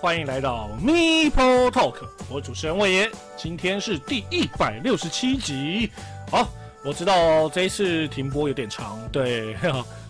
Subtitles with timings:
[0.00, 1.96] 欢迎来到 Meeple Talk，
[2.30, 5.90] 我主持人魏爷，今天是第一百六十七集。
[6.30, 6.48] 好，
[6.84, 9.56] 我知道这一次停播有点长，对，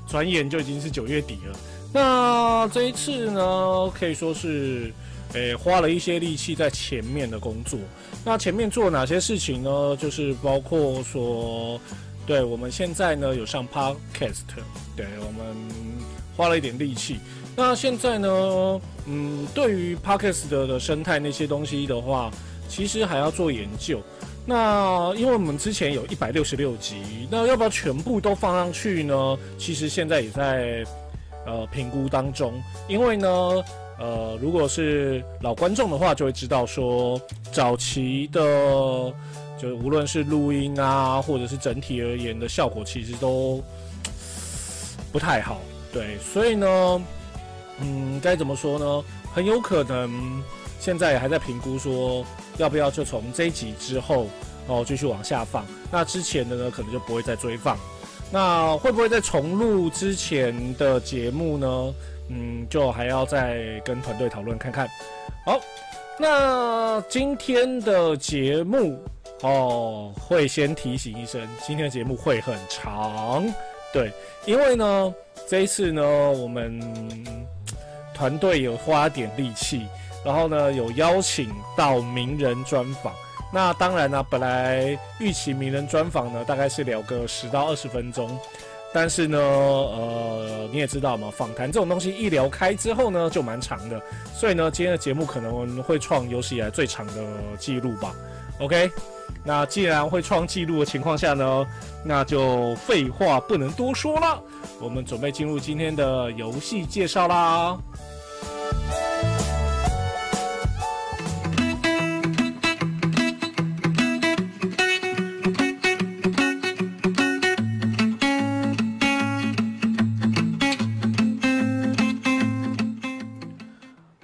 [0.07, 1.59] 转眼就已经是九月底了。
[1.91, 4.93] 那这一次呢，可以说是，
[5.33, 7.81] 诶，花了一些力气在前面的工作。
[8.27, 9.97] 那前面做哪些事情呢？
[9.97, 11.81] 就是包括说，
[12.27, 14.43] 对我们现在呢有上 Podcast，
[14.95, 15.57] 对我们
[16.37, 17.21] 花了一点力气。
[17.59, 22.31] 那现在呢，嗯，对于 Podcast 的生态那些东西的话，
[22.69, 24.01] 其实还要做研究。
[24.47, 29.37] 那因为我们之前有一百六十六集，那要不要全部都放上去呢？
[29.59, 30.85] 其实现在也在。
[31.47, 32.53] 呃，评估当中，
[32.89, 33.29] 因为呢，
[33.99, 37.19] 呃，如果是老观众的话，就会知道说，
[37.51, 38.43] 早期的，
[39.57, 43.65] 就无论是录音啊，或者是整体而言的效果，其实都
[45.11, 45.63] 不太好。
[45.91, 47.03] 对，所以呢，
[47.81, 49.05] 嗯，该怎么说呢？
[49.33, 50.43] 很有可能
[50.81, 52.25] 现在还在评估说，
[52.57, 54.27] 要不要就从这一集之后
[54.67, 55.65] 哦继续往下放。
[55.91, 57.77] 那之前的呢，可能就不会再追放。
[58.31, 61.95] 那会不会再重录之前的节目呢？
[62.29, 64.87] 嗯，就还要再跟团队讨论看看。
[65.47, 65.59] 好，
[66.19, 69.03] 那今天的节目
[69.41, 73.47] 哦，会先提醒一声，今天的节目会很长。
[73.95, 74.13] 对，
[74.45, 75.15] 因为呢，
[75.49, 76.79] 这一次呢，我们
[78.19, 79.87] 团队有花点力气，
[80.25, 83.15] 然后呢，有邀请到名人专访。
[83.53, 88.37] 那当然呢，本来预期名人专访呢，大概是聊个十到二十分钟，
[88.93, 94.03] 但是呢，呃，你也知道嘛，访谈这种东西一聊开之后呢，就蛮长的，
[94.35, 97.23] 所以呢，今天的节目可能会创有史以来最长的
[97.57, 98.13] 记录吧。
[98.59, 98.91] OK，
[99.45, 101.67] 那既然会创纪录的情况下呢，
[102.05, 104.43] 那就废话不能多说了，
[104.81, 107.79] 我们准备进入今天的游戏介绍啦。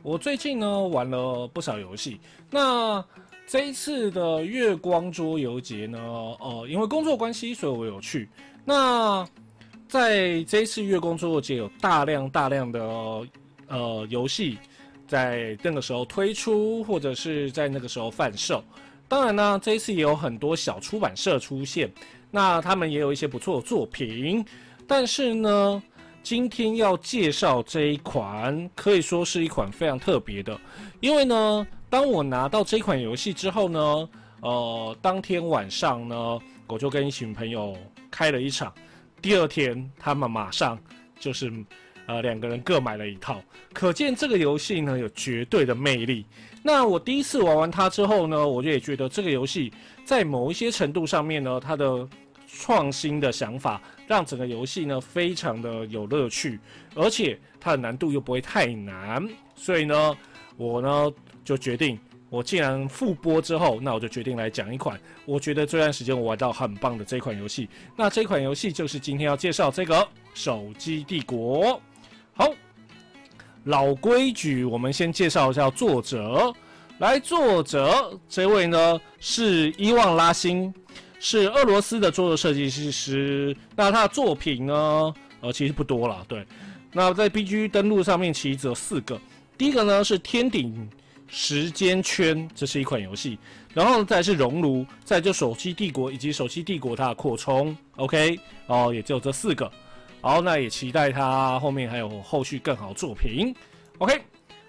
[0.03, 3.05] 我最近呢玩了不少游戏，那
[3.47, 8.29] 这一次的月光桌游节呢，呃，因为工作关系，所以我有去。
[8.65, 9.27] 那
[9.87, 12.81] 在这一次月光桌游节有大量大量的
[13.69, 14.59] 呃游戏
[15.07, 18.65] 在那个时候推出，或者是在那个时候贩售。
[19.07, 21.93] 当然呢，这一次也有很多小出版社出现，
[22.31, 24.45] 那他们也有一些不错的作品，
[24.87, 25.83] 但是呢。
[26.23, 30.59] 今天要介绍这一款，可以说是一款非常特别的，
[31.01, 34.09] 因为呢，当我拿到这款游戏之后呢，
[34.41, 37.77] 呃，当天晚上呢，我就跟一群朋友
[38.11, 38.75] 开了一场，
[39.23, 40.77] 第二天他们马上
[41.21, 41.53] 就是，
[42.09, 43.41] 呃，两个人各买了一套，
[43.73, 46.27] 可见这个游戏呢有绝对的魅力。
[46.65, 49.73] 那我第一次玩完它之后呢，我就也觉得这个游戏
[50.05, 52.09] 在某一些程度上面呢，它的
[52.49, 53.81] 创新的想法。
[54.09, 56.59] 让整个游戏呢非常的有乐趣，
[56.97, 60.15] 而且它的难度又不会太难，所以呢，
[60.57, 61.11] 我呢
[61.45, 61.99] 就决定，
[62.31, 67.69] 我既然复播之后，那我就决定来讲一款我觉得这段时间我玩到很棒的这款游戏。
[67.97, 69.95] 那这款游戏就是今天要介绍这个
[70.33, 71.67] 《手机帝国》。
[72.33, 72.51] 好，
[73.65, 76.53] 老规矩，我们先介绍一下作者。
[76.99, 80.73] 来，作者这位呢是伊旺拉辛。
[81.21, 85.15] 是俄罗斯的桌游设计师，那他的作品呢？
[85.41, 86.23] 呃，其实不多了。
[86.29, 86.47] 对，
[86.93, 89.19] 那在 BG 登录上面其实只有四个。
[89.57, 90.87] 第一个呢是天顶
[91.27, 93.39] 时间圈，这是一款游戏。
[93.73, 97.77] 然后再是熔炉，再就手机帝国以及手机帝国它的扩充。
[97.97, 99.71] OK，哦，也只有这四个。
[100.21, 103.55] 好，那也期待它后面还有后续更好作品。
[103.99, 104.21] OK，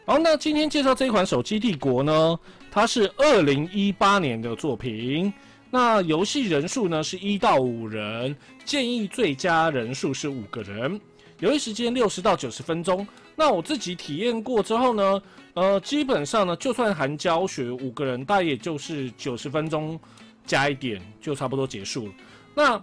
[0.05, 2.39] 好，那今天介绍这一款手机帝国呢，
[2.71, 5.31] 它是二零一八年的作品。
[5.69, 8.35] 那游戏人数呢是一到五人，
[8.65, 10.99] 建议最佳人数是五个人，
[11.39, 13.05] 游戏时间六十到九十分钟。
[13.35, 15.21] 那我自己体验过之后呢，
[15.55, 19.97] 呃，基本上呢，就算含教学，五个人大概也就是九十分钟
[20.45, 22.13] 加一点就差不多结束了。
[22.53, 22.81] 那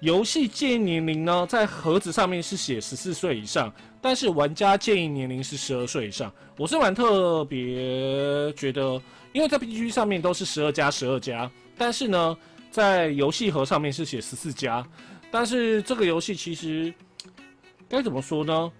[0.00, 6.32] 游戏建议年龄呢，在盒子上面是写十四岁以上，但是玩家建议年龄是十二岁以上。
[6.58, 9.00] 我是蛮特别觉得，
[9.32, 11.48] 因为在 B G 上面都是十二加十二加。
[11.78, 12.36] 但是呢，
[12.72, 14.84] 在游戏盒上面是写十四加，
[15.30, 16.92] 但是这个游戏其实
[17.88, 18.72] 该怎么说呢？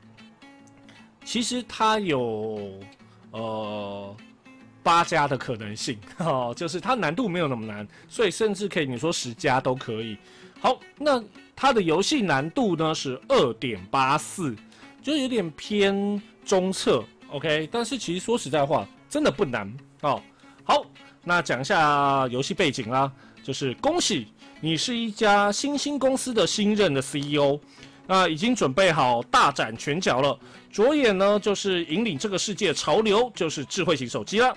[1.25, 2.79] 其实它有
[3.35, 4.17] 呃
[4.83, 10.17] 八加的可能性，哈， 就是它难度没有那么难，所以甚至可以你说十加都可以。
[10.61, 11.23] 好，那
[11.57, 14.55] 它的游戏难度呢是二点八四，
[15.03, 17.05] 就有点偏中侧。
[17.31, 19.71] OK，但是其实说实在话，真的不难
[20.03, 20.23] 哦。
[20.63, 20.85] 好，
[21.23, 23.11] 那讲一下游戏背景啦，
[23.43, 24.29] 就是恭喜
[24.61, 27.59] 你是一家新兴公司的新任的 CEO，
[28.07, 30.39] 那已经准备好大展拳脚了，
[30.71, 34.57] 着眼呢就是引领这个世界潮流，就是智慧型手机了。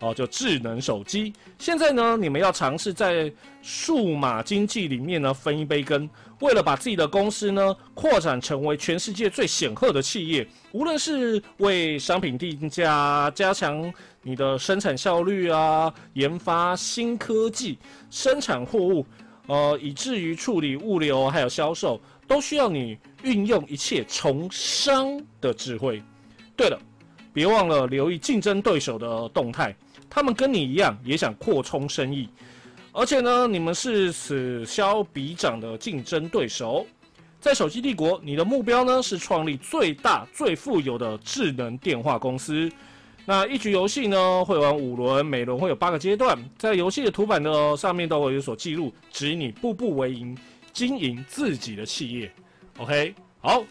[0.00, 1.32] 哦，就智能手机。
[1.56, 3.32] 现在呢，你们要尝试在
[3.62, 6.08] 数码经济里面呢分一杯羹。
[6.40, 17.78] 为了把自己的公司呢扩展成为全世界最显赫的企业，无论是为商品定价、加强你的生产效率啊、研发新科技、
[18.10, 19.06] 生产货物，
[19.46, 26.02] 呃，以至于处理物流还有销售，都需要你运用一切从商的智慧。
[26.56, 26.78] 对了，
[27.32, 29.74] 别忘了留意竞争对手的动态。
[30.08, 32.28] 他们跟你一样，也想扩充生意，
[32.92, 36.86] 而且呢，你们是此消彼长的竞争对手。
[37.40, 42.70] 在手机帝国，你的目标呢是创立最大、最富有的智能电话公司。
[43.26, 50.36] 那一局游戏呢会玩五轮，每轮会有八个阶段，在游戏的图板的上面都会有所记录，指引你步步为营，
[50.74, 52.30] 经营自己的企业。
[52.76, 53.64] OK，好。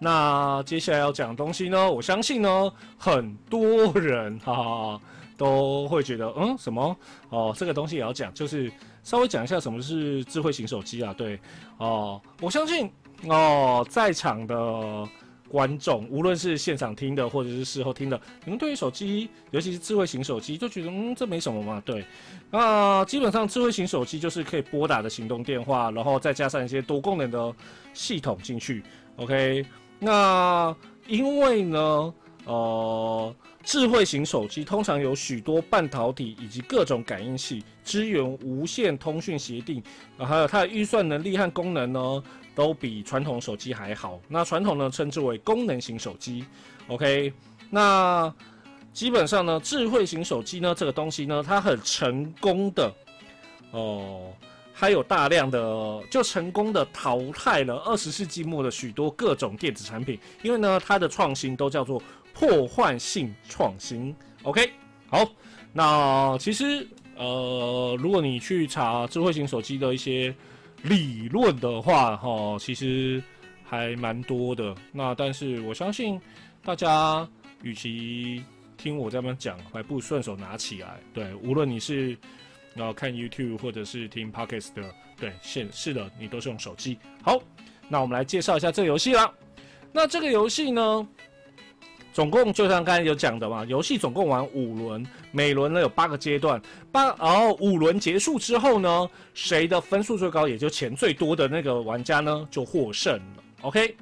[0.00, 5.00] 那接下来要讲的东西呢，我相信呢，很多人哈哈。
[5.36, 6.96] 都会觉得，嗯，什么？
[7.28, 8.68] 哦，这个东西也要讲，就是
[9.04, 11.14] 稍微讲一下什么是智慧型手机啊？
[11.16, 11.38] 对，
[11.76, 12.90] 哦，我相信，
[13.28, 15.08] 哦，在场的
[15.48, 21.82] 观众，无论是现场听的或者是事后听的，你们对于手机，尤其是智慧型手机，就觉得，嗯，这没什么嘛？
[21.84, 22.04] 对，
[22.50, 27.54] 那基本上智慧型手机就是可以拨打的行动电话，然后再加上一些多功能的
[27.92, 28.82] 系统进去。
[29.16, 29.64] OK，
[29.98, 30.74] 那
[31.06, 32.14] 因为呢，
[32.44, 33.34] 呃。
[33.64, 39.82] 智慧型手机通常有许多半导体以及各种感应器，支援无线通讯协定，
[40.16, 42.22] 还有它的预算能力和功能呢，
[42.58, 44.20] 都比传统手机还好。
[44.26, 46.44] 那传统呢，称之为功能型手机。
[46.88, 47.32] OK，
[47.70, 48.34] 那
[48.92, 52.92] 基本上呢，智慧型手机呢，这个东西呢，它很成功的，
[53.70, 54.32] 哦，
[54.72, 62.02] 还有大量的就成功的淘汰了二十世纪末的许多各种电子产品，因为呢，它的创新都叫做。
[62.34, 64.14] 破坏性创新
[64.44, 64.70] ，OK，
[65.08, 65.28] 好，
[65.72, 66.86] 那其实
[67.16, 70.32] 呃，如果你去查智慧型手机的一些
[70.82, 73.22] 理论的话，哈，其实
[73.64, 74.74] 还蛮多的。
[74.92, 76.20] 那但是我相信
[76.64, 77.28] 大家
[77.62, 78.42] 与其
[78.76, 81.00] 听我这边讲，还不如顺手拿起来。
[81.12, 82.16] 对，无论你是
[82.74, 86.96] 要看 YouTube 或者是听 Podcast 的，对，现是的，你都是用手机。
[87.22, 87.38] 好，
[87.88, 89.32] 那我们来介绍一下这个游戏啦。
[89.92, 91.08] 那这个游戏呢？
[92.18, 96.60] 总共就像刚才有讲的嘛，游戏总共玩五轮，每轮呢有八个阶段，
[96.90, 103.42] 八然后五轮结束之后呢，谁的分数最高，也就钱最多的那个玩家呢就获胜了。
[103.60, 103.96] OK，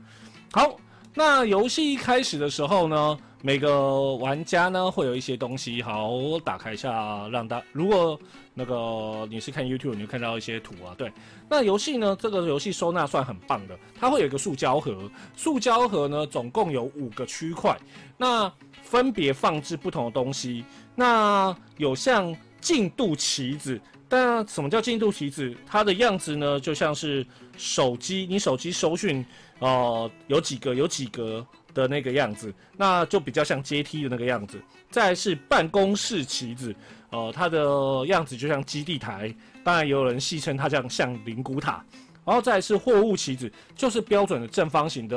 [0.51, 0.79] 好，
[1.13, 3.19] 那游戏一开始的时候呢。
[3.43, 8.19] 每个玩家呢会有一些东西，好，我打开一下，让大如果
[8.59, 10.95] 那个你是看 YouTube，你就看到一些图啊。
[10.97, 11.13] 对，
[11.47, 17.79] 那游戏呢，这个游戏收纳算很棒的，它会有一个塑胶盒，塑胶盒呢总共有五个区块，
[18.17, 18.51] 那
[18.83, 25.55] 分别放置不同的东西，那有像进度棋子，但什么叫进度棋子？
[25.67, 27.27] 它的样子呢就像是
[27.59, 29.23] 手机，你手机搜讯，
[29.59, 31.47] 呃，有几个，有几个。
[31.77, 34.59] 的那个样子，那就比较像阶梯的那个样子。
[34.89, 36.75] 再是办公室棋子，
[37.11, 39.35] 呃，它的样子就像基地台，
[39.65, 41.85] 当然也有人戏称它这样像灵骨塔。
[42.25, 45.17] 然后再是货物棋子，就是标准的正方形的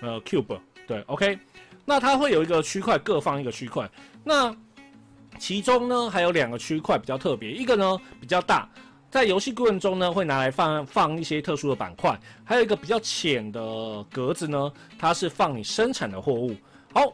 [0.00, 0.58] 呃 cube。
[0.86, 1.36] 对，OK，
[1.84, 3.90] 那它会有一个区块各放一个区块，
[4.22, 4.54] 那
[5.38, 8.68] 其中呢还有两个区块比较特别，一个呢比较大。
[9.10, 13.60] 在游戏过程中呢，会拿来放放一些特殊的板块，还有一个比较浅的
[14.04, 16.54] 格子呢，它是放你生产的货物。
[16.94, 17.12] 好，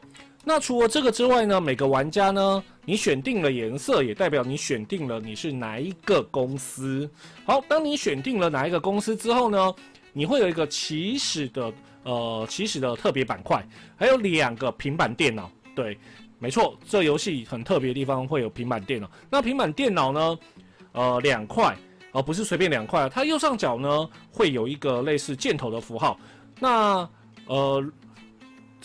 [0.48, 7.10] 那除了这个之外呢，每个玩家呢，你选定了颜色，也代表你选定了你是哪一个公司。
[7.44, 9.74] 好，当你选定了哪一个公司之后呢，
[10.12, 11.72] 你会有一个起始的
[12.04, 15.50] 呃起始的特别板块，还有两个平板电脑。
[15.74, 15.98] 对，
[16.38, 19.10] 没错，这游戏很特别的地方会有平板电脑。
[19.28, 20.38] 那平板电脑呢，
[20.92, 21.76] 呃，两块。
[22.12, 26.18] 而不是随便两块，它右上角呢会有一个类似箭头的符号。
[26.58, 27.06] 那
[27.44, 27.84] 呃，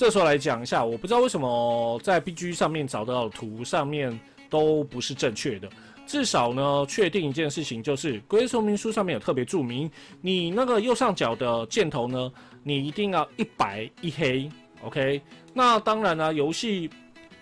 [0.01, 5.70] 这时候来讲一下，我不知道为什么在 B G 上面找到的图上面都不是正确的。
[6.08, 9.88] 至少呢，确定一件事情就是规则说明书上面有特别注明，
[10.20, 12.31] 你那个右上角的箭头呢，
[12.63, 14.50] 你一定要一白一黑。
[14.81, 15.22] OK，
[15.53, 16.89] 那当然呢，游戏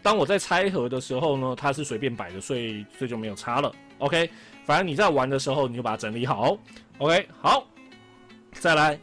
[0.01, 3.71] 当我在拆盒的时候呢，它是随便摆的，所以这就没有差了。
[3.99, 4.29] OK。
[4.65, 6.57] 反正你在玩的时候，你就把它整理好。
[6.97, 7.65] OK，好，
[8.51, 8.99] 再来，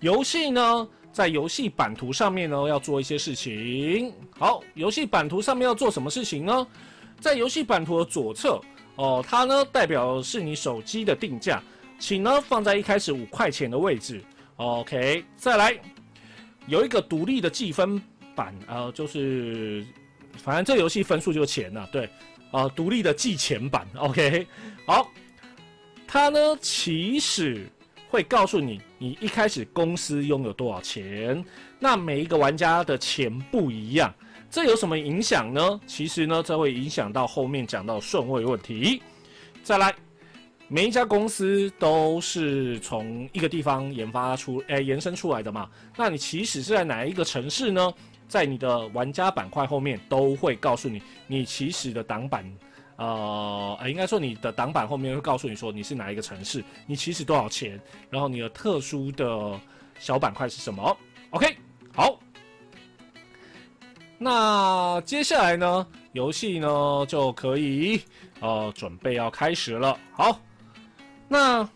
[0.00, 0.86] 游戏呢，
[1.18, 4.14] 在游戏版图上面呢要做一些事情。
[4.38, 6.64] 好，游戏版图上面要做什么事情呢？
[7.18, 8.60] 在游戏版图的左侧
[8.94, 11.60] 哦，它呢代表是你手机的定价，
[11.98, 14.22] 请呢放在一开始五块钱的位置。
[14.58, 15.76] OK，再来
[16.68, 18.00] 有一个独立的计分
[18.36, 19.84] 板，呃，就是
[20.36, 22.08] 反正这游戏分数就是钱呐，对，
[22.52, 23.84] 啊，独立的计钱板。
[23.96, 24.46] OK，
[24.86, 25.10] 好，
[26.06, 27.68] 它呢其实
[28.10, 31.44] 会告诉你，你一开始公司拥有多少钱，
[31.78, 34.12] 那每一个玩家的钱不一样。
[34.50, 35.80] 这有什么影响呢？
[35.86, 39.02] 其实呢，这会影响到后面讲到顺位问题。
[39.62, 39.94] 再来，
[40.68, 45.68] 每一家公司都是从一个地方研发出，诶，延伸出来的嘛。
[45.96, 47.92] 那你起始是在哪一个城市呢？
[48.26, 52.44] 在你的玩家板块后面都会告诉你，你起始的挡板，
[52.98, 59.58] 呃，应该说你的挡板后面会告诉你说你是哪一个城市，你起始多少钱，然后你的特殊的
[60.00, 60.96] 小板块是什么。
[61.30, 61.56] OK，
[61.94, 62.18] 好。
[64.18, 68.02] 那接下来呢，游戏呢就可以
[68.40, 69.96] 呃准备要开始了。
[70.10, 70.40] 好，
[71.28, 71.68] 那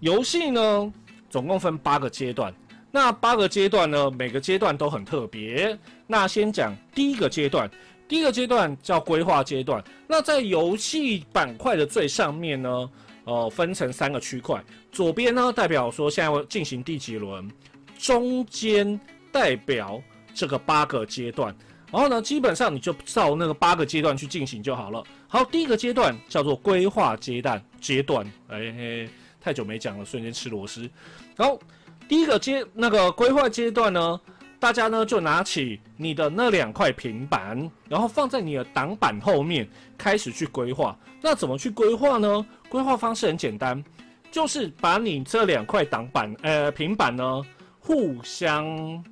[0.00, 0.92] 游戏呢
[1.30, 2.52] 总共分八个阶段。
[2.94, 5.78] 那八个阶段呢，每个阶段都很特别。
[6.06, 7.70] 那先讲第一个阶段，
[8.12, 9.82] 第一个阶段叫规划阶段。
[10.06, 12.90] 那在游戏板块的最上面呢，
[13.24, 14.62] 呃，分成三个区块。
[14.90, 17.50] 左边呢代表说现在进行第几轮，
[17.96, 19.00] 中间
[19.32, 19.98] 代表。
[20.34, 21.54] 这个八个阶段，
[21.90, 25.04] 然后呢，基本上你就照那个八个阶段去进行就好了。
[25.28, 29.06] 好，第一个阶段叫做规划阶段阶段，哎，
[29.38, 30.88] 太久没讲了，瞬间吃螺丝。
[31.36, 31.60] 然后
[32.08, 34.18] 第一个阶那个规划阶段呢，
[34.62, 40.96] 大家呢就拿起你的那两块平板，然后放在你的挡板后面，开始去规划。
[41.20, 42.46] 那怎么去规划呢？
[42.68, 43.82] 规划方式很简单，
[44.30, 47.42] 就是把你这两块挡板呃平板呢
[47.80, 49.04] 互相。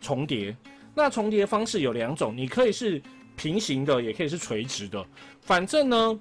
[0.00, 0.56] 重叠，
[0.94, 3.02] 那重叠方式有两种，你可以是
[3.34, 5.04] 平行的，也可以是垂直的。
[5.40, 6.20] 反正呢，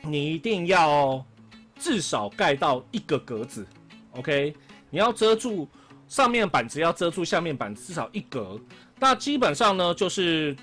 [0.00, 1.24] 你一定要
[1.76, 3.66] 至少盖到一个格子
[4.12, 4.54] ，OK？
[4.90, 5.68] 你要遮住
[6.08, 8.58] 上面板子，要遮住下面板子，至少一格。
[8.98, 10.56] 那基本上呢，就是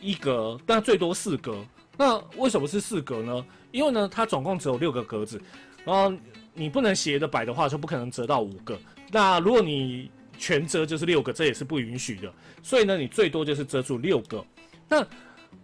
[0.00, 1.64] 一格，但最多四格。
[1.98, 3.46] 那为什么是四格呢？
[3.72, 5.40] 因为呢，它总共只有六个格子，
[5.84, 6.12] 然后
[6.54, 8.78] 你不能斜的摆的话，就不可能折到五个。
[9.10, 12.32] 那如果你全遮就是六个，这也是不允许的。
[12.62, 14.44] 所以呢，你最多就是遮住六个。
[14.88, 15.06] 那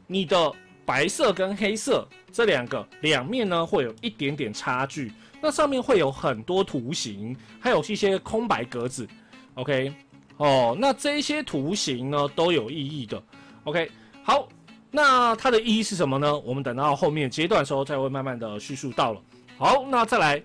[0.07, 0.53] 你的
[0.85, 5.13] 白色跟黑色这两个两面呢，会有一点点差距。
[5.43, 9.07] 那上面会有很多图形，还有一些空白格子。
[9.55, 9.93] OK，
[10.37, 13.21] 哦，那这些图形呢都有意义的。
[13.65, 13.91] OK，
[14.23, 14.49] 好，
[14.91, 16.39] 那它的意义是什么呢？
[16.39, 19.21] 我们等到后面阶段的时候，才会慢慢的叙述到了。
[19.59, 20.43] 好，那再来，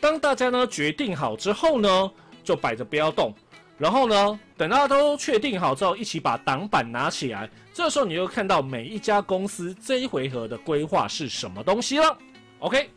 [0.00, 2.10] 当大家呢决定好之后呢，
[2.42, 3.32] 就摆着不要动。
[3.78, 7.48] 然后呢，等大家都确定好之后，一起把挡板拿起来。
[7.74, 12.18] 这时候你就看到每一家公司这一回合的规划是什么东西了。
[12.60, 12.88] OK，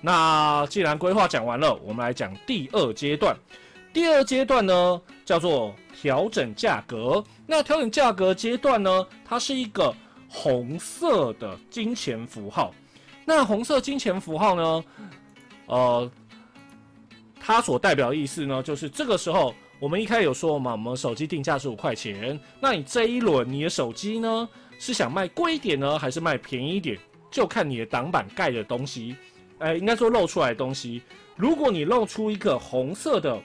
[0.00, 3.36] 那既然规划讲完了，我们来讲第二阶段。
[3.92, 7.22] 第二阶段呢，叫做调整价格。
[7.46, 9.94] 那调整价格阶段呢，它是一个
[10.28, 12.74] 红色的金钱符号。
[13.24, 14.84] 那红色金钱符号呢，
[15.66, 16.10] 呃，
[17.40, 19.54] 它所代表意思呢，就是这个时候。
[19.78, 22.40] 我们一开始有说嘛，我们手机定价是五块钱。
[22.58, 24.48] 那你这一轮你的手机呢，
[24.78, 26.98] 是想卖贵一点呢，还是卖便宜一点？
[27.30, 29.14] 就看你的挡板盖的东西，
[29.58, 31.02] 呃，应该说露出来的东西。
[31.36, 33.40] 如果你露出一个红色的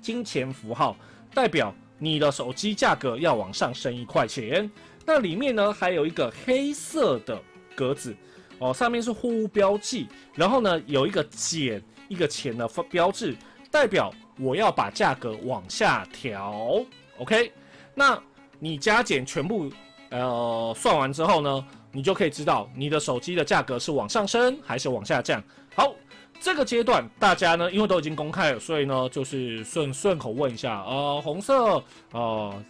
[0.00, 0.96] 金钱符号，
[1.34, 4.70] 代表你的手机价格要往上升一块钱。
[5.04, 7.40] 那里面呢，还有一个黑色的
[7.74, 8.14] 格子，
[8.58, 13.36] 哦，上面是货物标记，然后呢，有一个减一个钱的标志，
[13.70, 14.12] 代表。
[14.40, 16.80] 我要把价格往下调
[17.18, 17.50] ，OK？
[17.92, 18.16] 那
[18.60, 19.68] 你加减全部
[20.10, 25.42] 呃算完之后呢，你就可以知道你的手机的价格是往上升还是往下降。
[25.74, 25.94] 好，
[26.40, 32.64] 这个阶段大家呢，因为都已经公开了，所以呢就是顺顺口问一下，呃，红色呃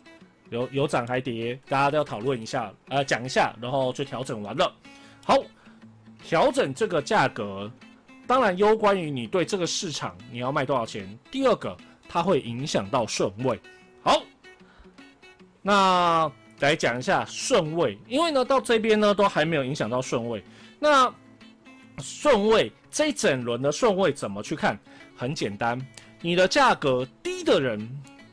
[0.51, 4.73] 有有涨还跌，大家都要讨论一下，呃讲一下，然后就调整完了。
[5.25, 5.37] 好，
[6.23, 7.71] 调整这个价格。
[8.27, 11.19] 当然，攸关于你对这个市场你要卖多少钱。
[11.31, 11.75] 第二个，
[12.07, 13.59] 它会影响到顺位。
[14.03, 14.23] 好，
[15.63, 20.43] 那来讲一下顺位，因为呢到这边呢都还没有影响到顺位。
[20.79, 21.13] 那
[21.99, 24.79] 顺位这一整轮的顺位怎么去看？
[25.17, 25.81] 很简单，
[26.21, 27.89] 你的价格低的人，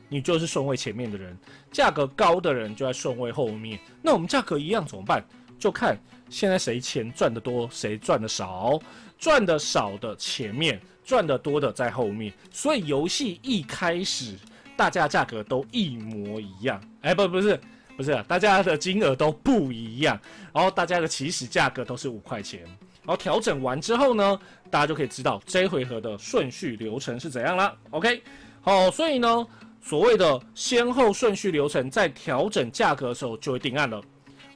[0.08, 1.34] 你就是顺位前面的人；
[1.72, 3.78] 价格高的人就在顺位后面。
[4.02, 5.24] 那我们价格一样怎么办？
[5.58, 8.78] 就看现在谁钱赚的多，谁赚的少。
[9.18, 14.36] 赚的少的前面，赚的多的在后面，所以游戏一开始
[14.76, 16.78] 大家价格都一模一样。
[17.00, 17.58] 哎，不，不是，
[17.96, 20.20] 不是，大家的金额都不一样，
[20.52, 22.60] 然后大家的起始价格都是五块钱。
[23.02, 24.38] 然后调整完之后呢，
[24.70, 27.72] 大家就可以知道这回合的顺序流程是怎样了。
[27.90, 28.22] OK，
[28.60, 29.46] 好，所以呢，
[29.80, 34.02] 所谓的先后顺序流程在调整价格的时候就会定案了。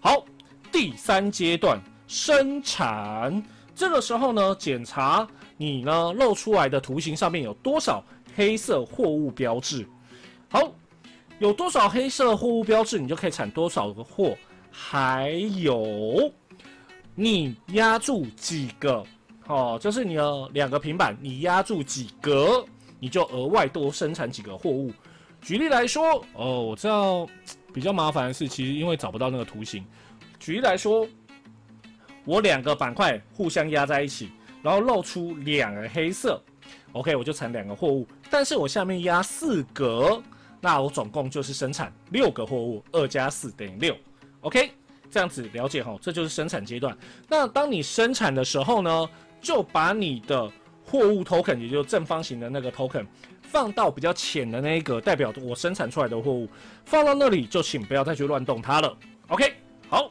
[0.01, 0.25] 好，
[0.73, 3.43] 第三阶段生产，
[3.75, 8.05] 这个时候呢，检查你呢露出来的图形上面有多少
[8.35, 9.89] 黑色货物标志。
[10.49, 10.73] 好，
[11.41, 14.37] 有多少黑色货物标志，你就可以产多少个货。
[14.71, 16.33] 还有。
[17.15, 19.05] 你压住几个，
[19.47, 22.65] 哦，就是你的两个平板，你压住几格，
[22.99, 24.93] 你就额外多生产几个货物。
[25.43, 27.27] 举例来说，哦，我知道
[27.75, 29.85] 比较麻烦的是，其实因为找不到那个图形。
[30.39, 31.07] 举例来说，
[32.25, 34.31] 我两个板块互相压在一起，
[34.63, 36.41] 然后露出两个黑色
[36.93, 38.07] ，OK，我就产两个货物。
[38.31, 40.23] 但是我下面压四格，
[40.61, 43.97] 那我总共就是生产六个货物，二加四等于六
[44.43, 44.71] ，OK。
[45.13, 46.97] 这样子了解哈，这就是生产阶段。
[47.29, 50.49] 那当你生产的时候呢，就把你的
[50.85, 53.05] 货物 token，也就是正方形的那个 token，
[53.43, 56.49] 放到比较浅的那一个，代表我生产出来的货物，
[56.85, 58.97] 放到那里就请不要再去乱动它了。
[59.27, 59.53] OK，
[59.89, 60.09] 好，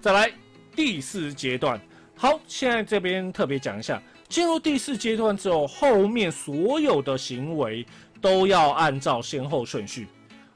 [0.00, 0.32] 再来
[0.76, 1.80] 第四阶段。
[2.14, 7.84] 好，现在这边特别讲一下，进入第四阶段之后，后面所有的行为
[8.20, 10.06] 都要按照先后顺序。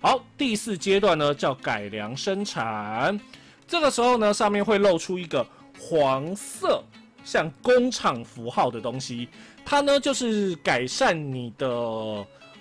[0.00, 3.18] 好，第四阶段呢叫改良生产。
[3.66, 5.46] 这个时候呢，上面会露出一个
[5.78, 6.82] 黄色
[7.24, 9.28] 像工厂符号的东西，
[9.64, 11.68] 它呢就是改善你的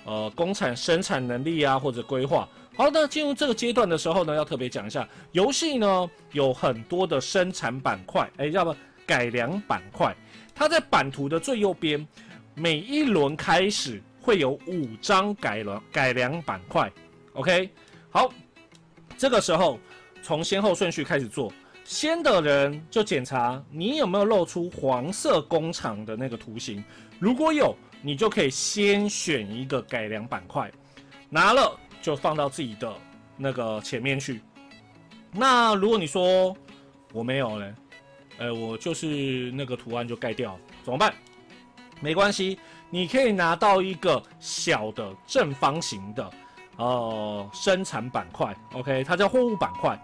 [0.05, 2.47] 呃工厂生产能力啊或者规划。
[2.77, 8.73] 好，那进入这个阶段的时候呢，要特别讲一下，游戏呢有很多的生产板块，哎，要不
[9.05, 10.15] 改良板块，
[10.55, 12.07] 它在版图的最右边，
[12.55, 16.91] 每一轮开始会有五张改良改良板块。
[17.33, 17.69] OK，
[18.09, 18.31] 好，
[19.17, 19.79] 这个时候。
[20.23, 21.51] 从先后顺序开始做，
[21.83, 26.83] 先的人就检查你有没有露出黄色工厂的那个图形，
[27.17, 30.71] 如果有，你就可以先选一个改良板块，
[31.27, 32.95] 拿了就放到自己的
[33.35, 34.41] 那个前面去。
[35.31, 36.55] 那如果你说
[37.13, 37.73] 我没有嘞，
[38.37, 41.11] 呃，我就是那个图案就盖掉，怎么办？
[41.99, 42.59] 没关系，
[42.91, 46.29] 你可以拿到一个小的正方形的。
[46.77, 49.99] 呃，生产板块，OK，它叫货物板块。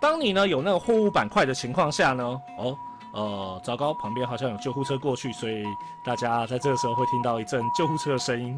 [0.00, 2.76] 当你呢有那个货物板块的情况下呢，哦，
[3.12, 5.64] 呃，糟糕，旁边好像有救护车过去，所以
[6.04, 8.56] 大家在这个时候会听到一阵救护车的声音。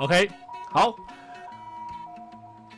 [0.00, 0.28] OK，
[0.70, 0.92] 好。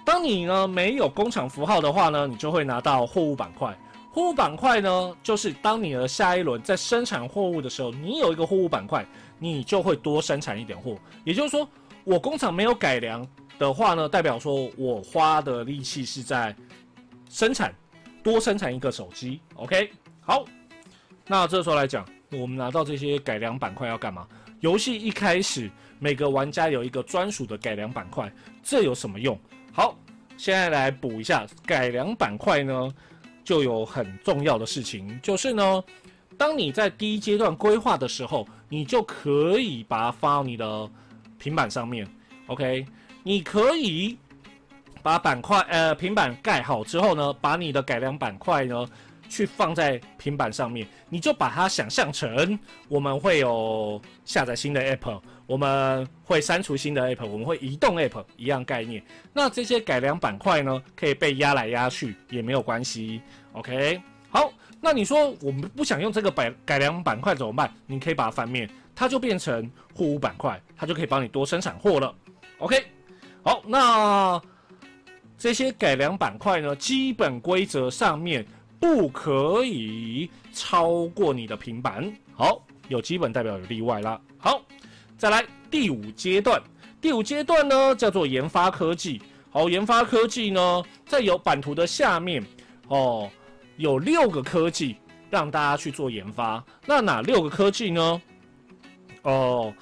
[0.05, 3.75] 当你呢没有工厂符号的话呢，你就会拿到货物板块。
[4.13, 9.05] 货物板块呢，就是当你的下一轮在生产货物的时候，你有一个货物板块，
[9.45, 10.97] 你就会多生产一点货。
[11.25, 11.69] 也就是说，
[12.05, 13.27] 我工厂没有改良。
[13.57, 16.53] 的话呢，代表说我花的力气是在
[17.31, 17.73] 生产，
[18.21, 19.41] 多生产一个手机。
[19.55, 19.89] OK，
[20.21, 20.45] 好，
[21.29, 24.27] 那这时候来讲，我们拿到这些改良板块要干嘛？
[24.59, 28.29] 游戏一开始每个玩家有一个专属的改良板块，
[28.61, 29.39] 这有什么用？
[29.73, 29.97] 好，
[30.37, 32.93] 现在来补一下改良板块呢，
[33.45, 35.85] 就有很重要的事情，就是呢，
[36.37, 40.91] 当你在第一阶段规划的时候，你就可以把它放到你的
[41.39, 42.07] 平板上面。
[42.47, 42.87] OK。
[43.27, 44.19] 你可以
[45.03, 48.87] 把板块呃平板盖好之后呢，把你的改良板块呢
[49.31, 59.03] 去放在平板上面，你就把它想象成我们会有下载新的 app，我们会删除新的 app，我们会移动 app 一样概念。
[59.33, 63.23] 那这些改良板块呢，可以被压来压去也没有关系。
[63.53, 64.53] OK，好，
[64.85, 67.73] 那你说我们不想用这个改改良板块怎么办？
[67.87, 72.15] 你可以把它翻面，它就变成货物板块，它就可以帮你多生产货了。
[72.59, 72.85] OK。
[73.43, 74.39] 好，那
[75.39, 76.77] 这些改良板块呢？
[76.77, 78.45] 基本规则上面
[78.79, 82.13] 不可以超过你的平板。
[82.35, 84.21] 好，有基本代表有例外啦。
[84.37, 84.61] 好，
[85.17, 86.63] 再来第五阶段。
[87.01, 89.23] 第五阶段呢，叫做研发科技。
[89.51, 92.45] 好，研发科技呢，在有版图的下面
[92.89, 93.31] 哦，
[93.77, 94.97] 有六个科技
[95.31, 96.65] 让大家去做研发。
[96.87, 98.23] 那哪六个科技呢？
[99.23, 99.75] 哦，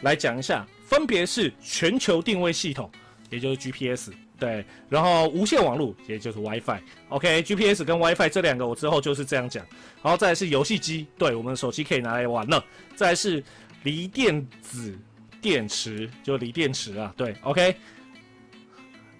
[0.00, 2.90] 来讲一下，分别是全球定位系统。
[3.30, 9.64] 也就是 GPS 对，然后无线网络也就是 WiFi，OK，GPS 跟 WiFi 这两个我之后就是这样讲，
[10.02, 13.42] 然后再是游戏机，对我们手机可以拿来玩了，再是
[13.82, 14.96] 锂电子
[15.40, 17.74] 电池，就锂电池啊，对，OK，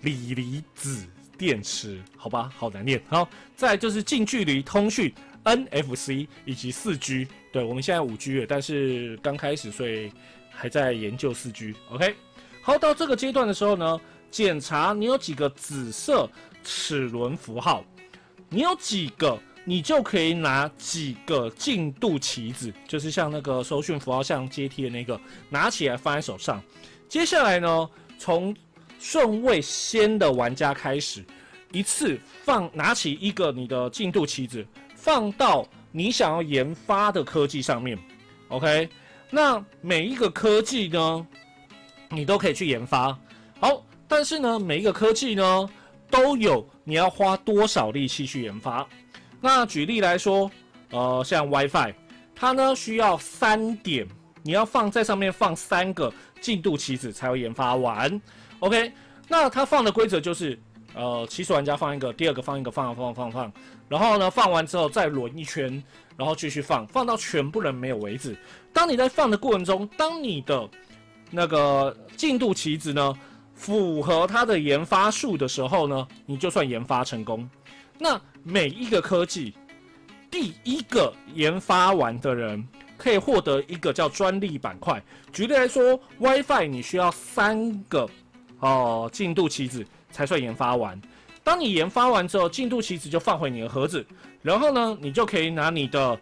[0.02, 1.04] 锂离子
[1.38, 5.12] 电池，好吧，好难念，好，再就是近距离通讯
[5.44, 10.12] NFC 以及四 G，对我们现在五 G 了，但是刚开始所以。
[10.56, 11.74] 还在研究四 G。
[11.90, 12.14] OK，
[12.62, 16.30] 好，到这个阶段的时候呢，检查你有几个紫色
[16.62, 17.84] 齿轮符号，
[18.48, 25.20] 你有几个，你就可以拿几个进度棋子，就是像那个搜讯符号，像阶梯的那个，
[25.50, 26.62] 拿起来放在手上。
[27.08, 28.54] 接下来呢，从
[29.04, 31.22] 顺位先的玩家开始，
[31.72, 37.98] 一次放拿起一个你的进度棋子，放到你想要研发的科技上面。
[38.48, 38.88] OK，
[39.28, 41.26] 那每一个科技呢，
[42.08, 43.14] 你都可以去研发。
[43.60, 45.68] 好，但是呢，每一个科技呢，
[46.08, 48.88] 都有你要花多少力气去研发。
[49.38, 50.50] 那举例来说，
[50.88, 51.92] 呃，像 WiFi，
[52.34, 54.08] 它呢需要三点，
[54.42, 58.18] 你要放在上面放三个进度棋子才会研发完。
[58.64, 58.90] OK，
[59.28, 60.58] 那它放的规则就是，
[60.94, 63.52] 呃，起始玩家放一个，第二个放一个，放放放放，
[63.90, 65.84] 然后呢放完之后再轮一圈，
[66.16, 68.34] 然后继续放，放到全部人没有为止。
[68.72, 70.66] 当你在放的过程中，当你的
[71.30, 73.14] 那个进度棋子呢
[73.52, 77.46] 符合它的研发数的时候呢，你就算研发成功。
[77.98, 79.52] 那每一个科技
[80.30, 85.02] 第一个研发完的人可以获得一个叫专利板块。
[85.34, 88.08] 举例来说，WiFi 你需要三个。
[88.60, 91.00] 哦，进度棋子才算研发完。
[91.42, 94.04] 当你研发完之后，进度棋子就放回你的盒子，
[94.40, 96.18] 然后呢，你就可以拿你的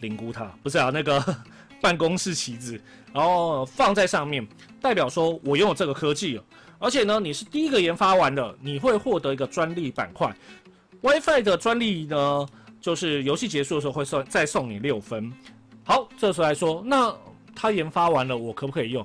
[0.00, 1.22] 灵骨塔，不是啊，那个
[1.80, 2.78] 办公室棋子，
[3.12, 4.46] 然后放在上面，
[4.80, 6.44] 代表说我拥有这个科技了。
[6.78, 10.32] 而且呢，你是第一个研发完的，你会获得一个专利板块。
[11.00, 12.46] WiFi 的专利呢，
[12.80, 15.32] 就是游戏结束的时候会送再送你六分。
[15.84, 17.12] 好，这时候来说，那
[17.54, 19.04] 他研发完了，我可不可以用？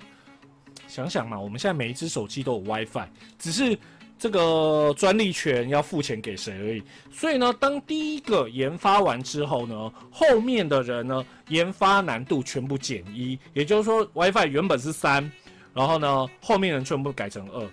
[0.93, 3.07] 想想嘛，我们现在每一只手机都有 WiFi，
[3.39, 3.75] 只是
[4.19, 6.83] 这个专利权要付钱给谁而已。
[7.11, 15.31] 所以呢，当第一个研发完之后呢，后面的人呢，研发难度全部减一，也就是说 WiFi 原本是三，
[15.73, 17.67] 然后呢，后面人全部改成二。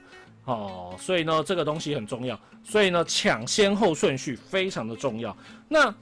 [0.46, 2.40] 哦，所以呢，这个东西很重要。
[2.64, 5.36] 所以呢，抢先后顺序非常的重要。
[5.68, 5.94] 那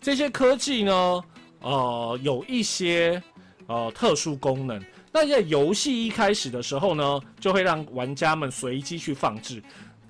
[0.00, 1.24] 这些科技呢，
[1.62, 3.20] 呃，有一些
[3.66, 4.80] 呃特殊功能。
[5.12, 9.62] 那在游戏一开始的时候呢，就会让玩家们随机去放置。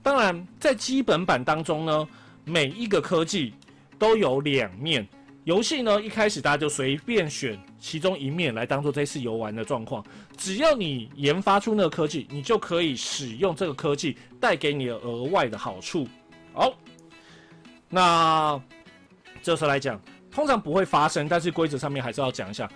[0.02, 2.08] 当然，在基本版当中呢，
[2.44, 3.54] 每一个科技
[3.98, 5.06] 都有两面。
[5.44, 10.04] 游戏呢一开始大家就随便选其中一面来当做这次游玩的状况。
[10.36, 16.06] 只要你研发出那个科技，你就可以使用这个科技带给你额外的好处。
[16.52, 16.72] 好，
[17.88, 18.60] 那
[19.42, 19.98] 这时候来讲，
[20.30, 22.70] 通常不会发生，但是规则上面还是要讲一下。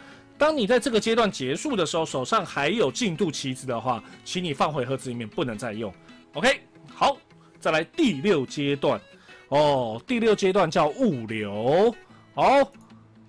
[0.44, 5.90] 当你在这个阶段结束的时候，手上还有进度棋子的话，请你放回盒子里面，不能再用。
[6.34, 6.60] OK，
[6.94, 7.16] 好，
[7.58, 9.00] 再来第六阶段。
[9.48, 11.94] 哦，第六阶段叫物流。
[12.34, 12.44] 好，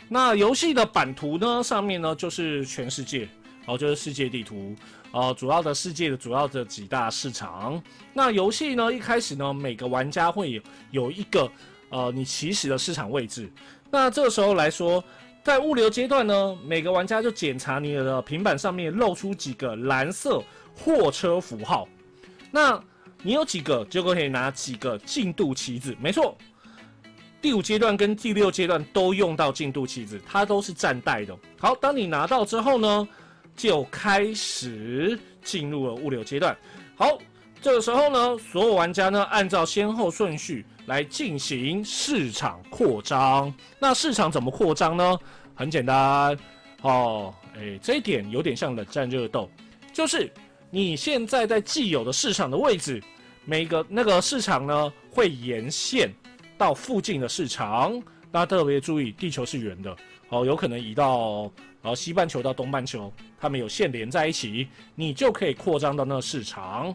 [0.10, 3.30] 那游戏的版图呢，上面呢就是全世界，
[3.66, 4.76] 哦，就是世界地图，
[5.14, 7.82] 呃，主要的世界的主要的几大市场。
[8.12, 11.50] 那游戏呢，一开始呢，每个玩家会有有一个
[11.92, 13.50] 呃你起始的市场位置。
[13.90, 15.02] 那这个时候来说。
[15.46, 20.42] 在物流阶段呢，每个玩家就检查你的平板上面露出几个蓝色
[20.74, 21.88] 货车符号，
[22.50, 22.84] 那
[23.22, 25.96] 你有几个就可以拿几个进度棋子。
[26.02, 26.36] 没错，
[27.44, 31.38] 第五阶段跟第六阶段都用到进度棋子，它都是站代的。
[31.60, 33.08] 好，当你拿到之后呢，
[33.56, 36.58] 就开始进入了物流阶段。
[36.96, 37.20] 好，
[37.62, 40.66] 这个时候呢，所有玩家呢按照先后顺序。
[40.86, 45.18] 来进行市场扩张，那市场怎么扩张呢？
[45.56, 46.38] 很简单
[46.82, 49.50] 哦，诶，这一点有点像冷战热斗，
[49.94, 50.32] 就是
[50.70, 53.02] 你现在在既有的市场的位置，
[53.46, 56.14] 每个那个市场呢会沿线
[56.58, 58.00] 到附近的市场，
[58.32, 59.96] 大家特别注意，地球是圆的，
[60.30, 61.50] 哦，有可能移到
[61.82, 66.94] 呃西半球到东半球，它们有线连在一起，你就可以扩张到那个市场。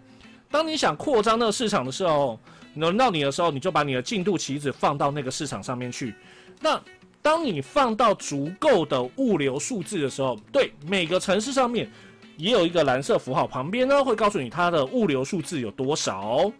[0.50, 2.38] 当你想扩张那个市场的时候，
[2.74, 6.14] 轮到你的时候，你就把你的进度棋子放到那个市场上面去。
[6.60, 6.80] 那
[7.22, 11.90] 当你放到足够的物流数字的时候，对每个城市上面
[12.36, 16.50] 也有一个蓝色符号，旁边呢会告诉你它的物流数字有多少。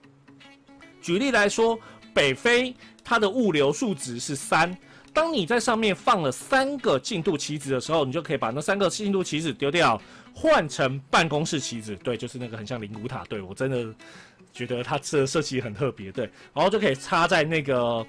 [1.00, 1.78] 举例来说，
[2.12, 4.76] 北非它的物流数值是三。
[5.12, 10.00] 当你在上面放了三个进度棋子的时候，你就可以把那三个进度棋子丢掉，
[10.34, 11.96] 换成办公室棋子。
[11.96, 13.24] 对，就是那个很像灵骨塔。
[13.28, 13.94] 对我真的。
[14.52, 18.06] 觉得它这设计很特别，对，然后就可以插在那个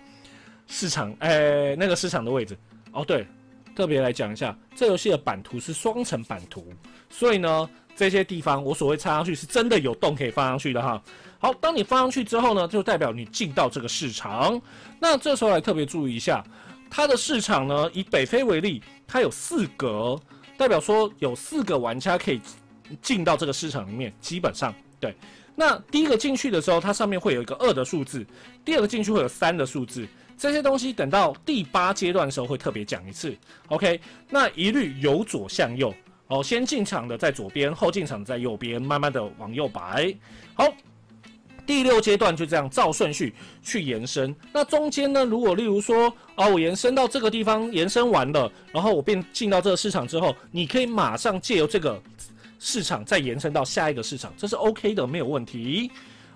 [0.67, 2.57] 市场，哎，那个市场的位置。
[2.91, 3.25] 哦，对，
[3.75, 6.73] 特别来讲一下，这游戏的版图是双层版图，
[7.09, 11.01] 所以呢，这些地方我所谓插上去是真的有洞可以放上去的哈。
[11.39, 14.61] 好，当你放上去之后呢，就代表你进到这个市场。
[14.99, 16.43] 那这时候来特别注意一下，
[16.89, 20.19] 它的市场呢，以北非为例，它有四格。
[20.57, 22.39] 代表说有四个玩家可以
[23.01, 25.15] 进到这个市场里面，基本上对。
[25.55, 28.21] 那第一个进去的时候，它上面会有一个二的数字；
[28.63, 30.07] 第二个进去会有三的数字。
[30.37, 33.35] 这些东西等到第八阶段的时候会特别讲一次。
[33.67, 35.93] OK，那一律由左向右
[36.27, 40.11] 哦，先进场的在左边，后进场的在右边，慢慢的往右摆。
[40.55, 40.67] 好，
[41.63, 44.35] 第六阶段就这样照顺序去延伸。
[44.51, 52.01] 那中间呢，如果例如说啊，我延伸到这个地方，延伸完了，然后我便进到这个市场之后，你可以马上借由这个。
[52.63, 55.91] 市场再延伸到下一个市场，这是 OK 的，没有问题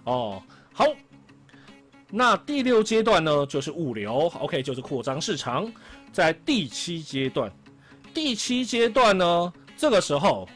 [0.05, 0.41] 哦。
[0.73, 0.83] 好，
[2.09, 5.71] 那第六阶段呢，就是物流，OK，就是扩张市场。
[6.11, 7.51] 在第七阶段，
[8.11, 10.49] 第七阶段呢，这个时候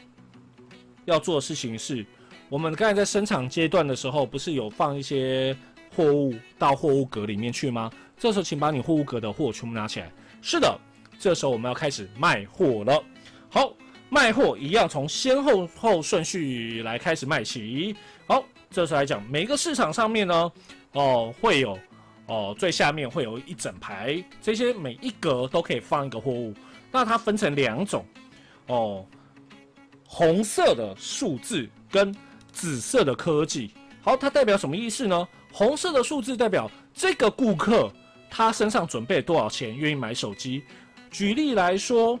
[1.04, 2.04] 要做的事情是，
[2.48, 5.56] 我们刚才在生产阶段的时候，不是有放一些
[5.94, 7.88] 货物到货物格里面去吗？
[8.18, 10.10] 这时候，请把你货物格的货全部拿起来。
[10.42, 10.76] 是的，
[11.16, 13.00] 这时候我们要开始卖货了。
[13.48, 13.72] 好。
[14.10, 17.94] 卖货一样，从先后后顺序来开始卖起。
[18.26, 20.52] 好，这次来讲，每个市场上面呢，
[20.92, 21.78] 哦，会有
[22.26, 26.52] 哦，最下面会有一整排，这些每一格都可以放一个货物。
[26.90, 28.04] 那它分成两种，
[28.66, 29.06] 哦，
[30.04, 32.12] 红色的数字跟
[32.50, 33.70] 紫色的科技。
[34.02, 35.28] 好，它代表什么意思呢？
[35.52, 37.92] 红色的数字代表这个顾客
[38.28, 40.64] 他身上准备多少钱，愿意买手机。
[41.12, 42.18] 举例来说。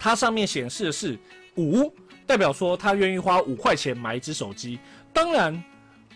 [0.00, 1.18] 它上面显示的是
[1.56, 1.92] 五，
[2.26, 4.78] 代表说他愿意花五块钱买一只手机。
[5.12, 5.62] 当然，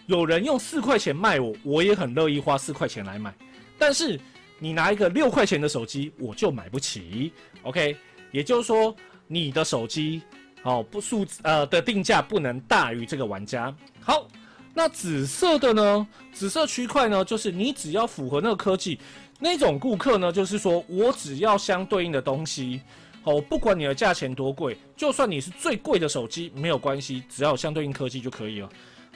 [0.07, 3.35] 有人用四块钱卖我，我也很乐意花四块钱来买。
[3.79, 4.19] 但是
[4.59, 7.31] 你拿一个六块钱的手机，我就买不起。
[7.63, 7.95] OK，
[8.33, 10.23] 也就是说你的手机
[10.63, 13.75] 哦不数字呃的定价不能大于这个玩家。
[14.01, 14.27] 好，
[14.73, 16.09] 那紫色的呢？
[16.33, 18.99] 紫色区块呢，就是你只要符合那个科技，
[19.39, 22.81] 那种顾客呢，就是说我只要相对应的东西。
[23.25, 28.69] 哦，不管你的价钱多贵，就算你是最贵的手机，没有关系，只要有相对应科技就可以了。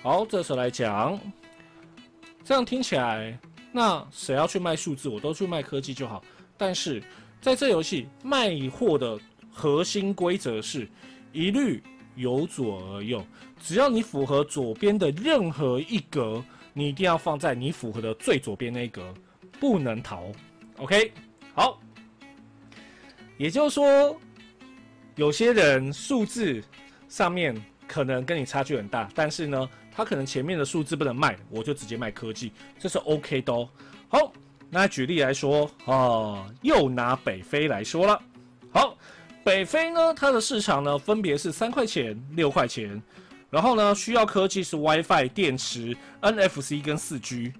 [0.02, 1.20] 好，这时候来讲，
[2.42, 3.38] 这样听起来，
[3.70, 6.24] 那谁要去卖数字，我都去卖科技就好。
[6.56, 7.02] 但是
[7.40, 9.18] 在这游戏卖货的
[9.52, 10.88] 核心规则是，
[11.32, 11.82] 一律
[12.16, 13.22] 由左而右，
[13.60, 16.42] 只要你符合左边的任何一格，
[16.72, 19.12] 你一定要放在你符合的最左边那一格，
[19.60, 20.32] 不能逃。
[20.78, 21.12] OK，
[21.54, 21.78] 好。
[23.38, 24.20] 也就是说，
[25.14, 26.62] 有些人数字
[27.08, 33.68] 上面可能跟你差距很大，但是呢，他可能前面的数字不能卖，我就直接卖科技，这是 OK 的哦。
[34.08, 34.32] 好，
[34.68, 38.20] 那举例来说，啊，又拿北非来说了。
[38.72, 38.98] 好，
[39.44, 43.00] 北非呢，它的市场呢分别是三块钱、六块钱，
[43.50, 47.52] 然后呢，需要科技是 WiFi、电池、NFC 跟四 G。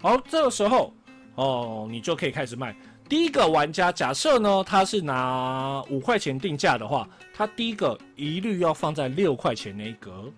[0.00, 0.92] 好，这个时候
[1.36, 2.74] 哦，你就可以开始卖。
[3.10, 10.32] 第一个玩家，假设呢，他是拿五块钱定价的话，他第一个一律要放在六块钱那一格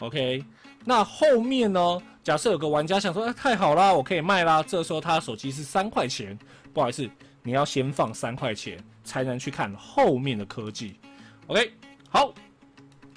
[0.00, 0.44] ，OK。
[0.84, 4.62] 那后面呢，假设有个玩家想说，哎，太好啦，我可以卖啦。
[4.62, 6.38] 这时候他手机是三块钱，
[6.74, 7.08] 不好意思，
[7.42, 11.00] 你要先放三块钱，才能去看后面的科技
[11.46, 11.72] ，OK。
[12.10, 12.34] 好，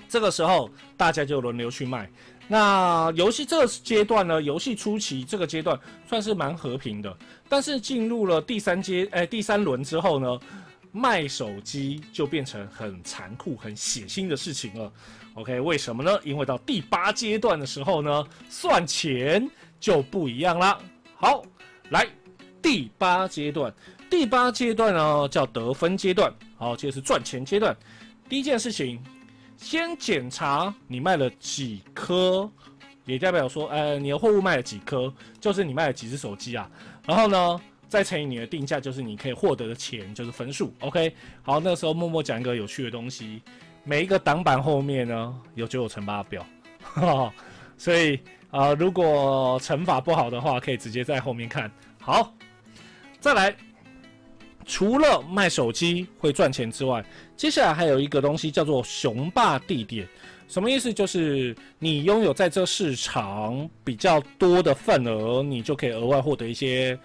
[0.08, 2.10] 这个时候大家就轮流去卖。
[2.52, 4.42] 那游戏这个阶段呢？
[4.42, 10.38] 游戏初期这个阶段算是蛮和平的，但是进入了第三阶，哎，第三轮之后呢，
[10.92, 14.92] 卖手机就变成很残酷、很血腥的事情了。
[15.36, 16.12] OK，为什么呢？
[16.26, 20.78] 因为到第八阶段的时候呢，算钱就不一样啦。
[21.16, 21.46] 好，
[21.92, 22.06] 来
[22.62, 23.74] 第八阶段，
[24.10, 27.74] 第八阶段呢叫得分阶段，好，这是赚钱阶段。
[28.28, 29.02] 第一件事情。
[29.62, 32.50] 先检查你卖了几颗，
[33.06, 36.70] 也代表说，呃，你的货物卖了几颗，就是你卖了几只手机啊。
[37.06, 40.74] 然后呢，再乘以你的定价，就是你可以获得的钱，就是分数。
[40.80, 43.42] OK，好，那时候默默讲一个有趣的东西，
[43.84, 46.44] 每一个挡板后面呢有九九乘法表，
[47.78, 48.20] 所以
[48.50, 51.72] 啊，如果乘法不好的话，可以直接在后面看。
[52.00, 52.34] 好，
[53.20, 53.56] 再来。
[54.72, 57.04] 除了卖手机会赚钱之外，
[57.36, 60.08] 接下来还有一个东西叫做雄霸地点。
[60.48, 60.94] 什么意思？
[60.94, 66.98] 就是你拥有在这市场比较多的份额，你就可以额外获得一些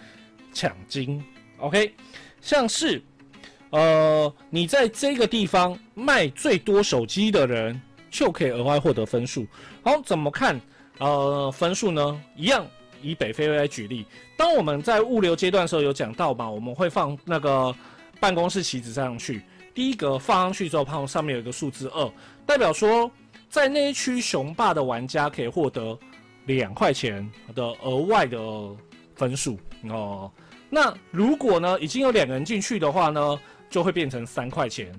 [0.52, 1.20] 奖金。
[1.58, 1.92] OK，
[2.40, 3.02] 像是
[3.70, 9.44] 呃，你在这个地方卖最多手机的人，就可以额外获得分数。
[9.82, 10.60] 好，怎么看？
[10.98, 12.22] 呃，分数呢？
[12.36, 12.64] 一样。
[13.02, 14.06] 以北非为举例，
[14.36, 17.74] 当我们在物流阶段的时候有讲到嘛，我们会放那个
[18.20, 19.42] 办公室旗子上去。
[19.74, 22.12] 第一个放上去之后，旁上面有一个数字二，
[22.46, 23.10] 代表说
[23.48, 25.98] 在那一区雄霸的玩家可以获得
[26.46, 28.38] 两块钱的额外的
[29.14, 30.30] 分数哦。
[30.70, 34.92] 那如果呢已经有两个人进去的话呢，就会变成三块钱。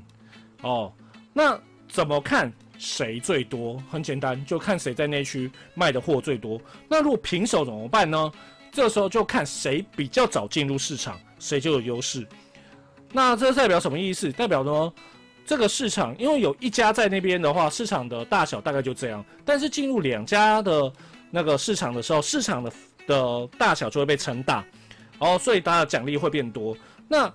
[0.62, 0.94] 哦。
[1.34, 3.82] 那怎么看谁最多？
[3.90, 6.60] 很简单，就看谁在内区卖的货最多。
[6.88, 8.32] 那如果平手怎么办呢？
[8.72, 12.28] 这时候就看谁比较早进入市场，谁就有优势。
[13.12, 14.32] 那这代表什么意思？
[14.32, 14.94] 代表呢，
[15.46, 19.24] 这个市场因为有一家在那边的话，市场的大小大概就这样。
[19.44, 20.92] 但是进入两家的
[21.32, 22.72] 那个市场的时候，市场的
[23.08, 24.64] 的大小就会被撑大，
[25.18, 26.78] 哦，所以大家奖励会变多。
[27.08, 27.34] 那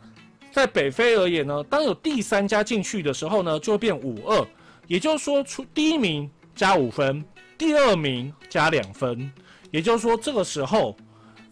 [0.52, 4.46] 在北非而言呢，当有第三家进去的时候呢，就会变五二，
[4.86, 7.24] 也就是说，出第一名加五分，
[7.56, 9.30] 第二名加两分，
[9.70, 10.96] 也就是说，这个时候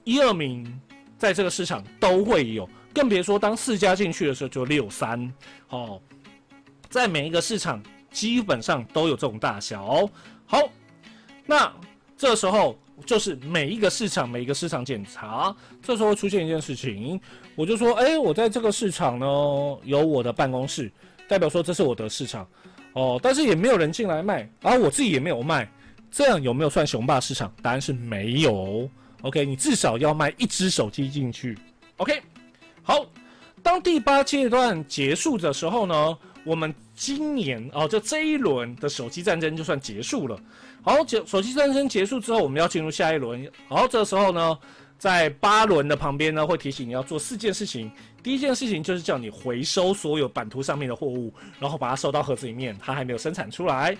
[0.04, 0.80] 一二名
[1.16, 2.68] 在这个市场都会有。
[2.92, 5.32] 更别说当四家进去的时候就六三
[5.68, 6.02] 哦，
[6.88, 10.08] 在每一个市场基本上都有这种大小。
[10.44, 10.68] 好，
[11.46, 11.72] 那
[12.16, 17.20] 这时候就是每一个市场每一个市场检查，这时候会出现一件事情，
[17.54, 19.26] 我就说，哎，我在这个市场呢
[19.84, 20.90] 有我的办公室，
[21.28, 22.44] 代表说这是我的市场
[22.92, 25.70] 哦，但是也没有人进来卖，而我自己也没有卖，
[26.11, 27.53] 这样有没有算雄霸市场？
[27.62, 28.88] 答案是没有。
[29.22, 31.57] OK，你至少要卖一只手机进去。
[31.98, 32.20] OK。
[32.83, 33.07] 好，
[33.62, 40.40] 当第八阶段结束的时候呢，我们今年哦，就这一轮的手机战争就算结束了。
[40.83, 43.48] 好，结手机战争结束之后，我们要进入下一轮。
[43.68, 44.59] 好，这时候呢，
[45.00, 47.90] 在八轮的旁边呢，会提醒你要做四件事情。
[48.22, 53.96] 第一件事情就是叫你回收所有版图上面的货物，然后把它收到盒子里面，它还没有生产出来。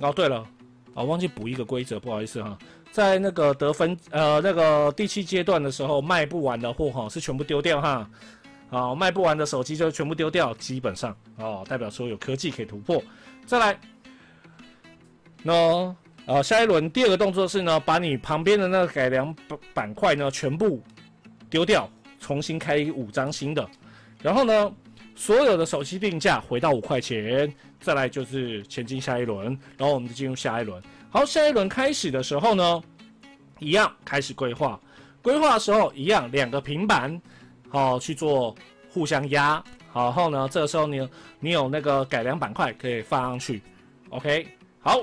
[0.00, 0.46] 哦，对了，
[0.92, 2.58] 啊，忘记补一个规则，不好意思哈，
[2.92, 8.06] 在那个得分呃那个第七阶段的时候，卖不完的货哈是全部丢掉哈，
[8.68, 13.02] 好，卖不完的手机就全部丢掉，基本上哦，代表说有科技可以突破。
[13.46, 13.80] 再来，
[15.42, 20.82] 那呃下一轮第二个动作是呢，把你旁边的那个改良板板块呢全部
[21.50, 23.68] 丢掉，重新开五张新的，
[24.22, 24.72] 然后呢，
[25.14, 27.52] 所有的手机定价回到五块钱。
[27.80, 30.82] 再来就是前进下一轮，然后我们就进入下一轮。
[31.10, 32.82] 好，下一轮开始的时候呢，
[33.58, 34.80] 一样开始规划。
[35.20, 37.20] 规划的时候一样，两个平板，
[37.68, 38.56] 好去做
[38.88, 39.62] 互相压。
[39.92, 41.06] 然后呢，这个时候你
[41.40, 43.60] 你有那个改良板块可以放上去。
[44.08, 44.46] OK，
[44.80, 45.00] 好，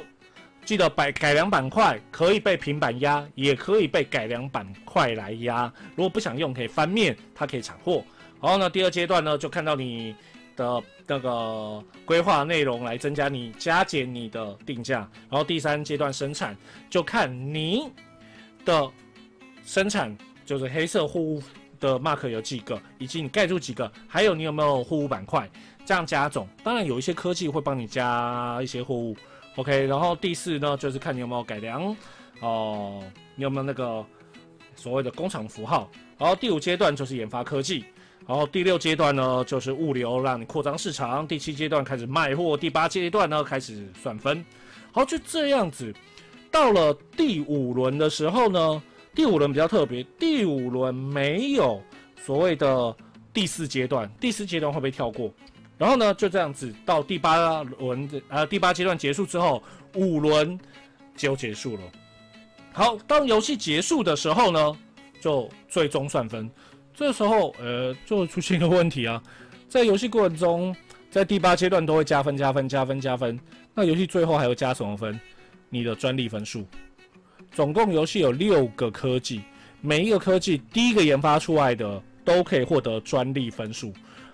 [0.71, 5.69] 记得改改良板块可以被平板压，也可以被改良板块来压。
[5.97, 8.01] 如果不想用，可以翻面，它可以产货。
[8.41, 10.15] 然后呢，第二阶段呢，就看到你。
[10.55, 16.55] 的那个规划内容来增加你加减你的定价，然后第三阶段生产
[16.89, 17.89] 就看你
[18.65, 18.91] 的
[19.65, 21.41] 生产就是黑色货物
[21.79, 25.49] 的 mark 有几个，以及你盖住几个，还有你有没有货物板块，
[25.85, 26.47] 这样加总。
[26.61, 29.15] 当然有一些科技会帮你加一些货物
[29.55, 29.85] ，OK。
[29.85, 31.95] 然后第四呢就是看你有没有改良
[32.41, 33.03] 哦，
[33.35, 34.05] 你有没有那个
[34.75, 35.89] 所谓的工厂符号。
[36.17, 37.83] 然后第五阶段就是研发科技。
[38.27, 41.27] 然后第六阶段呢，就是物流，让你扩张市场。
[41.27, 44.45] 第七阶段开始卖货，第八阶段呢开始算分。
[44.91, 45.93] 好，就这样子，
[46.51, 48.81] 到了第五轮的时候呢，
[49.15, 51.81] 第五轮比较特别，第五轮没有
[52.23, 52.95] 所谓的
[53.33, 55.33] 第四阶段，第四阶段会被跳过。
[55.81, 59.63] 然后呢，就这样子到第八轮的呃第八阶段结束之后，
[59.95, 60.55] 五轮
[61.15, 61.81] 就结束了。
[62.71, 64.77] 好，当游戏结束的时候呢，
[65.19, 66.47] 就最终算分。
[66.93, 69.19] 这时候，呃，就会出现一个问题啊，
[69.67, 70.75] 在游戏过程中，
[71.09, 73.39] 在第八阶段都会加分、加分、加分、加分。
[73.73, 75.19] 那游戏最后还要加什么分？
[75.67, 76.63] 你的专利分数。
[77.51, 79.41] 总共游戏有六个科技，
[79.81, 83.91] 每一个科技第一个研发出来的都可以获得专利分数。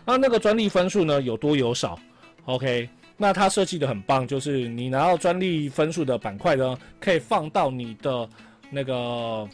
[0.07, 1.99] 那那个专利分数呢，有多有少
[2.45, 2.87] ？OK，
[3.17, 8.29] 那它设计的很棒，就是你拿到专利分数的板块呢，可以放到你的
[8.71, 9.45] 那个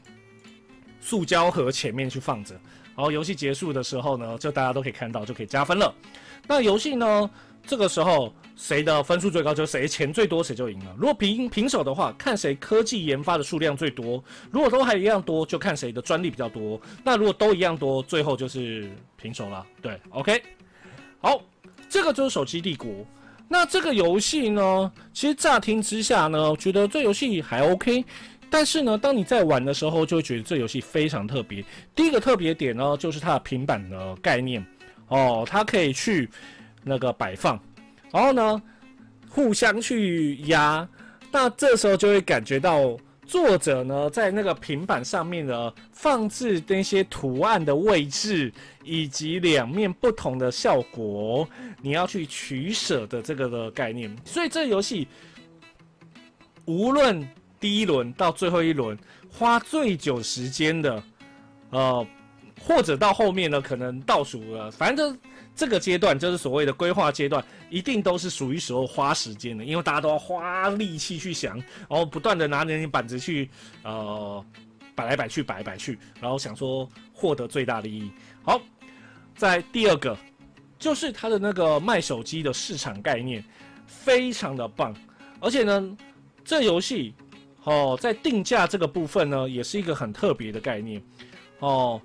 [1.01, 2.53] 塑胶盒前面去放着。
[2.95, 5.91] 然后游戏结束的时候呢，就大家都可以看到，就可以加分了。
[6.47, 7.27] 那游戏呢，
[7.65, 10.93] 这个时候谁的分数最高，就谁钱最多，谁就赢了。
[10.97, 14.23] 如果平平手的话，看谁科技研发的数量最多。
[14.51, 16.79] 如果都还一样多，就看谁的专利比较多。
[17.03, 19.65] 那如果都一样多，最后就是平手了。
[19.81, 20.41] 对，OK。
[21.19, 21.41] 好，
[21.87, 22.89] 这个就是手机帝国。
[23.47, 28.03] 那这个游戏呢，其实乍听之下呢，觉得这游戏还 OK。
[28.49, 31.63] 但是呢，当你在玩的时候，就会觉得这游戏非常特别。
[31.95, 34.63] 第一个特别点呢，就是它的平板的概念
[35.07, 36.29] 哦，它可以去
[36.83, 37.59] 那个摆放，
[38.11, 38.61] 然后呢，
[39.29, 40.87] 互相去压。
[41.31, 48.53] 那这时候就会感觉到作者呢，在那个平板上面呢，放置那些图案的位置，
[48.83, 51.47] 以及两面不同的效果，
[51.81, 54.15] 你要去取舍的这个的概念。
[54.25, 55.07] 所以这游戏
[56.65, 57.27] 无论。
[57.59, 58.99] 第一轮到最后一轮，
[59.31, 61.01] 花最久时间的，
[61.69, 62.05] 呃，
[62.61, 65.17] 或者到后面呢，可能倒数了，反正
[65.55, 73.49] 这个阶段就是所谓的规划阶段，一定都是属于时候花时间的，因为大家都要花力气去想，然后不断的拿着板子去
[73.83, 74.43] 呃
[74.95, 78.11] 摆来摆去，摆来摆去，然后想说获得最大利益。
[78.41, 78.59] 好，
[79.35, 80.17] 在第二个
[80.79, 83.43] 就是它的那个卖手机的市场概念
[83.85, 84.95] 非常的棒，
[85.39, 85.97] 而且呢，
[86.43, 87.13] 这游戏
[87.63, 91.01] 哦在定价这个部分呢，也是一个很特别的概念
[91.59, 92.01] 哦。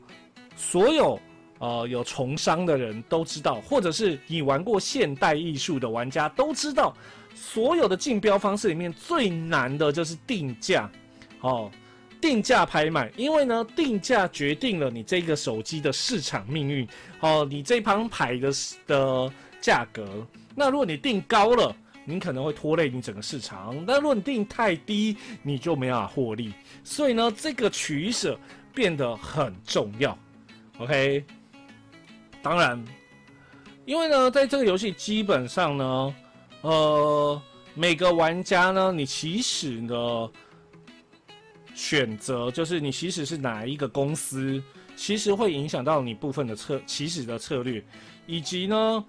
[0.54, 1.18] 所有
[1.58, 6.96] 呃有从商的人都知道，或者是你玩过现代艺术的玩家都知道，
[7.34, 10.90] 所有的竞标方式里面最难的就是定价，
[11.40, 11.70] 哦，
[12.20, 16.86] 定价拍卖，因为呢，定价决定了你这个手机的市场命运，
[17.20, 18.52] 哦，你这盘牌的
[18.86, 26.52] 的价格，那如果你定高了，你可能会拖累你整个市场；但如果你定太低，你就没办法获利。
[26.82, 28.38] 所以呢，这个取舍
[28.74, 30.18] 变得很重要。
[30.78, 31.24] OK，
[32.48, 32.82] 当然，
[33.84, 36.14] 因为呢，在这个游戏基本上呢，
[36.62, 37.42] 呃，
[37.74, 40.30] 每个玩家呢，你起始的
[41.74, 44.62] 选择就是你起始是哪一个公司，
[44.96, 47.84] 其实会影响到你部分的策起始的策略，
[48.26, 49.04] 以及呢，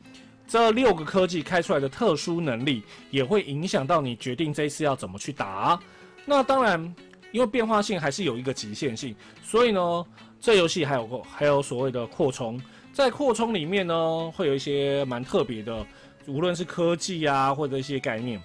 [0.46, 5.80] 这六个科技开出来的特殊能力，也会影响到你决定这一次要怎么去打。
[6.26, 6.94] 那当然，
[7.32, 10.06] 因为变化性还是有一个极限性，所以呢。
[10.42, 12.58] 这游戏还有还有所谓的扩充，
[13.00, 15.88] 在扩充里面呢，会有一些蛮特别的，
[16.28, 18.38] 无论是科技啊，或者一些概念。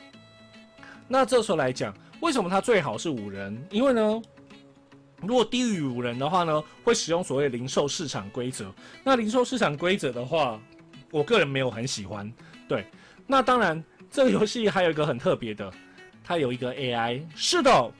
[1.09, 3.61] 那这时候来讲，为什么它最好是五人？
[3.69, 4.23] 因为呢，
[5.23, 8.73] 如果低于五人的话呢，会使用所谓零售市场规则。
[9.03, 10.61] 那零售市场规则的话，
[11.11, 12.33] 我个人没有很喜欢。
[12.69, 12.87] 对，
[13.27, 15.69] 那当然，这个游戏还有一个很特别的，
[16.23, 17.21] 它有一个 AI。
[17.35, 17.93] 是的。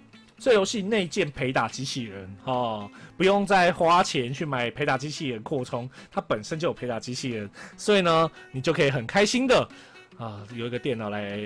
[0.45, 2.87] 这游戏内建陪打机器人，哈，
[3.17, 9.67] 不用再花钱去买陪打机器人扩充，它本身就有陪打机器人，所以呢，你就可以很开心的
[10.19, 11.41] 啊，有一个电脑来，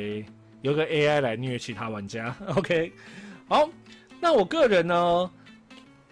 [0.63, 2.35] 有个 AI 来虐其他玩家。
[2.57, 2.93] OK，
[3.47, 3.71] 好，
[4.19, 5.31] 那我个人呢，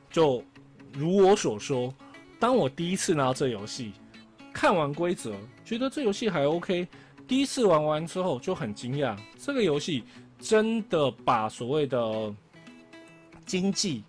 [0.08, 0.40] 就
[0.92, 1.92] 如我所说，
[2.38, 3.94] 当我第一次拿到这游戏，
[4.52, 5.34] 看完规则，
[5.64, 6.86] 觉得这游戏还 OK，
[7.26, 10.04] 第一次玩完之后就很惊讶，这个游戏
[10.38, 12.32] 真的把所谓的
[13.46, 14.04] 经济、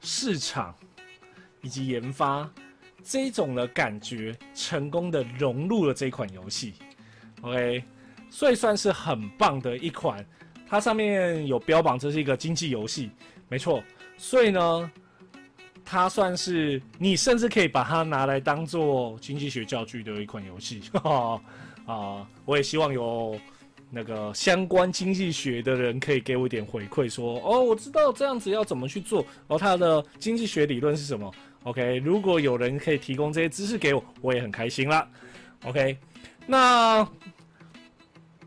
[0.00, 0.74] 市场
[1.60, 2.50] 以及研发
[3.04, 6.74] 这种的感觉，成功的融入了这款游戏。
[7.42, 7.84] OK，
[8.30, 10.26] 所以算是很棒的一款。
[10.66, 13.10] 它上面有标榜这是一个经济游戏，
[13.48, 13.84] 没错。
[14.16, 14.90] 所以呢，
[15.84, 20.82] 它算是你甚至可以把它拿来当做经济学教具的一款游戏。
[21.86, 23.38] 啊，我也希望有。
[23.96, 31.32] 那个相关经济学的人可以给我一点回馈，说哦，我知道这样子要怎么去做，然后他的经济学理论是什么
[31.62, 35.08] ？OK，如果有人可以提供这些知识给我，我也很开心啦。
[35.64, 35.96] OK，
[36.46, 37.08] 那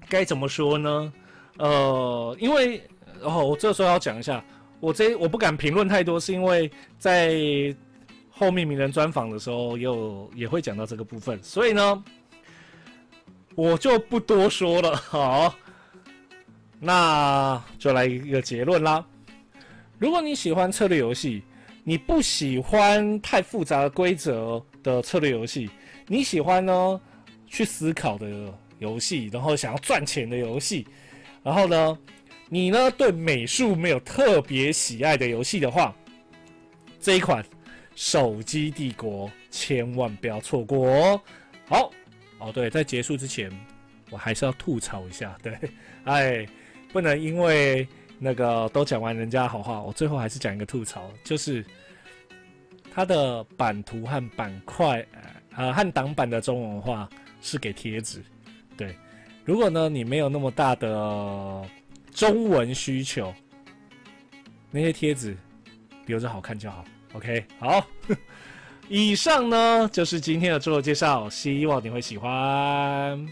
[0.08, 1.14] 该怎么说呢？
[1.58, 2.84] 呃，因为
[3.22, 4.46] 哦，我这时候要讲一下，
[4.80, 6.70] 我这我不敢评论太多，是因为
[7.00, 7.76] 在
[8.30, 12.04] 后面名人专访的时候，有也会讲到这个部分，所以呢。
[13.60, 15.54] 我就不多说了，好，
[16.80, 19.06] 那就来一个结论啦。
[19.98, 21.44] 如果你喜欢策略游戏，
[21.84, 25.70] 你不喜欢太复杂的规则的策略游戏，
[26.08, 27.02] 你喜欢呢
[27.48, 28.30] 去思考的
[28.78, 30.88] 游戏，然后想要赚钱的游戏，
[31.44, 32.00] 然后呢，
[32.48, 35.94] 你呢对美术没有特别喜爱的游戏的话，
[36.98, 37.44] 这一款
[37.94, 41.22] 《手机帝国》千万不要错过哦。
[41.68, 41.92] 好。
[42.40, 43.52] 哦，对，在结束之前，
[44.10, 45.58] 我还是要吐槽一下，对，
[46.06, 46.48] 哎，
[46.92, 47.88] 不能因为
[48.18, 51.64] 那个都讲完人家好话，我最后还是讲一个吐槽，就是
[52.92, 55.06] 它的版图和板块，
[55.56, 57.10] 呃，和挡板的中文化
[57.42, 58.24] 是给贴纸，
[58.78, 58.96] 对，
[59.46, 61.68] 如果呢你没有那么大的
[62.12, 63.34] 中文需求，
[64.72, 65.38] 那些贴纸
[66.06, 67.86] 留着好看就好，OK，好。
[68.90, 73.26] 以上呢就是今天的自我介绍，希望你会喜欢。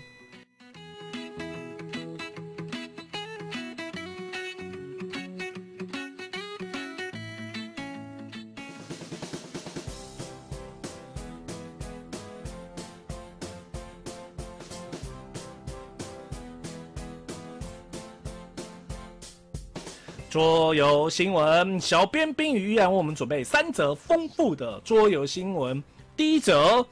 [20.30, 25.82] 桌游新闻，小编冰雨让我们准备三则丰富的桌游新闻。
[26.18, 26.86] 第一则，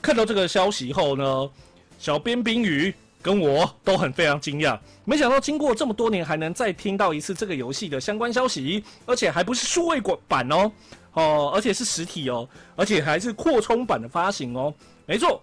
[0.00, 1.50] 看到这个消息后呢，
[1.98, 10.72] 小编冰雨跟我都很非常惊讶，没想到经过这么多年还能再听到一次这个游戏的相关消息，而且还不是数位版哦，
[11.12, 14.72] 哦，而且是实体哦，而且还是扩充版的发行哦，
[15.04, 15.38] 没错，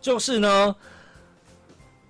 [0.00, 0.74] 就是呢，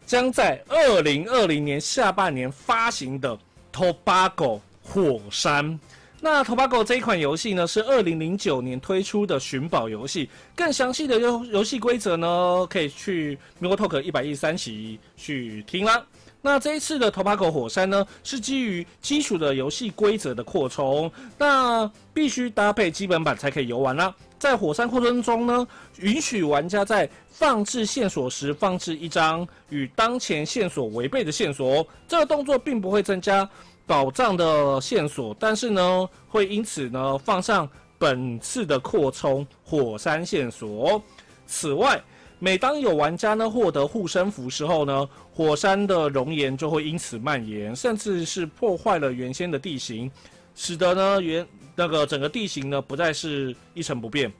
[0.07, 3.37] 将在二零二零年下半年发行的
[3.73, 5.79] Tobago 火山。
[6.21, 10.29] 那 Tobago 这一款游戏呢，是二零零九年推出的寻宝游戏。
[10.57, 16.05] 更详细的游游戏规则呢，可以去 m i l Talk 一百一十三期去听啦。
[16.41, 24.15] 那这一次的 Tobago 火山呢，是基于基础的游戏规则的扩充，那必须搭配基本版才可以游玩啦。
[24.39, 25.67] 在火山扩充中呢，
[25.99, 33.49] 允许玩家在放置线索时放置一张与当前线索违背的线索，这个动作并不会增加。
[33.87, 37.67] 宝藏的线索，但是呢，会因此呢放上
[37.99, 41.03] 本次的扩充火山线索。
[41.47, 41.99] 此外，
[42.39, 50.11] 每当有玩家呢获得护身符时候呢，火山的熔岩就会因此蔓延，甚至是破坏了原先的地形，
[50.55, 51.47] 使得呢原
[51.79, 54.33] 那个整个地形呢不再是一成不变，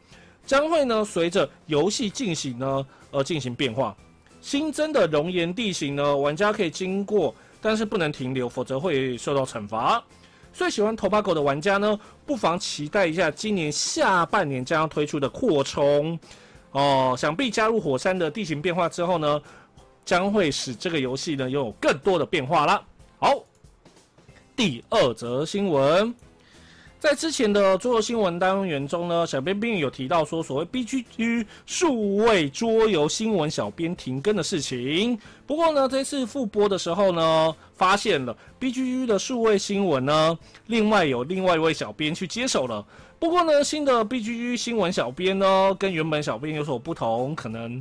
[0.45, 3.97] 将会呢随着游戏进行呢而进行变化。
[4.41, 7.33] 新增的熔岩地形呢，玩家可以经过。
[7.61, 10.01] 但是不能停留，否则会受到惩罚。
[10.53, 16.17] 最喜欢头发狗的玩家呢，不妨期待一下今年下半年将要推出的扩充
[16.71, 17.17] 哦。
[17.19, 19.43] 想必加入火山的地形变化之后呢，
[20.05, 22.81] 将会使这个游戏呢拥有更多的变化了。
[23.19, 23.45] 好，
[24.55, 26.15] 第二则新闻。
[27.01, 35.17] 在之前的桌游新闻单元中呢，小编并有提到说，所谓 B G G 数位桌游新闻小编停更的事情。
[35.47, 40.37] 不过呢，这次复播的时候呢，发现了 B G G 的数位新闻呢，
[40.67, 42.85] 另外有另外一位小编去接手了。
[43.21, 47.81] 不过呢，新的 B G G 新闻小编呢，跟原本小编有所不同，可能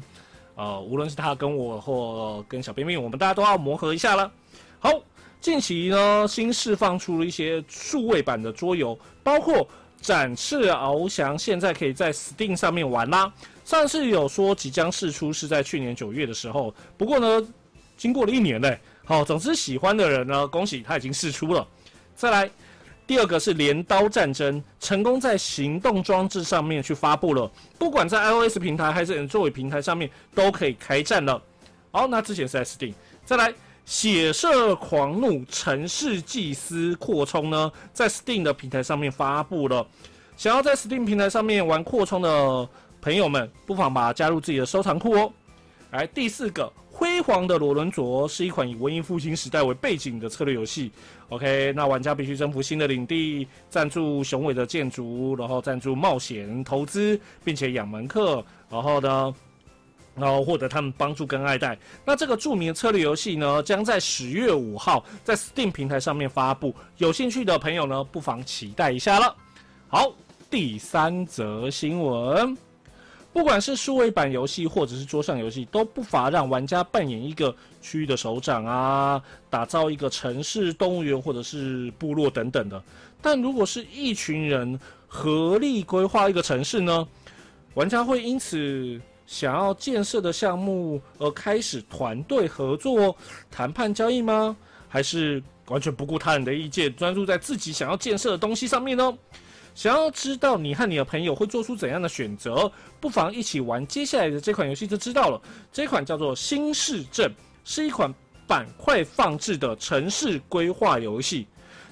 [0.53, 4.31] 呃，无论是他跟我或跟小编编，我们大家都要磨合一下了。
[4.77, 4.91] 好。
[5.47, 9.55] 近期呢，新释放出了一些数位版的桌游，包括
[10.01, 13.31] 《展翅翱翔》，现在可以在 Steam 上面玩啦。
[13.63, 17.47] 上次有说即将释出是在去年九月的时候，不过呢，
[17.95, 18.77] 经过了一年嘞。
[19.05, 21.65] 好，总之喜欢的人呢，恭喜他已经试出了。
[22.13, 22.51] 再来，
[23.07, 31.41] 第二个是《镰刀战争》，成功在行动装置上面去发布了，不管在 iOS 平台还是 Android 平台上面都可以开战了。
[31.89, 32.93] 好，那之前是 Steam。
[33.23, 33.53] 再来。
[33.87, 39.87] 血色狂怒城市祭司扩充呢，在 Steam 的平台上面发布了。
[40.35, 42.69] 想要在 Steam 平台上面玩扩充的
[42.99, 45.31] 朋友们，不妨把它加入自己的收藏库哦。
[45.91, 50.91] 来，第四个，辉煌的罗伦卓是一款以文艺复兴时代为背景的策略游戏。
[51.29, 59.33] OK，那玩家必须征服新的领地，赞助雄伟的建筑，然后赞助冒险投资，并且养门客，然后呢？
[60.17, 61.77] 然后获得他们帮助跟爱戴。
[62.03, 66.73] 那这个著名的策略游戏呢，将在十月五号在 Steam 平台上面发布。
[66.97, 69.35] 有兴趣的朋友呢，不妨期待一下了。
[69.87, 70.11] 好，
[70.49, 72.57] 第三则新闻，
[73.31, 82.83] 不管是数位版游戏或者是桌上游戏，都不乏让玩家扮演一个区域的首长啊，打造一个城市、动物园或者是部落等等的。
[83.21, 87.07] 但如果是一群人合力规划一个城市呢，
[87.75, 88.99] 玩家会因此。
[89.27, 93.15] 想要建设的项目而开始团队合作、
[93.51, 94.57] 谈判交易吗？
[94.89, 99.15] 还是完全不顾他人的意见，专注在自己想要建设的东西上面呢？
[99.75, 105.39] 想要知道你和你的朋友会做出怎样的选择，不妨一起玩接下来的这款游戏就知道了。
[105.71, 107.29] 这款叫做《新市镇》，
[107.63, 108.11] 是一款
[108.47, 111.45] 板块放置的城市规划游戏。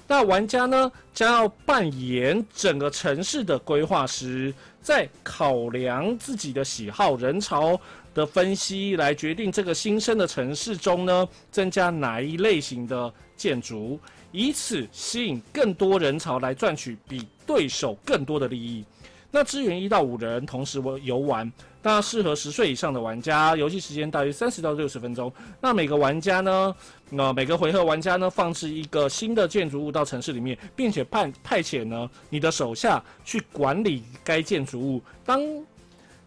[0.08, 4.52] 那玩家呢，将要扮演整个城市的规划师。
[4.86, 7.76] 在考量自己的喜好、人潮
[8.14, 13.98] 的分析，来决定这个新生的城市中呢，增加哪一类型的建筑，
[14.30, 18.84] 以此吸引更多人潮来赚取比对手更多的利益。
[19.28, 21.52] 那支援一到五人同时玩游玩。
[21.86, 25.32] 那适合十岁以上的玩家，游戏时间大约三十到六十分钟。
[25.60, 26.74] 那每个玩家呢，
[27.10, 35.00] 那每个回合玩家呢，放置一个新的建筑物到城市里面，并且派派遣呢你的手下去管理该建筑物。
[35.24, 35.40] 当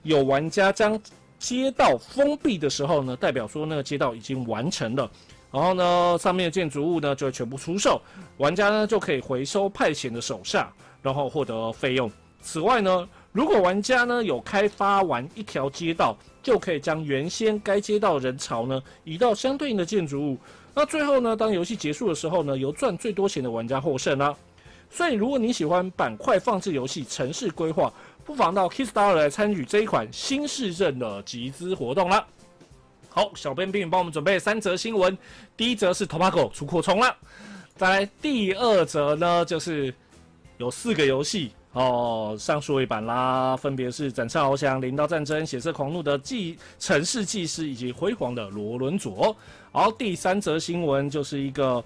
[0.03, 0.97] 有玩家将
[1.38, 5.12] 街道封闭的时候呢，代表说那个街道已经完成了。
[5.51, 8.01] 然后呢，上面的建筑物呢就会全部出售，
[8.38, 12.10] 玩家呢就可以回收派遣的手下，然后获得费用。
[12.41, 13.05] 此外呢。
[13.32, 20.38] 如果玩家呢有开发完一条街道，就可以将原先该街道人潮呢移到相对应的建筑物。
[20.73, 24.36] 那最后呢，当游戏结束的时候呢，由赚最多钱的玩家获胜啦。
[24.89, 27.93] 所以，如果你喜欢板块放置游戏、城市规划，
[28.25, 32.25] 不妨到 kiss star 来参与这一款新市镇的集资活动啦。
[33.09, 35.15] 好，小编并帮我们准备三则新闻，
[35.55, 37.15] 第一则是 Tobacco 出扩充了，
[37.75, 39.93] 再来第二则呢就是
[40.57, 49.36] 有四个游戏哦上数位版啦，分别是《展翅翱翔》《领导战争》《血色狂怒》的技城市技师以及辉煌的罗伦佐。
[49.72, 51.84] 好，第三则新闻就是一个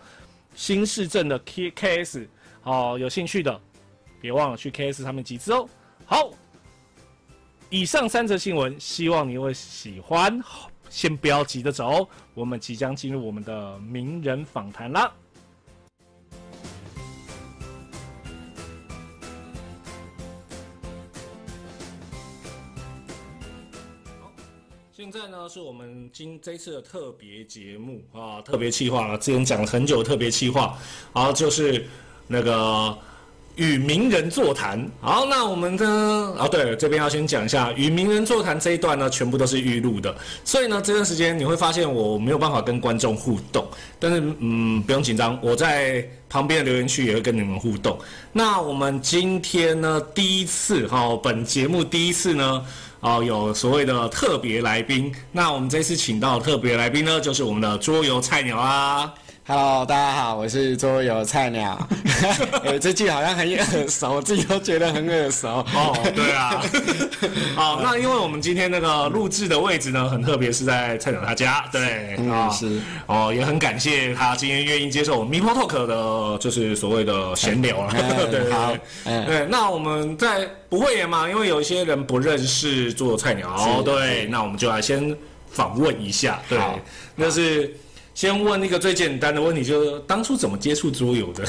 [0.55, 2.27] 新市镇的 K K S，
[2.61, 3.59] 好，有兴趣的
[4.21, 5.67] 别忘了去 K S 上面集资哦。
[6.05, 6.29] 好，
[7.69, 10.41] 以上三则新闻，希望你会喜欢。
[10.89, 15.11] 先不要急着走，我们即将进入我们的名人访谈啦。
[25.24, 30.78] 在呢是我们今这次的特别节目啊，特别企划了，之前讲了很久特别企划，
[31.13, 31.86] 然后就是
[32.28, 32.97] 那个。
[33.55, 35.86] 与名人座谈，好，那我们呢？
[36.39, 43.63] 哦，对，这边要先讲一下与名人座谈这一段呢，全部都是预录的，所以呢，这段时间你会发现我没有办法跟观众互动，
[43.99, 47.95] 但是嗯，不用紧张，我在旁边的留言区也会跟你们互动。
[48.32, 52.65] 那我们今天呢，第一次哈，本节目第一次呢，
[53.03, 59.13] 哦，有所谓的特别来宾，那我们这次请到特别来宾呢，就是我们的桌游菜鸟啊。
[59.45, 61.77] Hello，大家好，我是桌游菜鸟。
[62.79, 65.49] 这句好像很耳熟，我自己都觉得很耳熟。
[65.73, 66.63] 哦，对啊。
[67.53, 71.65] 好，那因为我们今天那个录制的位置呢，很特别，是在菜鸟他家。
[71.73, 72.79] 对，啊是。
[73.05, 77.93] 哦，也很感谢他今天愿意接受我们 Mipo Talk 的，就是所谓的闲聊 了。
[78.31, 78.73] 对，好。
[79.03, 81.27] 对，那我们在不会演嘛？
[81.29, 83.81] 因为有一些人不认识做菜鸟。
[83.81, 85.13] 对，那我们就来先
[85.49, 86.39] 访问一下。
[86.47, 86.57] 对，
[87.17, 87.75] 那是。
[88.14, 91.43] 先问一个最简单的问题，就是当初怎么接触桌游的？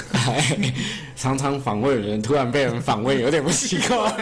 [1.15, 4.13] 常常访问人，突然被人访问，有点不习惯。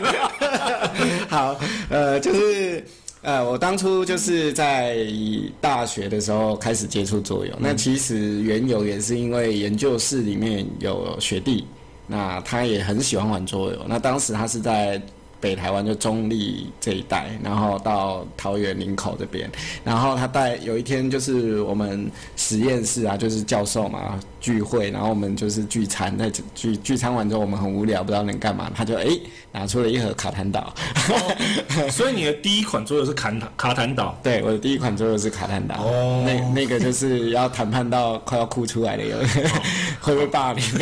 [1.30, 1.56] 好，
[1.88, 2.84] 呃，就是
[3.22, 5.06] 呃，我当初就是在
[5.60, 7.52] 大学的时候开始接触桌游。
[7.58, 11.64] 那其实缘由也是因为研究室里面有学弟，
[12.08, 13.78] 那他也很喜欢玩桌游。
[13.86, 15.00] 那当时他是在。
[15.42, 19.50] 北台湾就中立这一带，然后到桃园林口这边，
[19.84, 29.06] 然后他带有一天就是我们实验室啊，就是教授嘛聚会，然后我们就是聚餐，在聚聚餐完之后我们很无聊，不知道能干嘛，他就哎
[29.52, 30.74] 拿出了一盒卡坦岛，
[31.90, 34.18] 所以你的第一款桌游是卡坦卡坦岛？
[34.22, 35.90] 对，我的第一款桌游是卡坦岛，
[36.26, 39.04] 那那个就是要谈判到快要哭出来的，
[40.00, 40.62] 会不会霸凌？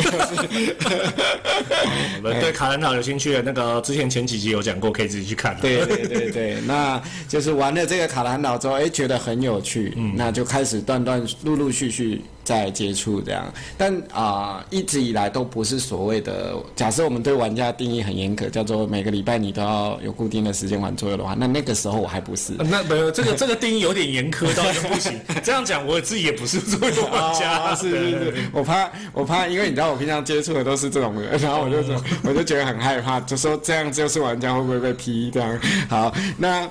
[2.21, 4.51] 对卡坦岛有兴趣的那个之前前几集。
[4.51, 5.55] 有讲过，可以自己去看。
[5.61, 12.21] 对对对对，那就是玩了这个卡坦岛之后，哎，觉得很有趣，嗯，那就开始断断陆陆续续。
[12.43, 16.55] 在接触这样，但啊，一直以来都不是所谓的。
[16.75, 22.53] 假设我们对玩家定义很严格，叫做每个礼拜你都要有固定的时间玩桌游的话，那那个时候我还不是。
[22.69, 25.19] 那没有这个这个定义有点严苛到不行。
[25.43, 27.75] 这样讲，我自己也不是桌游玩家。
[27.75, 35.59] 是是是，我怕我怕，因为你知道我平常接触的都是这种人，然后我就说我就觉得很害怕，就说这样就是玩家会不会被批这样？
[35.89, 36.67] 好，那。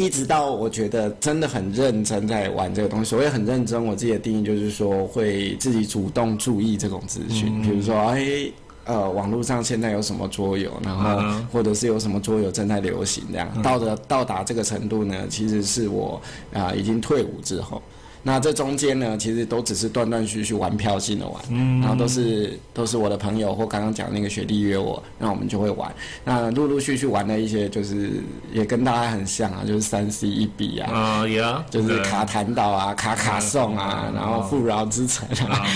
[0.00, 8.50] 一直到我觉得真的很认真在玩这个东西，我也很认真，我自己的定义就是说会自己主动注意这种资讯，比如说哎
[8.86, 11.22] 呃网络上现在有什么桌游，然后
[11.52, 16.18] 或者是有什么桌游正在流行这样，到的到达这个程度呢，其实是我
[16.54, 17.82] 啊已经退伍之后。
[18.22, 21.42] 那这中间呢，其实都只是断断续续玩票性的玩，
[21.80, 25.90] 然后都是都是我的朋友或刚刚讲那个学弟约我，那我们就会玩。
[26.22, 35.66] 那陆陆续续玩了一些，就是也跟大家很像啊，就是三 C 一比啊，啊，也就是卡坦岛啊，卡卡颂啊，然后富饶之城啊，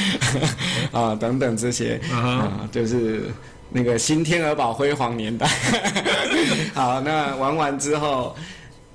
[0.92, 3.30] 啊等等这些啊，就是
[3.70, 5.48] 那个新天鹅堡辉煌年代。
[6.74, 8.36] 好，那玩完之后。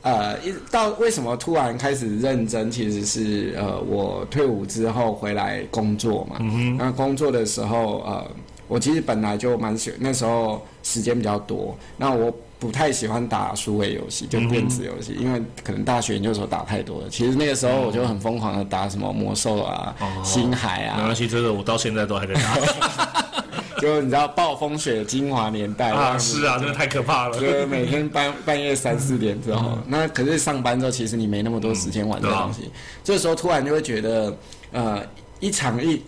[0.02, 2.72] 呃，一到为什么突然开始认真？
[2.72, 6.38] 其实是呃，我退伍之后回来工作嘛。
[6.39, 8.26] 嗯那工作的时候，呃，
[8.68, 11.78] 我其实本来就蛮喜，那时候时间比较多。
[11.97, 17.10] 那我不太喜欢打数位游戏，就电子游戏，因为可能大学研究所打太多了。
[17.10, 19.93] 其实那个时候我就很疯狂的打什么魔兽啊、
[20.24, 20.97] 星海啊。
[20.97, 23.26] 没关系，这个我到现在都还在打。
[23.80, 27.39] 就你知道暴风雪的精华年代啊，是啊，真的太可怕了。
[27.39, 32.69] 就每天半半夜三四点之后，那可是上班之后，其实你没那么多时间玩这东西。
[33.03, 34.38] 这时候突然就会觉得，
[34.71, 35.01] 呃，
[35.39, 36.01] 一场一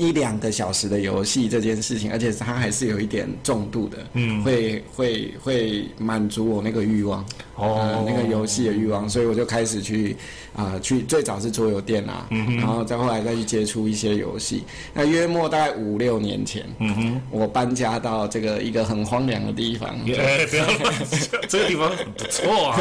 [0.00, 7.22] 一两个小时的游戏这件事情，而且它还是有一点重度的，嗯会会会满足我那个欲望，
[7.56, 10.16] 哦呃那个游戏的欲望，所以我就开始去
[10.56, 14.64] 啊、去最早是桌游店啊，嗯然后再后来再去接触一些游戏。
[14.92, 20.66] 那约莫大概五六年前，嗯哼，我搬家到这个一个很荒凉的地方， 哎，不要，
[21.48, 22.78] 这个地方很不错啊。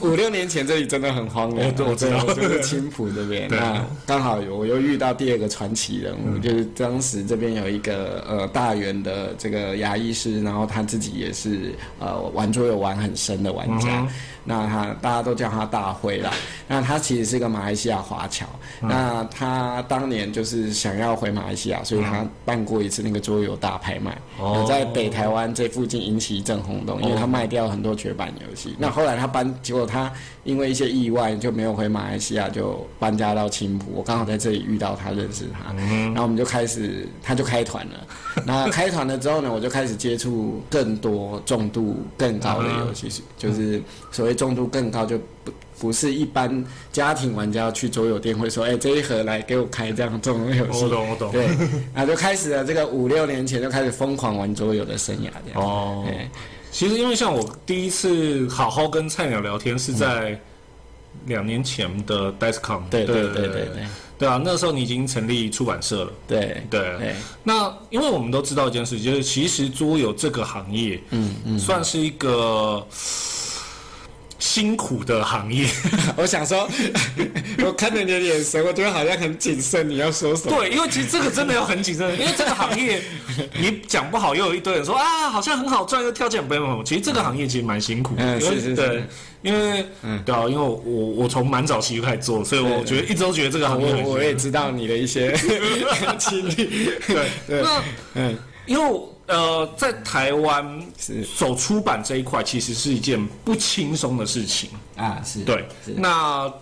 [0.00, 3.48] 五六年前这里真的很荒凉啊，我我知道对就是青浦这边。
[3.48, 14.06] 对那刚好有我又遇到第二个传奇人物，就是当时这边有一个呃大元的这个牙医师，然后他自己也是呃玩桌游玩很深的玩家。
[14.44, 16.30] 那他大家都叫他大辉啦。
[16.68, 18.46] 那他其实是个马来西亚华侨。
[18.80, 28.74] 那他当年就是想要回马来西亚，所以他办过一次那个桌游大拍卖，哦有在北台湾这附近引起一阵轰动，因为他卖掉很多绝版游戏。
[28.78, 30.10] 那后来他搬，结果他
[30.44, 33.92] 因为一些意外就没有回马来西亚，就搬家到青浦。
[33.94, 38.06] 我刚好在这里遇到他，认识他，然后我们就开始，他就开团了。
[38.46, 43.80] 那开团了之后呢，我就开始接触更多重度更高的游戏，就是
[44.10, 45.52] 所谓重度更高就不。
[45.80, 51.32] 不是一般家庭玩家去桌游店会说，哎、这一盒来给我开这样这种游戏我，懂，我懂。
[51.32, 51.46] 对，
[51.92, 55.60] 然后就开始了这个五六年前就开始疯狂玩桌游的生涯，这样。
[55.60, 56.30] 哦哎，
[56.70, 60.38] 其实因为像我第一次好好跟菜鸟聊天是在
[61.26, 63.86] 两年前的 Dicecom 对对对对对对
[64.18, 66.12] 对啊，那时候你已经成立出版社了。
[66.28, 72.86] 对对，对，那因为我们都知道一件事，就是其实桌游这个行业，嗯嗯，算是一个
[74.52, 75.66] 辛苦的行业。
[76.14, 76.68] 我想说，
[77.64, 80.54] 我看着你的眼神，我觉得好像很谨慎，你要说什么？
[80.54, 83.00] 对，因为其实这个真的要很谨慎，因为这个行业
[83.58, 88.22] 你讲不好，又有一堆人说啊，好像很好赚，又跳进没有没有，其实这个行业其实蛮辛苦的。
[88.22, 89.02] 嗯是是是对，
[89.40, 89.86] 因为
[90.26, 95.34] 对啊，因为我我我从蛮早期就开始做，所以我觉得一直都觉得这个行业很我我也知道你的一些
[96.18, 96.54] 经历。
[97.06, 97.82] 对对那
[98.16, 99.00] 嗯，因为
[99.32, 104.68] 呃，在台湾是走出版这一块，其实是一件不轻松的事情。
[104.96, 106.52] 啊，是，对，是那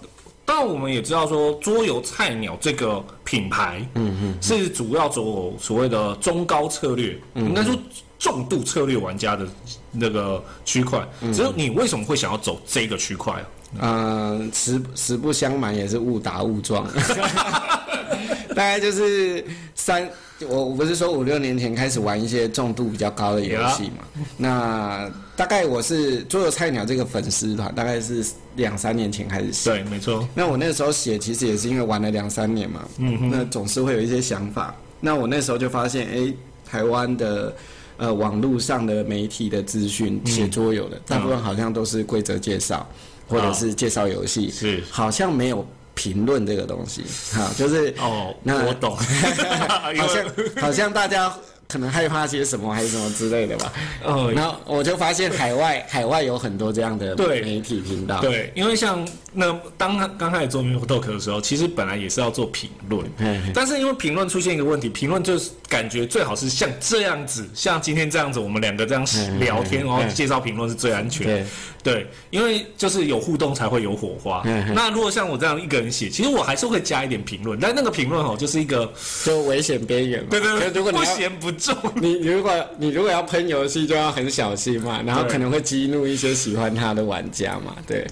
[0.45, 7.77] 当然我们也知道说，桌游菜鸟这个品牌，嗯嗯，是主要走所谓的中高策略，应该说
[8.21, 9.45] 重度策略玩家的
[9.91, 11.05] 那个区块。
[11.21, 13.35] 只是你为什么会想要走这个区块
[13.81, 14.31] 啊？
[14.39, 16.87] 嗯，实实不相瞒，也是误打误撞。
[18.51, 19.45] 大概就是
[19.75, 20.09] 三，
[20.49, 24.05] 我我不是说五六年前开始玩一些重度比较高的游戏嘛？
[24.36, 28.24] 那大概我是桌游菜鸟这个粉丝团，大概是
[28.57, 29.70] 两三年前开始写。
[29.70, 34.74] 对，没错，那我那时候写，其实也是因为玩了两三年嘛，嗯那总是会有一些想法。
[35.01, 36.34] 那我那时候就发现，哎、
[36.64, 37.55] 台湾的
[37.97, 42.86] 呃网络上的媒体的资讯写桌游的，大部分好像都是规则介绍，
[43.28, 44.82] 或者是介绍游戏，是。
[44.91, 45.66] 好像没有
[46.01, 47.05] 评论这个东西。
[47.35, 48.97] 哈，就是哦，那我懂，
[49.69, 50.25] 好像
[50.63, 51.31] 好像大家
[51.71, 53.73] 可能害怕些什么还是什么之类的吧。
[54.05, 63.07] 呃，然后我就发现海外海外有很多这样的对媒体频道，对，因为像那当他刚开始做 m i Talk 的时候，其实本来也是要做评论，
[63.55, 71.33] 但是因为评论出现一个问题，评论就是感觉最好是像这样子，像今天这样子，我们两个这样嗯聊天，嗯然后介绍评论是最安全的。
[71.35, 71.47] 对
[71.83, 74.43] 对，因为就是有互动才会有火花。
[74.75, 78.93] 那如果像我这样一个人写，其实我还是会加一点评论，但那个评论哦，就是一个
[79.25, 80.29] 就危险边缘嘛。
[80.31, 81.77] 对对对，如果你要咸不重。
[81.97, 88.07] 你你如果你如果要喷游戏，就要很小心嘛，然后可能会激怒一些喜欢他的玩家嘛，对。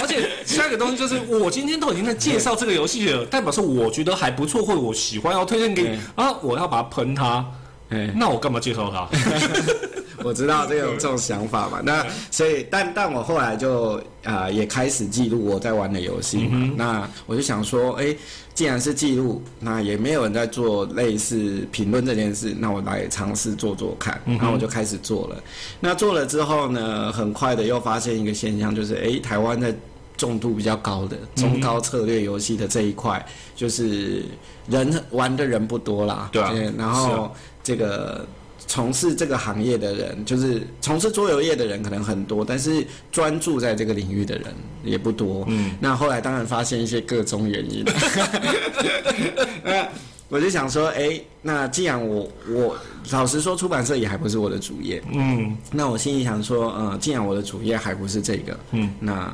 [0.00, 7.44] 而且下一个东西就是，我今天都已经在介绍这个游戏了，代表说我觉得还不错，或者我喜欢要推荐给你啊，我要把它喷它，
[7.90, 9.08] 哎，那我干嘛介绍它？
[10.24, 13.94] 我知道这种这种想法嘛，那所以但但我后来就
[14.24, 18.14] 啊、呃也开始记录我在玩的游戏嘛，那我就想说，哎、
[18.54, 25.42] 既然是记录，那也没有人在做类似评论这件事，那我来尝试做做看，然后我就开始做了。
[25.80, 29.74] 那做了之后呢，很快的又发现一个现象，就是哎、台湾在
[30.16, 33.24] 重度比较高的中高策略游戏的这一块，
[33.56, 34.24] 就是
[34.68, 37.30] 人玩的人不多啦，对啊然后啊。
[37.62, 38.26] 这个。
[38.70, 44.54] 从事这个行业的人，就是从事桌游业的人可能很多，但是专注在这个领域的人
[44.84, 45.44] 也不多。
[45.48, 47.84] 嗯，那后来当然发现一些各种原因。
[49.64, 49.88] 那
[50.28, 52.78] 我就想说，哎、那既然我我
[53.10, 59.32] 老实说，出版社也还不是我的主业，嗯那我心里想说，呃，既然我的主业还不是这个，嗯，那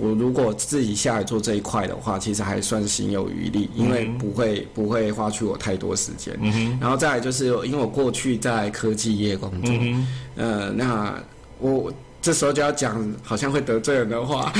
[0.00, 6.36] 我如果自己下来做这一块的话，其实还算心有余力，因为不会不会花去我太多时间。
[6.40, 10.06] 嗯然后再来就是因为我过去在科技业工作，嗯
[10.36, 11.14] 呃，那
[11.58, 14.52] 我这时候就要讲好像会得罪人的话。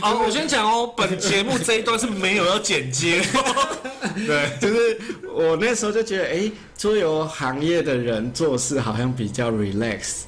[0.00, 3.22] 啊， 我先讲哦，本节目这一段是没有要剪接。
[4.26, 4.98] 对，就是
[5.34, 10.22] 我那时候就觉得，哎，桌游行业的人做事好像比较 relax，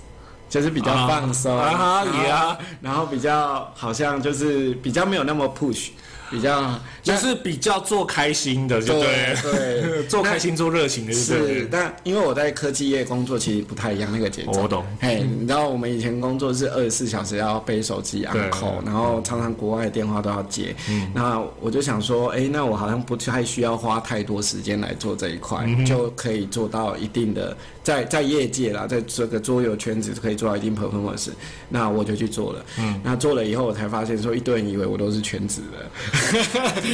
[0.49, 5.91] 就是比较放松啊，也啊，然后比较好像就是比较没有那么 push。
[6.31, 6.75] 比较
[7.05, 11.69] 就是比较做开心的，就对对， 做开心做热情的，是。
[11.71, 14.63] 但因为我在科技业工作，其实不太一样那个节奏。
[14.63, 14.83] 我懂。
[14.99, 20.75] 嘿，你知道我们以前工作是二十四小时要背手机 on call，然后常常国外的电话都要接。
[20.89, 21.13] 嗯。
[21.15, 31.29] 那我就想说，哎，那我好像不太需要花太多时间来做这一块，就可以做到一定的，在在业界啦，在这个桌游圈子可以做到一定 performance。
[31.69, 32.65] 那我就去做了。
[32.79, 32.99] 嗯。
[33.05, 36.94] 那做了以后，我才发现说，一堆人以为我都是全职的。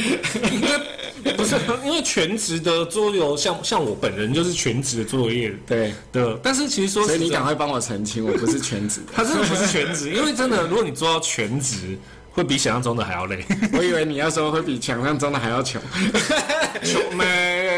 [0.51, 0.61] 应
[1.23, 6.39] 该不是，因为全职的桌游，像像我本人就是全职的作业，对的。
[6.41, 11.97] 但是其实说，所以你赶快帮我澄清，我不是全职， 他真的不是全职，因为真的，如果你做到全职。
[12.31, 15.81] 会比想象中的还要累， 我以为你要说会比想象中的还要穷，
[16.83, 17.69] 穷没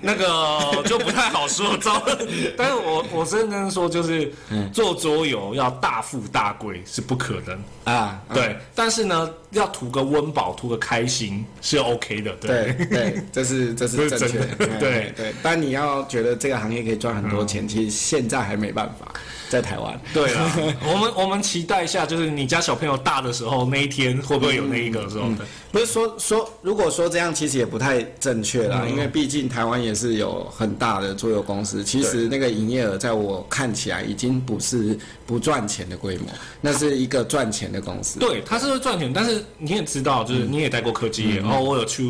[0.00, 2.00] 那个就不太好说，糟。
[2.56, 4.32] 但是我我认真说，就是
[4.72, 7.58] 做桌游要大富大贵是不可能。
[7.84, 8.56] 啊，对。
[8.74, 12.72] 但是呢，要图个温饱，图个开心是 OK 的，对。
[12.86, 14.38] 对，这是这是正确，
[14.78, 15.12] 对。
[15.16, 15.34] 对。
[15.42, 19.12] 但你要觉得这个行业可以赚很多钱，其实现在还没办法。
[19.48, 25.28] 在台湾，对啊， 我们我们期待一下，就是你家小朋友大的时候那一天，会不会有那一个时候？
[25.72, 36.26] 不是说说，如果说这样，其实也不太正确啦，因为毕竟台湾也是有很大的桌游公司，其实那个营业额在我看起来已经不是不赚钱的规模，
[36.60, 38.18] 那是一个赚钱的公司。
[38.18, 42.02] 对，它是会赚钱，但是你也知道，就是你也待过科技业，然后我有去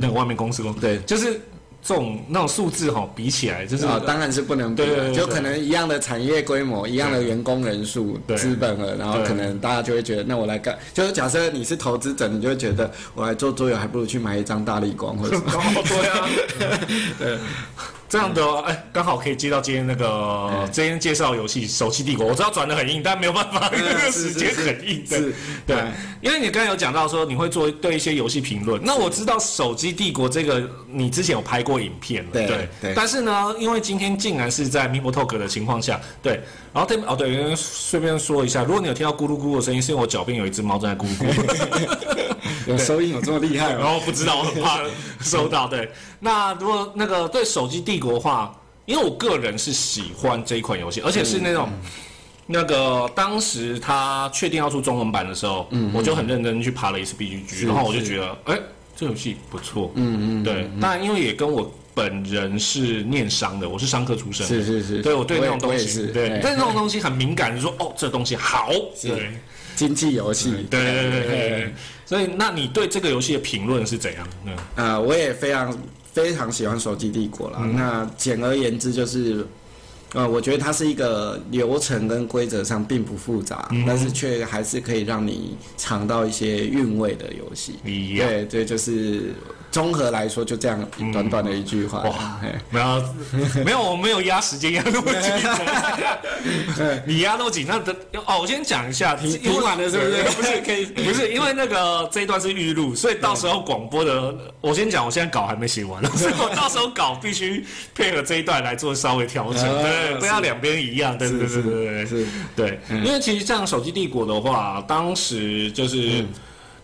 [0.00, 1.40] 那个外面公司工作，对，就是。
[1.82, 15.52] 这种那种数字哈，比起来就是啊，当然是不能比的，就可能一样的产业规模，一样的员工人数、资本额，然后可能大家就会觉得，那我来干，就是假设你是投资者，你就会觉得我来做桌游，还不如去买一张大力光或者什么。
[15.88, 16.28] 对啊，
[17.18, 17.38] 对。
[18.08, 25.04] 这样的哎，刚好可以接到今天那个今天介绍游戏《手机帝国》，我知道转的很硬，但没有办法， 那个 时间很硬。
[25.06, 25.34] 是，
[25.66, 25.76] 对，
[26.22, 32.94] 因为你刚才有讲到说你会做对一些游戏评论，那我知道《手机帝国》这个你之前有拍过影片了，对对。
[32.94, 36.40] 但是呢，因为今天竟然是在 Mimo Talk 的情况下，对，
[36.72, 42.37] 然后对哦对，顺便说一下，如果你有听到咕噜咕噜的声音，是因为我脚边有一只猫正在咕噜咕。
[42.66, 43.80] 有收音有这么厉害吗？
[43.80, 44.80] 然后不知道，我很怕
[45.20, 45.66] 收到。
[45.68, 45.90] 对，
[46.20, 48.54] 那如果那个对手机帝国的话，
[48.86, 51.68] 因为我个人是喜欢这一款游戏，而且是那种
[52.46, 58.58] 那个当时他确定要出中文版的时候，嗯，我就很认真去爬了一次 B G G，然后我就觉得，哎，
[58.96, 60.70] 这游戏不错，嗯嗯，对。
[60.80, 68.70] 当然，因为也跟我本人是念商的，我是商科出身，是是是，对我对那种东西，对，对那种东西很敏感，就说哦，这东西好，
[69.02, 69.38] 对。
[69.78, 71.74] 经济游戏，对对对对，
[72.04, 74.28] 所以那你对这个游戏的评论是怎样？
[74.44, 75.78] 嗯，呃，我也非常
[76.12, 77.64] 非常喜欢《手机帝国》了。
[77.64, 79.46] 那简而言之就是，
[80.14, 87.74] 呃，我觉得它是一个流程跟规则上并不复杂，但是却还是可以让你尝到一些韵味的游戏。
[87.84, 89.32] 对，对，就是。
[89.70, 92.00] 综合来说，就这样短短的一句话。
[92.00, 92.40] 哇，
[92.70, 95.32] 没有，没有，我没有压时间压那么紧。
[97.06, 97.94] 你压那么紧，那的
[98.26, 100.22] 哦，我先讲一下，听完了是不是？
[100.24, 107.64] 不是，可以，不是，因为那个这一段是预录，所以到时候广播的，我先讲，我现在稿还没写完，所以我到时候稿必须
[107.94, 116.24] 配合这一段来做稍微调整，对，不要两边一样，对对对对对对，对，因为其实像手机帝国的话，当时就是。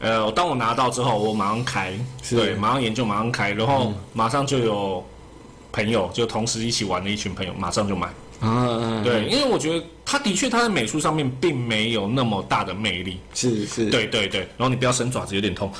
[0.04, 1.94] 呃，当我拿到之后，我马上开，
[2.28, 5.02] 对，马上研究，马上开，然后马上就有
[5.72, 8.08] 朋友，就同时一起玩的一群朋友，马上就买。
[8.40, 13.18] 啊，对，因为我觉得他的确他在美术上面并没有那么大的魅力。
[13.32, 15.72] 是是，对对对，然后你不要伸爪子，有点痛。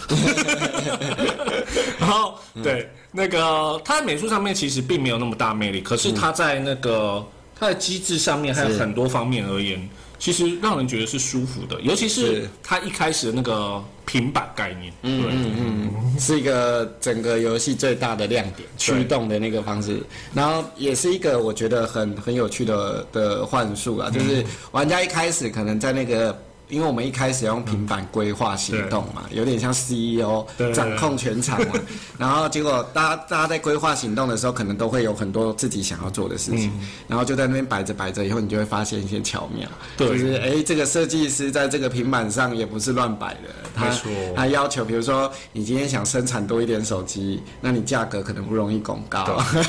[2.01, 7.22] 然后对那个他在美术上面其实并没有那么大魅力，可是他在那个
[7.59, 9.87] 他的机制上面还有很多方面而言。
[10.19, 20.03] 其实让人觉得是舒服的，尤其是它一开始的那个平板概念，嗯嗯嗯，是一个整个游戏最大的亮点，驱动的那个方式，
[20.33, 26.37] 然后也是一个我觉得很很有趣的的幻术啊，就是玩家一开始可能在那个
[26.69, 31.75] 因为我们一开始要用平板规划行动嘛，有点像 CEO 掌控全场嘛。
[32.19, 36.89] 然后结果大家大家在规划行动的时候，可能都会有很多自己想要做的事情，嗯。
[37.09, 40.09] 然后就在那边摆着摆着，以后你就会发现一些巧妙，对。
[40.09, 44.11] 就是哎，这个设计师在这个平板上也不是乱摆的，他没错。
[44.37, 49.25] 他要求，比如说你今天想生产多一点手机，那你价格可能不容易拱高，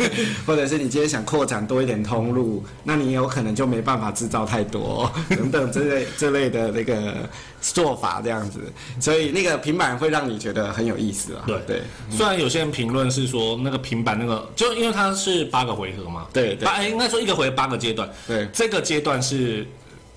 [0.45, 7.28] 或者是你今天想扩展多一点通路，那你有可能就没办法制造太多 等等这类这类的那个
[7.62, 8.60] 做法这样子，
[8.99, 11.43] 所以那个平板会让你觉得很有意思啊。
[11.47, 11.60] 对。
[11.66, 11.82] 对。
[12.12, 16.70] 虽然有些人评论是说那个平板那个，就因为它是八个回合嘛，对对。
[16.89, 19.68] 应该说一个回合八个阶段，对，这个阶段是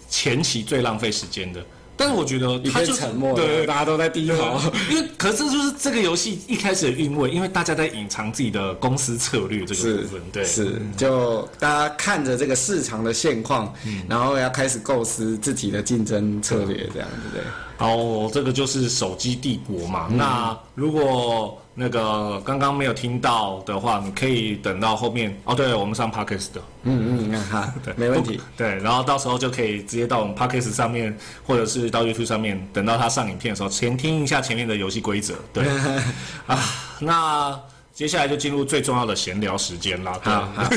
[0.09, 1.65] 前期最浪费时间的。
[1.99, 4.59] 但是我觉得一片它就沉默了，对大家都在低头。
[4.89, 13.75] 因为可是就是这个游戏一开始的韵味，因为大家在隐藏自己的公司策略这个是部分，对，是，就大家看着这个市场的现况，
[14.09, 17.43] 然后要开始构思自己的竞争策略，这样子对。
[17.79, 20.09] 哦这个就是手机帝国嘛。
[20.11, 25.55] 那如果那个刚刚没有听到的话，你可以等到后面哦。
[25.55, 28.41] 对，我们上 parkest 的，嗯嗯嗯，哈， 对，没问题。
[28.59, 31.17] 对，然后到时候就可以直接到我们 parkest 上面，
[31.47, 35.37] 或者是到 YouTube 上面，等到它上影片的时候，先听一下前面的游戏规则。
[35.53, 35.65] 对
[36.49, 36.59] 啊，
[36.99, 37.61] 那
[37.93, 40.19] 接下来就进入最重要的闲聊时间啦。
[40.25, 40.69] 对好好，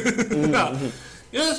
[0.51, 0.71] 那
[1.31, 1.57] 因为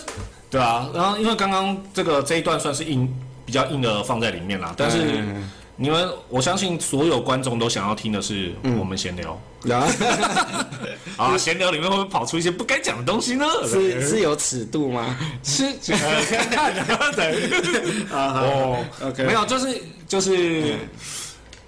[0.49, 3.13] 对啊，然后因为刚刚这个这一段算是硬
[3.45, 9.41] 比较硬的放在里面啦，但是嗯你们我相信所有观众都想要听的是我们闲聊、
[11.17, 13.47] 啊， 闲聊里面会不会跑出一些不该讲的东西呢？
[13.69, 15.17] 是是有尺度吗？
[15.43, 17.37] 是呃看 看的，
[18.13, 20.77] 哦 OK 没有，就是就是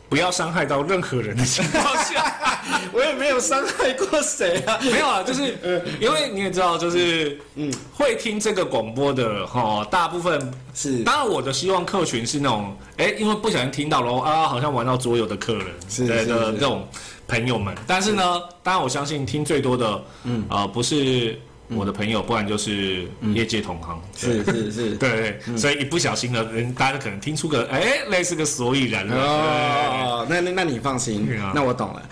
[0.09, 2.33] 不要伤害到任何人的情况下。
[2.93, 4.79] 我也没有伤害过谁啊。
[4.81, 5.59] 没有啊，就是
[6.01, 15.67] 因为你也知道，就是嗯，会听这个广播的哈，大部分是当然我的希望客群是那种，哎，因为不小心听到了啊，好像玩到桌游的客人，
[16.07, 16.87] 对是的这种
[17.27, 17.75] 朋友们。
[17.87, 21.39] 但是呢，当然我相信听最多的，嗯，呃，不是
[21.69, 24.91] 我的朋友，不然就是业界同行，是是是。
[24.99, 29.17] 对，所以一不小心的人，大家可能听出个哎，类似个所以然了。
[29.17, 32.03] 哦，那那那你放心那我懂了。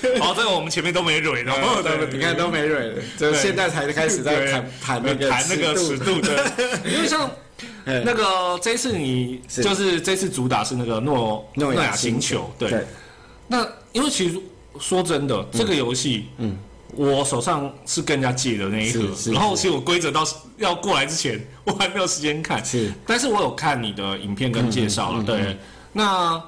[0.00, 1.52] 对 哦，这个我们前面都没蕊的，
[2.10, 6.20] 你看都没蕊了，就现在才开始在谈谈那个谈那个尺度。
[6.20, 6.52] 的，
[6.90, 7.30] 因为像
[7.84, 12.70] 哎那个这一次你就是这次主打是那个诺诺亚亚星星球，对。
[12.70, 12.84] 对，
[13.48, 14.38] 那因为其实
[14.78, 16.56] 说真的，这个游戏，嗯，
[16.96, 20.24] 我手上是跟人家借的那一盒然后其实我规则到
[20.56, 25.56] 要过来之前，我还没有时间看，是，但是我有看你的影片跟介绍了，对。
[25.92, 26.42] 那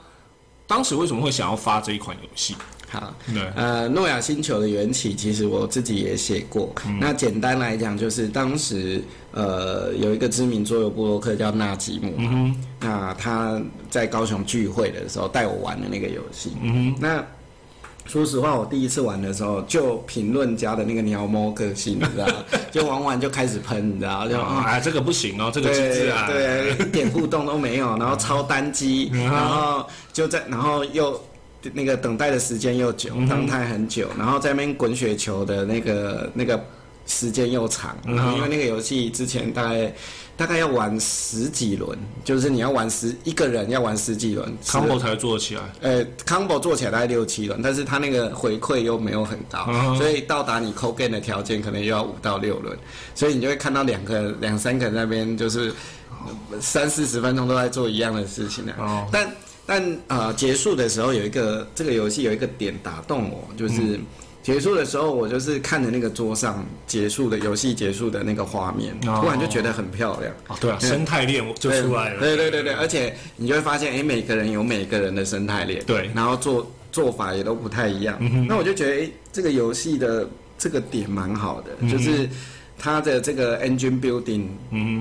[0.66, 2.57] 当时为什么会想要发这一款游戏？
[2.88, 3.14] 好。
[3.32, 6.72] 对，呃，诺亚星球的缘起，其实我自己也写过。
[7.01, 12.14] 那简单来讲，就是当时呃有一个知名桌游布洛克叫纳吉姆，
[12.80, 16.53] 那他在高雄聚会的时候带我玩的那个游戏。
[16.62, 17.24] 嗯那
[18.11, 22.34] 说实话，我第一次玩的时候，就评论家的那个鸟猫个性，你知道吗，
[22.72, 24.64] 就玩完就开始喷，你知道，就哼，啊。
[24.72, 31.20] 啊，这个不行哦，这个机对制啊，对，一点互动都没有，然后超单机，嗯然后就在，然后又
[31.72, 36.61] 那个等待的时间又久，等待很久，然后在那边滚雪球的那个那个
[37.06, 39.92] 时间又长，嗯然后因为那个游戏之前大概
[40.41, 45.61] 大概要玩十几轮，就是你要玩十一个人要玩十几轮 combo 才会做得起来。
[45.82, 52.74] 呃，combo 做起来大概六七轮，但是它那个回馈又没有很高，嗯所以到达你扣 game 的条件可能又要五到六轮，
[53.14, 55.74] 所以你就会看到两个两三个人那边就是
[56.09, 59.07] 呃三四十分钟都在做一样的事情呢、哦。
[59.12, 59.30] 但
[59.66, 63.74] 但呃结束的时候有一个这个游戏有一个点打动我，就是。
[63.74, 64.07] 嗯
[64.43, 70.32] 结束的时候，我就是看着那个桌上结束的游戏结束的那个画面，哦突然就觉得很漂亮。
[70.49, 72.20] 哦，对啊，生态链就出来了。
[72.20, 78.18] 对对对对，而且你就会发现，哎，每个人有每个人的生态链，对嗯然后做做法也都不太一样。
[78.49, 80.26] 那我就觉得，哎，这个游戏的
[80.57, 82.26] 这个点蛮好嗯的，就是
[82.78, 84.47] 它的这个 engine building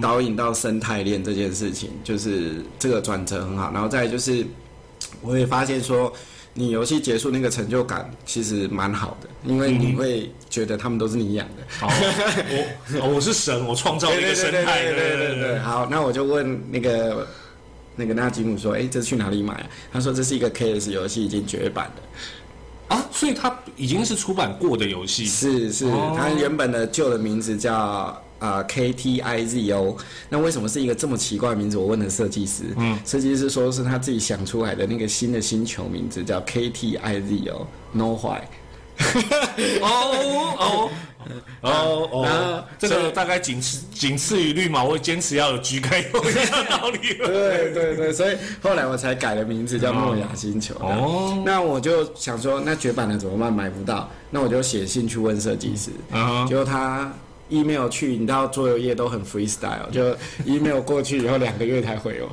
[0.01, 3.71] 导引到生态链这件事情，就是这个转折很好。
[3.73, 4.45] 然后再就是，
[5.21, 6.13] 我也发现说。
[6.59, 11.87] 你游戏结束那个成就感其实蛮好的，因为你会觉得他们都是你养的。
[11.87, 11.87] 哦，
[12.91, 14.83] 我哦我是神，我创造了一个生态。
[14.83, 15.59] 对对对对。
[15.63, 17.25] 好，那我就问那个
[17.95, 22.93] 那个纳吉姆说：“哎，这去哪里买啊？”他说：“这是一个 KS 游戏，已经绝版的。
[22.93, 25.25] 啊，所以它已经是出版过的游戏。
[25.25, 29.97] 是是，哦它原本的旧的名字叫啊、KTIZO。
[30.29, 31.77] 那为什么是一个这么奇怪的名字？
[31.77, 38.41] 我问了设计师，嗯，设计师说是他自己想出来的那个新的星球名字叫 KTIZO，No Why。
[39.81, 40.89] 哦哦
[41.61, 47.27] 然后然后哦，这个大概仅次仅次于绿毛会坚持要有橘该有一样的道理 了。
[47.27, 50.75] 对对对，所以后来我才改了名字叫诺亚星球。
[50.79, 53.53] 哦，那我就想说，那绝版的怎么办？
[53.53, 55.91] 买不到，那我就写信去问设计师。
[56.11, 57.11] 啊结果他
[57.49, 62.29] email 去，你知道桌游业都很 freestyle，就 email 过去以后两个月才回我。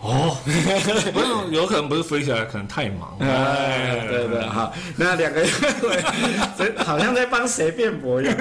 [0.00, 3.16] 哦，不是，有可能不是飞起来，可能太忙。
[3.18, 5.50] 哎，对对，好，那两个月
[6.76, 8.36] 好像在帮谁辩驳一样。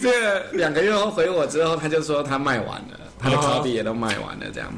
[0.00, 4.70] 这个两个月后回我之后，他就说他卖完了，他的 copy 也都卖完了，这样。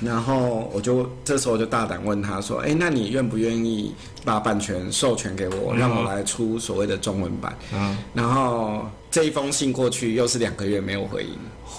[0.00, 3.94] 然后我就这时候我就大胆问他说：“哎，那你愿不愿意
[4.24, 11.30] 把版权授权给我，让我来出所谓的中文版？”嗯，然后这一封信过去又是两个月没有回应，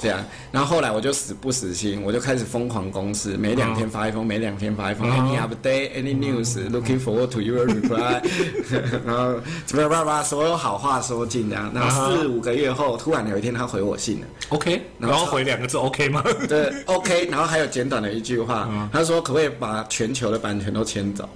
[0.02, 0.20] 这样。
[0.52, 5.08] 然后后来我就死不死心，我就开始疯狂攻势，每两天发一封，每两天发一封。
[5.08, 6.58] Any update, any news?
[6.70, 8.22] Looking forward to your reply。
[9.06, 9.40] 然后
[9.72, 11.72] 叭叭叭，所有好话说尽这样。
[11.74, 14.28] 然后四五个月后，突然有一天他回我信了。
[14.50, 16.24] OK，然后回两个字 OK 吗？
[16.48, 21.30] 对，OK，然后还有简短的一句话，他说可不可以把全球的版权都签走？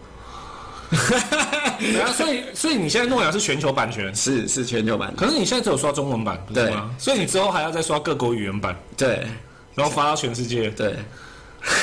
[1.79, 6.89] 对啊，所以所以你现在诺亚是全球版权，是是全球版，可是你现在只有刷中文版，不是吗？
[6.97, 9.27] 所以你之后还要再刷各国语言版，对。
[9.75, 10.69] 然后发到全世界。
[10.69, 10.95] 对。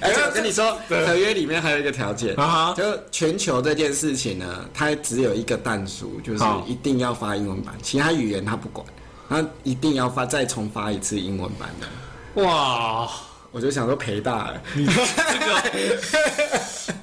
[0.00, 8.86] 而且我跟你说，合约里面还有一个条件，啊，就全球这件事情呢，它只有一个弹书，就是一定要发英文版，其他语言它不管，
[9.28, 12.42] 它一定要发再重发一次英文版的。
[12.42, 13.10] 哇，
[13.52, 15.62] 我就想说赔大了这个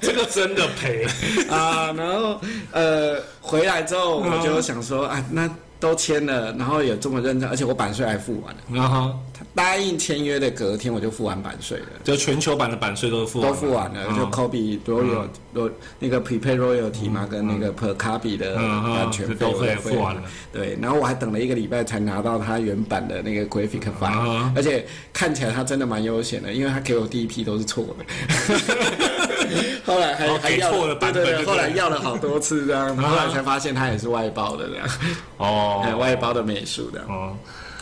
[0.00, 1.06] 这个真的赔。
[1.50, 2.40] 啊，然后
[2.72, 5.48] 呃回来之后我就想说啊，那
[5.80, 11.86] 都签了，然后也这么认真，而且我版税还付完了，然后他答应签约的隔天我就付完版税了。
[12.02, 20.22] 就全球版的版税都付完都付完了，就嗯 Kobe royal roy 那个 prepay royalty 嘛，跟那个 per copy 的版权费都付完了。
[20.52, 28.04] 对，然后我还等了一个礼拜才拿到他原版的那个 graphic file，嗯而且看起来他真的蛮悠闲的，因为他给我第一批都是错的。
[29.86, 34.86] 后来还哦还要了版本对对对，后来要了好多次这样， 后来才发现他也是外包的这样，
[35.38, 37.06] 哎哦外包的美术这样。
[37.08, 37.36] 哦，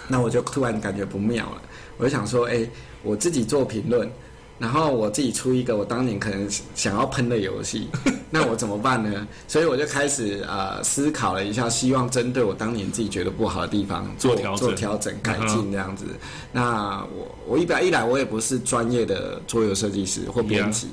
[0.09, 1.63] 那我就突然感觉不妙了，
[1.97, 2.67] 我就想说，哎、
[3.03, 4.11] 我自己做评论，
[4.59, 7.89] 然后我自己出一个我当年可能想要喷的游戏，
[8.31, 9.27] 那我怎么办呢？
[9.49, 16.07] 所以我就开始呃思考了一下，希望针对我当年自己觉得不好的地方做调整做调整、改进这样子。
[16.53, 20.89] 那我我一表一来我也不是专业的桌游设计师或编辑。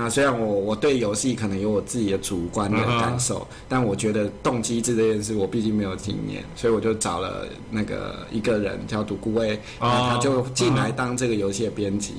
[0.00, 12.14] 那虽然我我对游戏可能有我自己的主观的感受，但我觉得动机制这件事我毕竟没有经验，所以我就找了那个一个人叫独孤卫，那他就进来当这个游戏的编辑。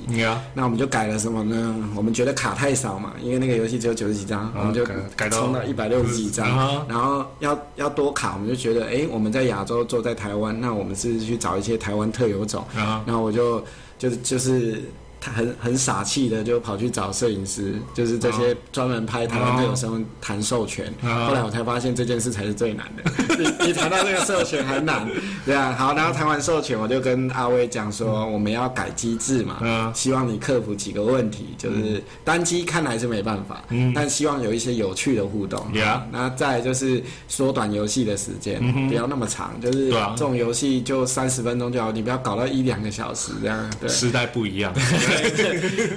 [0.52, 1.74] 那我们就改了什么呢？
[1.96, 13.64] 我们觉得卡太少嘛，因为那个游戏只有九十几张，我们就改改到冲到一百六十几张啊，然后要要多卡，我们就觉得，哎，我们在亚洲做在台湾，那我们是去找一些台湾特有种，啊，然后我就
[13.98, 14.82] 就就是
[15.20, 20.86] 他很很傻气的就跑去找摄影师，就是这些专门拍台湾特有生物谈授权。
[21.02, 25.06] 啊后来我才发现这件事才是最难的， 比比谈到这个授权还难。
[25.44, 35.62] 对啊，好，然后谈完授权，我就跟阿威讲说，我们要改机制嘛，嗯希望你克服几个问题，就是单机看来是没办法，嗯但希望有一些有趣的互动。
[36.10, 43.70] 那再来就是缩短游戏的时间，不要那么长，就是这种游戏就三十分钟就好，你不要搞到一两个小时这样。
[43.78, 44.72] 对，时代不一样。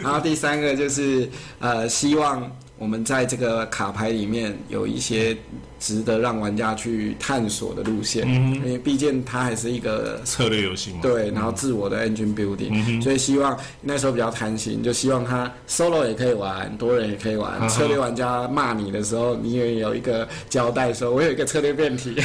[0.02, 1.30] 然后第三个就是
[1.60, 5.36] 呃，希望我们在这个卡牌里面有一些
[5.80, 11.00] 值得让玩家去探索的路线，嗯因为毕竟它还是一个策略游戏嘛。
[11.02, 17.68] 对，然后自我的 engine building，、所以希望那时候比较贪心，就希望它 solo 也可以玩，多人也可以玩。
[17.70, 22.16] 策略玩家骂你的时候，你也有一个交代说，我有一个策略变体。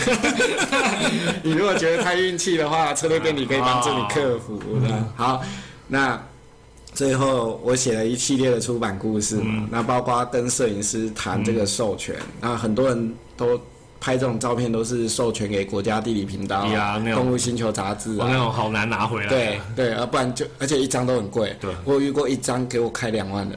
[1.43, 4.59] 你如果觉得太运气的话，策略变体可以帮助你克服。
[4.81, 5.45] 的好，
[5.87, 6.21] 那。
[6.99, 13.57] 最后，我写了一系列的出版故事嘛，那包括跟摄影师谈这个授权，那很多人都
[14.01, 19.29] 拍这种照片都是授权给国家地理频道、呀那种动物星球杂志啊，我那种好难拿回来。
[19.29, 21.55] 对，对，要不然就而且一张都很贵。
[21.61, 23.57] 对我遇过一张给我开两万的，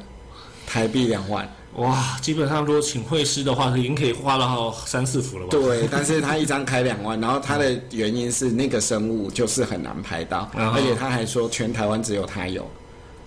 [0.68, 1.52] 台币两万。
[1.78, 5.50] 哇，基本上如果请绘师的话，已经可以画到三四幅了吧？
[5.50, 12.70] 对，但是他一张开两万，然后他的原因是那个生物就是很难拍到，而且他还说全台湾只有他有。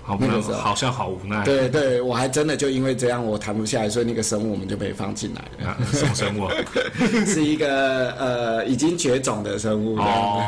[0.05, 1.43] 好那个时候好像好无奈。
[1.45, 6.55] 对对，我还真的就因为这样我谈不下来，所以那个生物我们就被放进来了，啊，什么生物啊？
[7.27, 9.97] 是一个呃已经绝种的生物。
[9.97, 10.43] 哦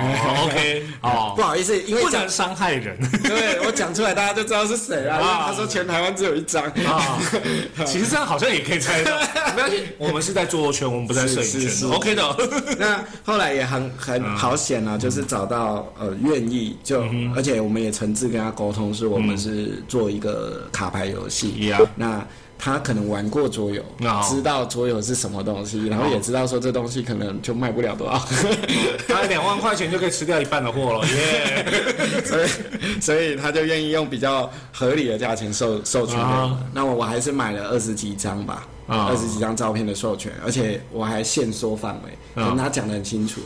[0.44, 5.16] ，OK，哦 不，好意思，因为讲不能伤害人 对我讲出来，大家就知道是谁了。
[5.16, 7.18] 啊他说全台湾只有一张啊。
[7.84, 9.16] 其实这样好像也可以猜到，
[9.54, 12.36] 没关系，我们是在做圈，我们不在摄影圈是是是，OK 的。
[12.78, 17.02] 那后来也很很好险啊，就是找到呃愿意就，
[17.34, 21.72] 而且我们也诚挚跟他沟通，是我们是做一个卡牌游戏。
[21.94, 22.26] 那
[22.58, 28.18] 他可能玩过桌游哦知道桌游是什么东西，然后也知道说这东西可能就卖不了多少，
[29.06, 32.22] 他两万块钱就可以吃掉一半的货了， 耶！
[32.24, 32.48] 所以
[33.00, 36.58] 所以他就愿意用比较合理的价钱授授权给我。
[36.72, 43.42] 那我我还是买了二十几张吧，啊二十几张照片的授权，而且我还限缩范围，啊跟他讲的很清楚。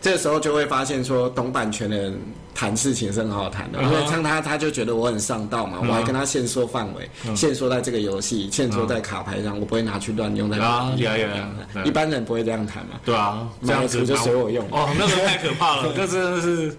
[0.00, 2.18] 这时候就会发现说，懂版权的人
[2.54, 7.36] 谈事情是很好谈的，啊因为像他，他就觉得我很上道嘛，我还跟他限缩范围，嗯。
[7.36, 10.90] 限缩在这个游戏，限缩在卡牌上，我不会拿去乱用在啊
[11.84, 12.98] 一般人不会这样谈嘛。
[13.04, 14.66] 对啊，这样子就随我用。
[14.70, 16.74] 哦，那个太可怕了，那真的是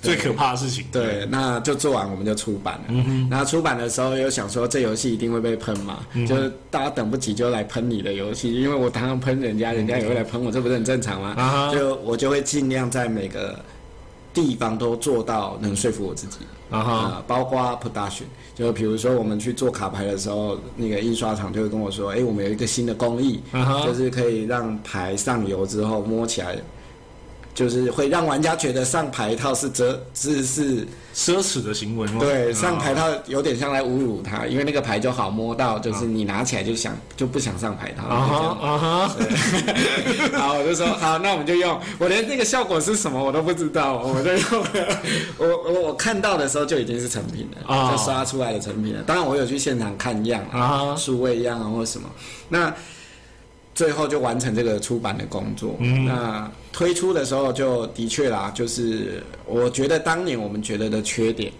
[0.00, 0.84] 最可怕的事情。
[0.90, 2.84] 对，那就做完我们就出版了。
[2.88, 11.34] 嗯然后出版的时候又想说这游戏一定会被喷嘛，嗯就是大家等不及就来喷你的游戏，因为我常常喷人家，人家也会来喷我，这不是很正常吗？
[11.36, 13.58] 啊哈就我就会尽量在每个
[14.32, 16.38] 地方都做到能说服我自己。
[16.70, 18.22] 啊哈，啊，包括 production，
[18.54, 23.40] 就比如说我们去做卡牌的时候，那个印刷厂就会跟我说，哎、我们有一个新的工艺
[23.84, 26.56] 就是可以让牌上油之后摸起来，
[27.54, 32.18] 就是会让玩家觉得上牌套是遮是是，奢侈的行为吗？
[32.20, 39.16] 对，啊上牌套有点像来侮辱他，因为那个牌就好摸到，就是你拿起来就想就不想上牌套，啊哈啊哈，
[40.38, 41.78] 好，我就说好，那我们就用。
[41.98, 44.64] 我连那个效果是什么我都不知道，我们就用。
[45.38, 49.02] 我我我看到的时候就已经是成品了，哦就刷出来的成品了。
[49.02, 52.08] 当然我有去现场看样啊数位样啊或什么。
[52.48, 52.72] 那
[53.74, 55.76] 最后就完成这个出版的工作。
[55.80, 61.52] 嗯那推出的时候就的确啦，就是我觉得当年我们觉得的缺点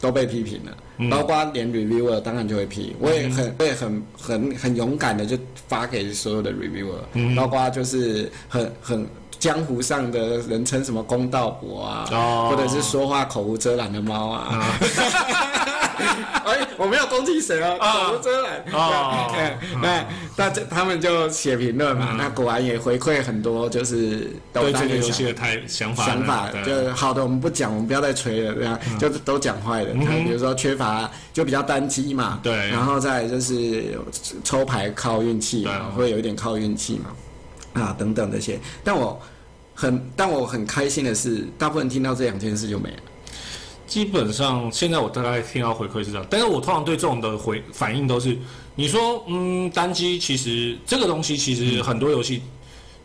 [0.00, 0.76] 都被批评了。
[0.98, 5.36] 嗯包括连 reviewer 当然就会批，我也很我也很很很勇敢的就
[5.68, 6.96] 发给所有的 reviewer，、
[7.36, 9.06] 包嗯括就是很很
[9.38, 12.48] 江湖上的人称什么公道伯啊，哦。
[12.50, 14.64] 或者是说话口无遮拦的猫啊。
[16.46, 18.62] 哎，我没有攻击谁哦，啊口无遮拦。
[18.72, 20.04] 哦对 那
[20.36, 29.94] 大家他们就写评论嘛，那果然也回馈很多，就是都对这个游戏的太想法想法，就是好的我们不讲，我们不要再吹了，这样、就是都讲坏的。
[29.94, 32.54] 他比如说缺乏就比较单机嘛，对。
[32.68, 33.98] 然后再就是
[34.44, 37.10] 抽牌靠运气嘛，会有一点靠运气嘛，
[37.82, 38.58] 啊等等这些。
[38.82, 39.20] 但我
[39.74, 42.96] 很但我很开心的是，大部分听到这两件事就没了。
[43.86, 48.36] 基本上现在我大概听到回馈是这样，但是我通常对这种的回反应都是，
[48.74, 52.42] 你说嗯单机其实这个东西其实很多游戏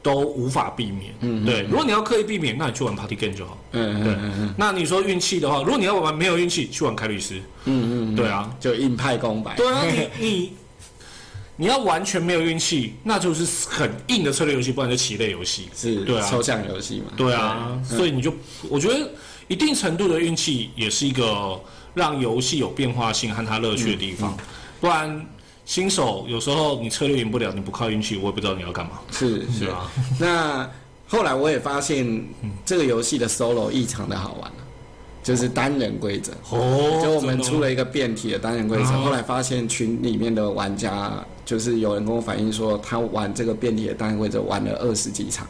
[0.01, 9.55] 都无法避免，嗯，对，如果你要刻意避免，那你去玩 Party Game 就好，嗯对嗯嗯，那你说运气的话，如果你要玩没有运气，去玩凯律师，嗯嗯，对啊，就硬派公白。
[9.55, 10.53] 对啊，你你
[11.57, 16.27] 你要完全没有运气，那就是很硬的策略游戏，不然就棋类游戏，是对啊。
[16.29, 17.11] 抽象游戏嘛？
[17.15, 18.33] 对啊，所以你就
[18.69, 19.09] 我觉得
[19.47, 21.59] 一定程度的运气也是一个
[21.93, 24.35] 让游戏有变化性和它乐趣的地方，
[24.79, 25.23] 不然
[25.65, 29.65] 新手有时候你策略赢不了，你不靠运气，我也不知道你要干嘛，是是。
[29.65, 29.91] 啊？
[30.19, 30.69] 那
[31.07, 32.25] 后来我也发现
[32.65, 34.60] 这个游戏的 solo 异常的好玩啊
[35.23, 36.31] 就是单人规则。
[36.49, 41.11] 哦就我们出了一个变体的单人规则，哦后来发现群里面的玩家，
[41.45, 45.47] 就是有人跟我反映说，他玩这个变体的单人规则玩了二十几场，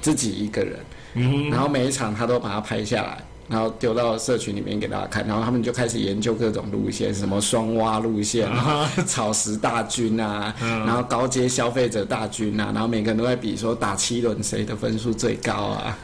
[0.00, 0.78] 自己一个人，
[1.14, 15.98] 嗯然后每一场他都把它拍下来，然后丢到社群里面给大家看，然后他们就开始研究各种路线，什么双挖路线啊、草食大军啊，然后高阶消费者大军啊，然后每个人都在比说打七轮谁的分数最高啊。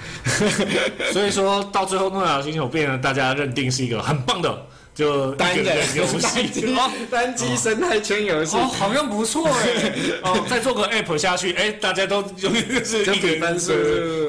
[1.13, 4.67] 所以说到最后，诺亚星球变得大家认定是一个很棒的
[5.01, 6.91] 就单人游戏 哦。
[7.11, 9.93] 单机生态圈游戏哦，，好像不错哎！
[10.23, 13.73] 哦，再做个 app 下去，哎，大家都就是就一个人比分数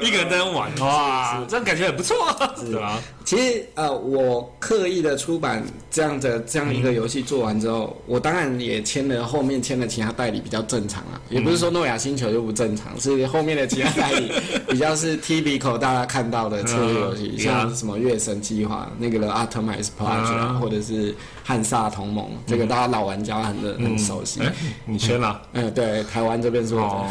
[0.02, 2.98] 一个人在那玩，哇，这样感觉很不错啊，对吧？
[3.24, 14.32] 其实呃，我刻意的出版这样的这样一个游戏做完之后，我当然也签了后面签了其他代理比较正常啊，也不是说诺亚星球就不正常，是后面的其他代理
[14.68, 24.40] 比较是 typical 大家看到的策略游戏，嗯像什么月神计划那个的 Atomize Project，、或者是汉萨同盟，这个大家老玩家很很熟悉。
[24.40, 24.52] 哎，
[24.84, 25.40] 你签了？
[25.52, 26.82] 嗯，对，台湾这边是我。
[26.82, 27.06] 哦，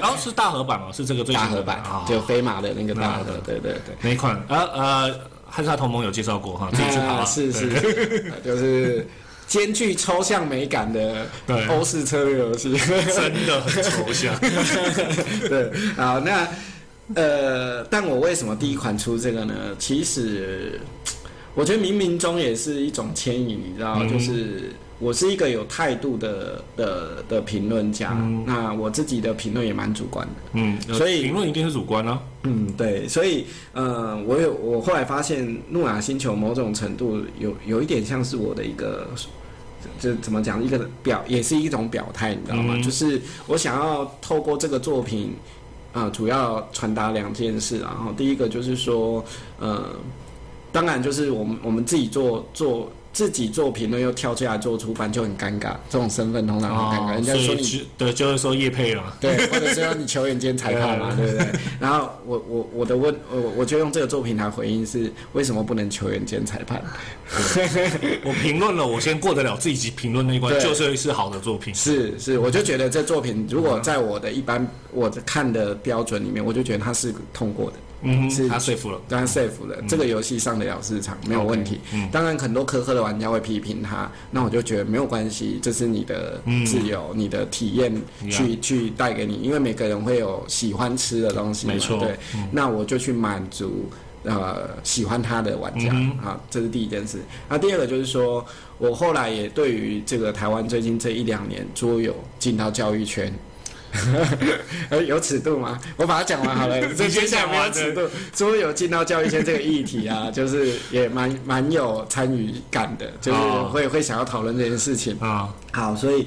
[0.00, 3.94] 然 后是大合版哦，是这个最大合版啊，就飞马的那个大合，对对对。
[4.00, 4.40] 哪一款？
[4.48, 5.14] 呃呃
[5.50, 7.24] 汉莎同盟有介绍过哈，自己去爬。
[7.24, 9.06] 是是， 就是
[9.46, 11.26] 兼具抽象美感的
[11.68, 14.34] 欧式策略游戏， 真的很抽象。
[15.48, 16.48] 对，好，那
[17.14, 19.54] 呃，但我为什么第一款出这个呢？
[19.78, 20.80] 其实
[21.54, 24.70] 我觉得冥冥中也是一种牵引，你知道，就是。
[25.00, 28.10] 我是一个有态度的的的评论家，
[28.44, 39.08] 那我自己的评论也蛮主观的，嗯，所以评论一定是主观啊，嗯，对，所以呃，我有我后来发现，诺亚星球某种程度有有一点像是我的一个，
[39.98, 42.78] 就怎么讲，一个表也是一种表态，你知道吗？
[42.84, 45.32] 就是我想要透过这个作品，
[45.94, 49.24] 啊，主要传达两件事，然后第一个就是说，
[49.58, 49.82] 呃，
[50.70, 52.92] 当然就是我们我们自己做做。
[53.12, 57.14] 自己做评论又跳出来做出版就很尴尬，这种身份通常很尴尬。
[57.14, 61.46] 人家说你对，就是说叶配了，对，或者是说你球员兼裁判嘛，对不对？
[61.80, 66.82] 然后我我我的问，我我就用这个作品来回应是为什么不能球员兼裁判？
[68.24, 71.74] 我评论了，我先过得了自己评论那一关，就是是好的作品。
[71.74, 77.76] 是是，我就觉得这作品如果在我的一般我看的标准里面，我就觉得它是通过的。
[78.02, 79.76] 嗯，是他说服了，当然 safe 了。
[79.86, 81.80] 这个游戏上得了市场，没有问题。
[82.10, 87.94] 当然，很多苛刻的玩家会批评他，那我就觉得没有关系，这是你的自由，你的体验
[88.30, 89.34] 去去带给你。
[89.42, 91.98] 因为每个人会有喜欢吃的东西，没错。
[91.98, 92.16] 对，
[92.50, 93.90] 那我就去满足
[94.24, 97.18] 呃喜欢他的玩家啊，这是第一件事。
[97.48, 98.44] 那第二个就是说，
[98.78, 103.30] 我后来也对于这个台湾最近这一两年桌游进到教育圈。
[105.06, 105.78] 有尺度吗？
[105.96, 106.80] 我把它讲完好了。
[106.94, 108.08] 这接下来没有尺度。
[108.32, 113.38] 桌游进到教育圈这个议题啊，就是也蛮蛮有参与感的，就是
[113.70, 115.52] 会会想要讨论这件事情啊。
[115.72, 116.26] 好，所以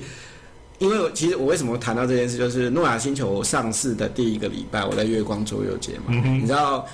[0.79, 6.85] 因为其实我为什么谈到这件事，就是诺亚星球上市的第一个礼拜，我在月光桌游节嘛，你知道，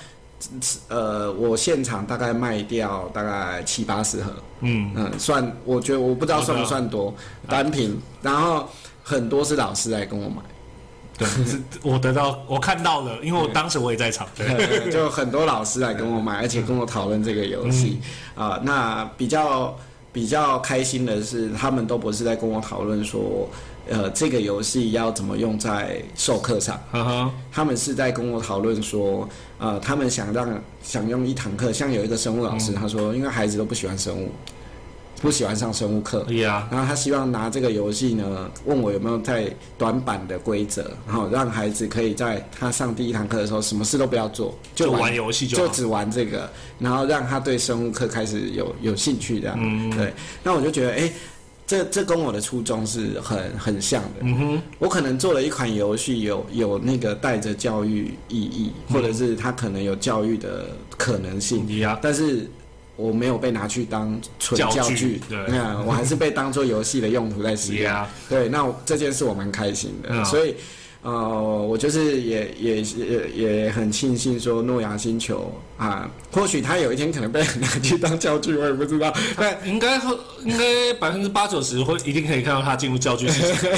[0.88, 7.14] 呃，我现场大概卖掉大概七八十盒，嗯嗯，算，我觉得我不知道算不算多
[7.48, 8.68] 单品，然后
[9.02, 10.36] 很多是老师来跟我买。
[11.20, 11.28] 对，
[11.84, 18.00] 我得到，我看到了，因为我当时我也在场， 对，就很多老师来跟我买，而且跟我讨论这个游戏
[18.34, 18.58] 啊。
[18.64, 19.76] 那比较
[20.12, 23.46] 比较开心的是，他们都不是在跟我讨论说，
[23.88, 26.80] 呃，这个游戏要怎么用在授课上，
[27.52, 29.28] 他们是在跟我讨论说，
[29.58, 30.48] 呃，他们想让
[30.82, 34.32] 想用一堂课，像有一个生物老师，他说，因为孩子都不喜欢生物。
[35.20, 36.24] 不喜欢上生物课，
[36.70, 49.90] 然后他希望拿这个游戏呢，问我有没有在短板的规则，然后让孩子可以在他上第一堂课的时候，什么事都不要做，就玩游戏，就只玩这个，然后让他对生物课开始有有兴趣这样。
[49.90, 51.12] 对，那我就觉得，哎，
[51.66, 54.20] 这这跟我的初衷是很很像的。
[54.22, 61.66] 嗯哼，我可能做了一款游戏，有有那个带着教育意义，或者是他可能有教育的可能性，
[62.00, 62.50] 但是。
[63.00, 68.06] 我没有被拿去当纯教具， 那我还是被当做游戏的用途在使用。
[68.28, 70.54] 对，那这件事我蛮开心的，所以，
[71.02, 79.12] 呃，我就是也也也也很庆幸说诺亚星球啊，或许他有一天可能被拿去当教具，我也不知道。
[79.36, 79.96] 但应该
[80.44, 83.70] 应该百分之八九十会一定可以看到他进入教具 市场。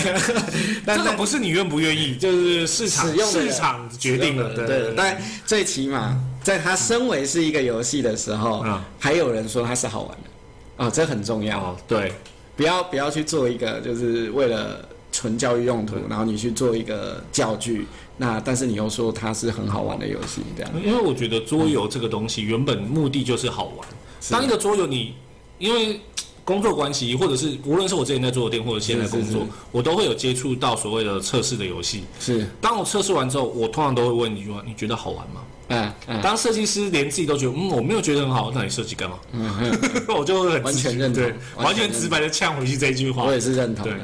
[0.85, 4.55] 但这个不是你愿不愿意，就是市场市场决定了。
[4.55, 5.17] 对，但
[5.47, 6.19] 最起码。
[6.43, 8.67] 在他身为是一个游戏的时候，
[8.99, 11.79] 还有人说它是好玩的，哦，这很重要。
[11.87, 12.13] 对，
[12.57, 17.87] 不要不要去做一个就是为了纯教育用途，然后你去做一个教具，
[18.17, 20.73] 那但是你又说它是很好玩的游戏，这样。
[20.85, 23.87] 因为我觉得桌游这个东西原本目的就是好玩。
[24.31, 25.15] 当一个桌游你
[25.59, 26.01] 因为
[26.45, 32.03] 工作关系，或者是无论是我之前在做的店，或者现在工作，我都会有接触到所谓的测试的游戏。
[32.19, 35.43] 是，当我测试完之后，我通常都会问一句话：你觉得好玩吗？
[35.69, 39.17] 嗯，当设计师连自己都觉得，嗯，我没有觉得很好，那你设计干嘛？
[39.33, 39.51] 嗯，
[40.17, 41.23] 我就很完全认同，
[41.57, 43.25] 完全直白的呛回去这一句话。
[43.25, 43.97] 我也是认同的。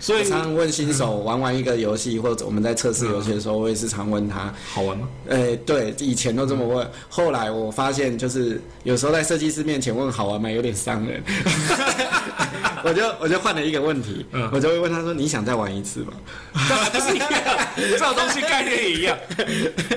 [0.00, 5.08] 所以常问新手玩完一个游戏，或者我们在测试游戏的时候，我也是常问他好玩吗？
[5.28, 11.22] 诶，对，以前都这么问，后来我发现，就是有时候在设计师面前问好玩吗，有点伤人。
[12.84, 16.12] 我就我就换了一个问题，我就会问他说：“你想再玩一次吗？”
[16.92, 17.30] 不是一样，
[17.76, 19.16] 这种东西概念也一样，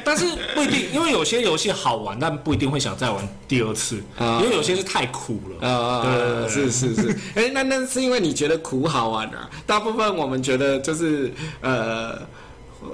[0.03, 5.67] 但是不一定，因为有些游戏好玩，但不一定会想再玩第二次，因为有些是太苦了。
[5.67, 7.15] 啊，对，是是是。
[7.35, 9.49] 哎，那那是因为你觉得苦好玩啊？
[9.65, 11.31] 大部分我们觉得就是
[11.61, 12.19] 呃。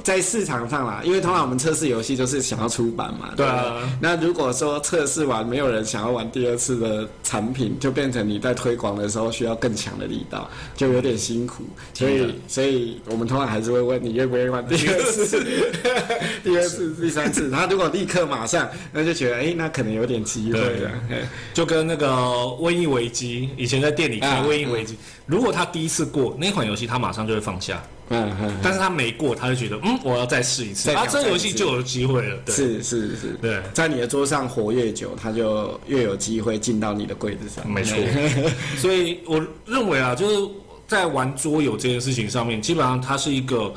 [0.04, 11.64] 在市场上啦，因为通常我们测试游戏就是想要出版嘛，对啊那如果说测试完没有人想要玩第二次的产品，就变成你在推广的时候需要更强的力道，就有点辛苦。
[11.94, 15.44] 所以，所以我们通常还是会问你愿不愿意玩第二次、
[16.44, 17.50] 第二次、第三次。
[17.52, 20.92] 他如果立刻马上，那就觉得哎、那可能有点机会对了。
[21.54, 33.62] 就跟那个瘟疫危机，以前在店里开啊瘟疫危机，如果他第一次过那款游戏，他马上就会放下，嗯嗯，但是他没过，他就觉得嗯，我要再试一次，啊，这个游戏就有机会了，对，是是是，对。
[33.74, 37.68] 在你的桌上活越久，他就越有机会进到你的柜子上。
[37.70, 37.98] 没错。
[38.78, 40.52] 所以我认为啊，就是
[40.88, 43.74] 在玩桌游这件事情上面，基本上它是一个。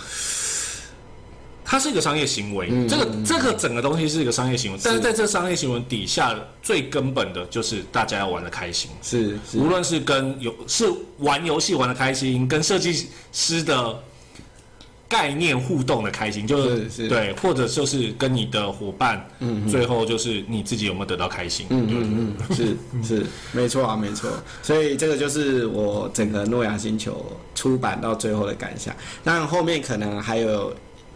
[1.68, 6.32] 它是一个商业行为，嗯这个这个整个东西是一个商业行为，但是在这商业行为底下，
[6.62, 8.88] 最根本的就是大家要玩的开心。
[9.02, 9.58] 是是。
[9.58, 10.84] 无论是跟游是
[11.18, 14.00] 玩游戏玩的开心，跟设计师的
[15.08, 24.28] 概念互动的开心，就是对，或者就是跟你的伙伴，嗯，最后就是你自己有没有得到开心，嗯嗯嗯，是是，没错啊，没错。
[24.62, 27.24] 所以这个就是我整个诺亚星球
[27.54, 28.92] 出版到最后的感想。
[29.22, 30.74] 当然后面可能还有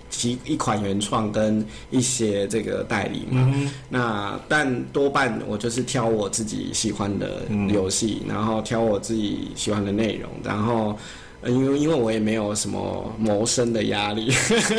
[0.09, 3.51] 其一款原创跟一些这个代理嘛。
[3.53, 10.97] 嗯那但多半我就是挑我自己喜欢的游戏，然后挑我自己喜欢的内容，然后。
[11.43, 14.31] 呃因为因为我也没有什么谋生的压力，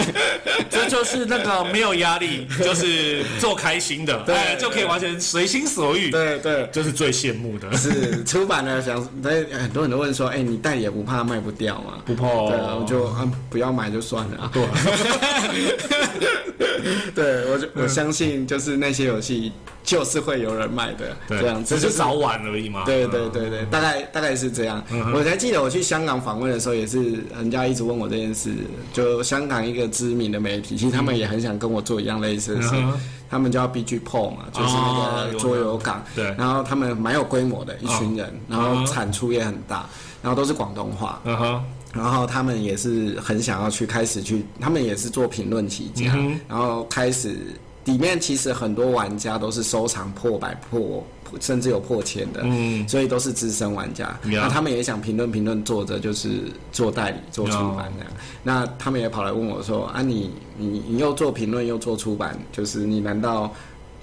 [0.70, 4.36] 这就是那个没有压力，就是做开心的，对。
[4.36, 11.94] 哎，就可以完全随心所欲，对对，这是最羡慕的，是出版了想，那很多人都问说，哎、你代理也不怕卖不掉吗？
[12.06, 12.28] 不怕。
[12.28, 14.38] 哦对啊，我就啊不要买就算了。
[14.42, 14.52] 啊。
[14.54, 14.64] 对，
[17.16, 19.52] 对，我就我相信，就是那些游戏
[19.84, 24.84] 就是会有人买的，这样只是早晚而已嘛，对对对对，大概大概是这样。
[25.14, 28.54] 我才记得我去香港访问的时候，也是人家一直问我这件事。
[28.94, 32.70] 就香港一个知名的媒体，其实他们也很想跟我做一样类似的事。
[32.74, 32.94] 嗯
[33.32, 36.04] 他们叫 BG p o 嘛，就是那个桌游港。
[36.14, 39.86] 对然后他们蛮有规模的一群人，然后嗯产出也很大，
[40.22, 41.22] 然后都是广东话。
[41.24, 41.64] 嗯哼，
[41.94, 47.38] 然后他们也是很想要去开始去，他们也是做评论起家，嗯然后开始
[47.86, 51.04] 里面其实很多玩家都是收藏破百破，
[51.40, 54.18] 甚至有破千的，嗯所以都是资深玩家。
[54.24, 58.12] 那他们也想评论评论，作者就是做代理、做出版这样。
[58.44, 63.52] 那他们也跑来问我说：“啊你，你你又做评论又做出版，就是你难道？”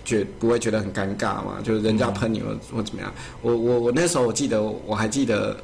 [0.04, 1.58] 觉不会觉得很尴尬吗？
[1.62, 3.12] 就是人家喷你或或怎么样？
[3.42, 5.54] 我我我那时候我记得我还记得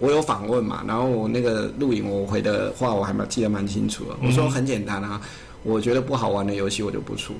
[0.00, 4.16] 我有访问嘛，然后我那个录影我回的话我还蛮记得蛮清楚的。
[4.20, 5.20] 我说很简单啊，
[5.64, 7.34] 我觉得不好玩的游戏我就不出，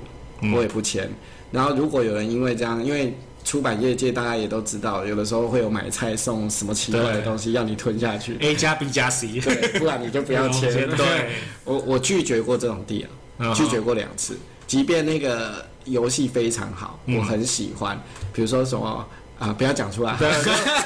[0.53, 1.09] 我也不签。
[1.51, 3.15] 然后如果有人因为这样，因为
[3.45, 10.73] 出版业界大家也都知道，有的时候会有买菜送什么奇怪的对东西要你吞下去，A 加 B 加 C，对，不然你就不要签。
[10.97, 11.29] 对，
[11.63, 13.05] 我我拒绝过这种地
[13.37, 14.35] 啊，拒绝过两次，
[14.65, 17.19] 即便那个游戏非常好，嗯。
[17.19, 17.95] 我很喜欢，
[18.33, 19.07] 比如说什么
[19.37, 20.15] 啊，不要讲出来。
[20.17, 20.31] 对，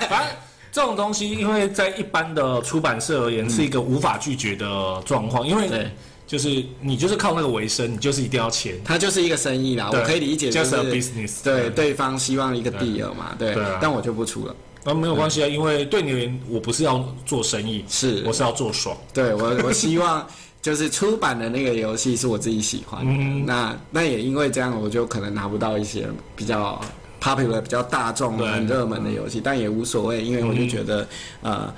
[0.09, 0.35] 反正
[0.71, 5.89] 这种东西，因为在一般的出版社而言，是一个无法拒绝的状况，因为对
[6.29, 8.75] 就是你就是靠那个为生，你就是一定要钱。
[8.85, 14.55] 它就是一个生意啦，我可以理解，就是 business，对对方希望一个 deal 嘛，对但我就不出了。
[14.83, 18.95] 啊，没有关系啊，因为对你而言，我不是要做生意，是我是要做爽。
[19.11, 20.23] 对我，我希望
[20.61, 23.11] 就是出版的那个游戏是我自己喜欢的。
[23.11, 26.79] 嗯那那也因为这样，我就可能拿不到一些比较
[27.19, 31.07] popular、比较大众、对很热门的游戏，但也无所谓，因为我就觉得，
[31.41, 31.73] 呃。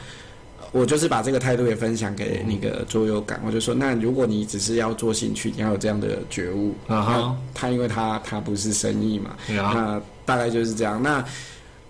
[0.72, 6.74] 我就是把这个态度也分享给那个桌游感，我就说，那如果你只是要做兴趣，你要有这样的觉悟。
[6.88, 11.02] 啊哈他因为他他不是生意嘛，那大概就是这样。
[11.04, 11.24] 那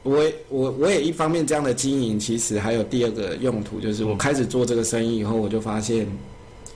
[0.04, 6.08] 我我我也一方面这样的经营，其实还有第二个用途，就是我开始做这个生意以后，我就发现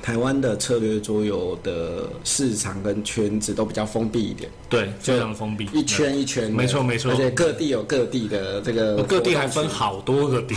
[0.06, 7.12] 台湾的策略桌游的市场跟圈子都比较封闭一点，对，非常封闭，一圈一圈的，没错没错。
[7.12, 10.56] 而且各地有各地的这个，各地还分好多个地。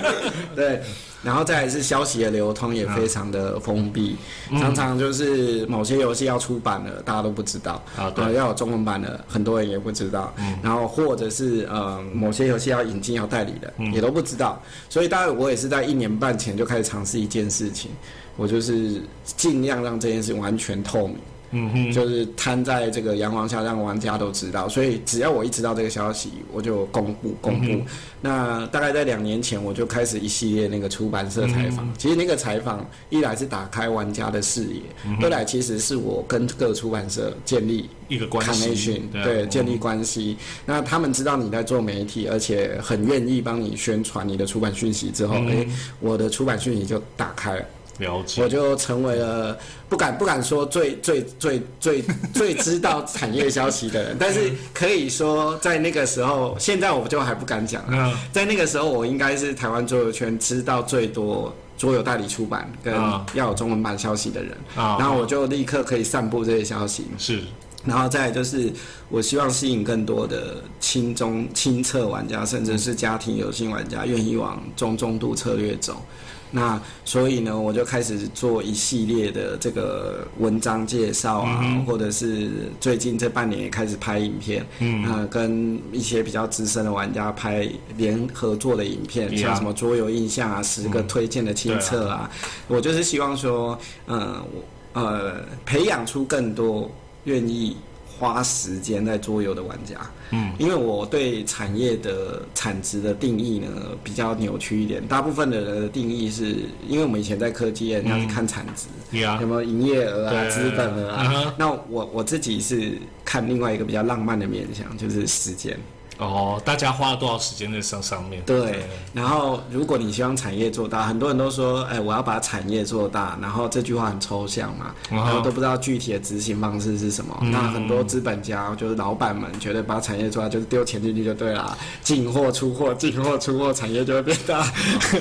[0.56, 0.80] 对，
[1.22, 4.16] 然后再来是消息的流通也非常的封闭，
[4.50, 4.58] 嗯。
[4.58, 7.84] 常常就是某些游戏要出版了，大家都不知道。
[7.98, 8.32] 啊对。
[8.32, 10.56] 要有中文版的，很多人也不知道，嗯。
[10.62, 13.92] 然后或者是呃某些游戏要引进要代理的，嗯。
[13.92, 14.58] 也都不知道，
[14.88, 17.90] 所以大概我也是在一年半前就开始尝试一件事情，
[18.36, 21.16] 我就是尽量让这件事完全透明。
[21.52, 24.68] 嗯哼，就是摊在这个阳光下，让玩家都知道。
[24.68, 27.80] 所以只要我一知道这个消息，我就公布公布。
[28.20, 31.88] 那大概在两年前，我就开始一系列那个出版社采访。
[31.96, 34.82] 其实那个采访一来是打开玩家的视野，
[35.22, 38.74] 二来其实是我跟各出版社建立一个关系
[39.22, 40.36] 对，建立关系。
[40.66, 45.64] 那他们知道你在做媒体，而且很愿意帮你宣传你的出版讯息之后，哎、
[46.00, 47.64] 我的出版讯息就打开了。
[47.98, 48.48] 了解我。
[48.48, 49.56] 就成为了
[49.88, 52.04] 不敢不敢说最最最最
[52.34, 58.12] 最知道产业消息的人， 但是可以说在那个时候，现在我就还不敢讲了。
[58.12, 67.06] 嗯在那个时候，我应该是台湾桌游圈知道最多桌游代理出版跟啊要有中文版消息的人，啊然后我就立刻可以散布这些消息。
[67.18, 67.42] 是
[67.84, 68.72] 然后再来就是，
[69.08, 76.02] 我希望吸引更多的轻中轻测玩家，甚至是家庭游戏玩家，愿意往中中度策略走。
[76.50, 92.30] 那所以呢，我就开始做一系列的这个文章介绍啊，或者是最近这半年也开始拍影片，嗯，呃，跟一些比较资深的玩家拍联合作的影片像什么桌游印象啊，十个推荐的亲测啊，
[92.68, 96.90] 我就是希望说，嗯，我呃，培养出更多
[97.24, 97.76] 愿意
[98.18, 99.96] 花时间在桌游的玩家。
[100.30, 103.68] 嗯，因为我对产业的产值的定义呢
[104.02, 106.56] 比较扭曲一点，大部分的人的定义是
[106.88, 111.54] 因为我们以前在科技业，人家是看产值，呀有没有营业额啊、资本额啊。
[111.56, 115.78] 那我我自己是看另外一个比较浪漫的面向，就是时间。
[116.18, 118.42] 哦，大家花了多少时间在上上面？
[118.46, 127.36] 对，然后如果你希望产业做大，很多人都说，哎，我要把产业做大，然后这句话很抽象嘛，然后都不知道具体的执行方式是什么。
[127.52, 134.62] 那很多资本家就是老板们觉得把产业做大就是丢钱进去就对了，进货出货，进货出货，产业就会变大。
[134.62, 134.72] 好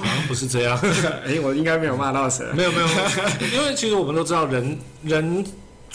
[0.06, 0.80] 像不是这样。
[1.28, 2.46] 哎，我应该没有骂到谁。
[2.56, 2.88] 没有没有，
[3.54, 5.46] 因为其实我们都知道人人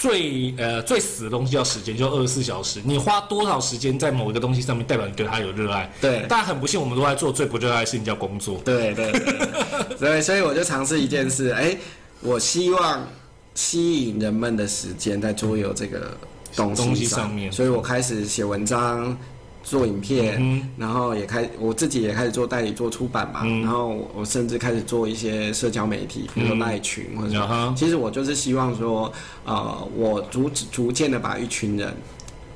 [0.01, 2.81] 最呃最死的东西叫时间，就二十四小时。
[2.83, 5.93] 你花多少时间在某一个东西上面，代表你对它有热爱。
[6.01, 8.59] 对但很不幸，我们都在做最不热爱的事情，叫工作。
[8.65, 11.77] 对对对，对， 所以我就尝试一件事，哎，
[12.23, 13.07] 我希望
[13.55, 16.17] 吸引人们的时间在桌游这个
[16.57, 19.15] 东东西西上面所以我开始写文章。
[19.63, 20.69] 做影片，嗯。
[20.77, 23.61] 然后也开我自己也开始做代理做出版嘛，嗯。
[23.63, 29.13] 然后我我甚至开始做一些社交媒体，比如说赖群或者其实我就是希望说，
[29.45, 31.95] 呃，我逐逐渐的把一群人，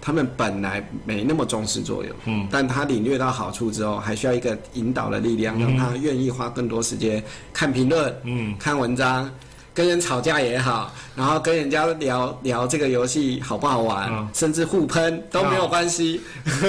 [0.00, 7.22] 他们本来没那么重视作用，嗯，但他领略到好处之后，还需要一个引导的力量，让他愿意花更多时间
[7.52, 9.30] 看评论、嗯，看文章。
[9.74, 16.20] 跟人吵架也好，然后跟人家聊聊这个游戏好不好玩，嗯甚至互喷都没有关系，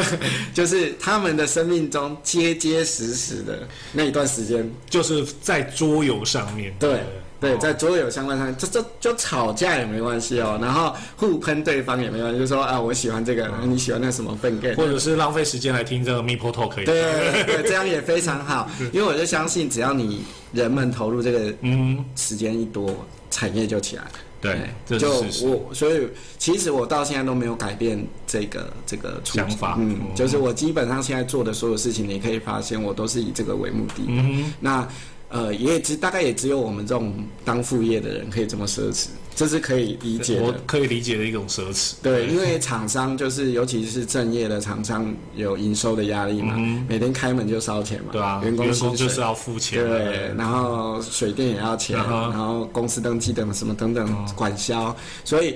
[0.53, 6.73] 就是他们的生命中结结实实的那一段时间，就是在桌游上面。
[6.80, 6.99] 对
[7.45, 16.85] 对，哦在桌游相关上，这这就吵架也没关系哦，然后互喷对方也没关系，就说啊我喜欢这个，你喜欢那什么粪 game，或者是浪费时间来听这个 Meeple Talk 可以。
[16.85, 24.03] 对对对，这样也非常好， 因为我就相信，只要你人们投入这个嗯，时间一多，产业就起来。
[24.41, 25.09] 对，这就。
[25.43, 26.07] 我，所以
[26.38, 34.03] 其实我到现在都没有改变这个这个想法嗯，嗯就是我基本上现在做的所有事情，你可以发现我都是以这个为目的。
[34.07, 34.88] 嗯那
[35.35, 37.13] 呃，也只大概也只有我们这种
[37.43, 40.61] 当副业的人可以这么奢侈，这是可以理解的，我的。
[40.65, 41.95] 可以理解的一种奢侈。
[42.01, 46.55] 对，因为厂商就是，尤其是正业的厂商，有营收的压力嘛，
[46.87, 49.85] 每天开门就烧钱嘛，嗯对啊，员工就是要付钱。
[49.85, 54.95] 对，然后水电也要钱，然后公司登记等什么等等管销，
[55.25, 55.55] 所以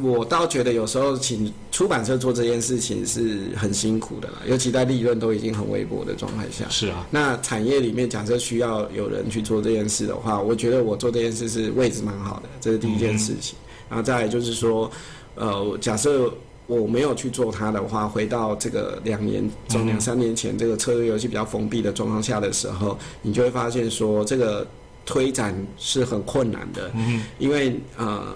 [0.00, 6.64] 我倒觉得有时候请出版社做这件事情是很辛苦的啦，尤其在利润都已经很微薄的状态下。
[6.70, 13.54] 是啊，那产业里面假设需要有人去做这件事的话，我觉得我做这件事是位置蛮好的，这是第一件事情。
[13.90, 14.90] 然后再来就是说，
[15.34, 16.32] 呃，假设
[16.66, 24.66] 我没有去做它的话，回到这个两年、从两三年前这个策略游戏比较封闭的状况下的时候，你就会发现说这个
[25.04, 28.34] 推展是很困难的，嗯因为呃。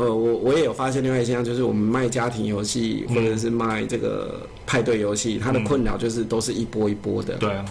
[0.00, 7.34] 呃，我我也有发现另外一个现象，就是我们卖家庭游戏或者是卖这个派对游戏，它的困扰就是都是一波一波的。
[7.34, 7.64] 对啊，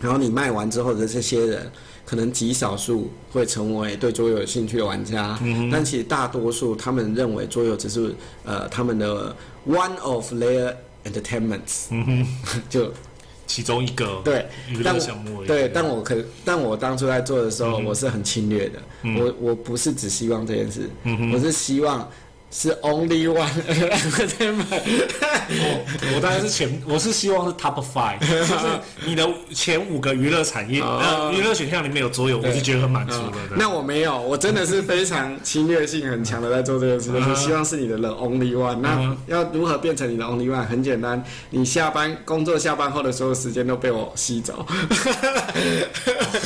[0.00, 1.72] 然后你卖完之后的这些人，
[2.04, 5.38] 可能极少数会成为对桌游有兴趣的玩家，
[5.72, 9.34] 但其实大多数他们认为桌游只是呃他们的
[9.66, 10.74] one of their
[11.04, 12.26] entertainments，、嗯
[12.68, 12.92] 就
[13.50, 15.44] 其中一个对娱但我乐项目。
[15.44, 16.14] 对，但我可
[16.44, 18.78] 但我当初在做的时候，我是很侵略的，
[19.18, 20.88] 我我不是只希望这件事，
[21.32, 22.08] 我是希望
[22.50, 23.48] 是 only one。
[25.52, 28.54] 我我当然是前，我是希望是 top five，就是
[29.04, 33.30] 你的前五个娱乐产业，呃，娱乐选项里面有桌游，我是觉得很满足的。
[33.48, 38.76] 对那我没有，我真的是非常侵略性很强的在做这件事，就是希望是你的 the only one。
[38.76, 40.64] 那要如何变成你的 only one？
[40.64, 44.64] 很简单，你下班工作下班后的所有时间都被我吸走。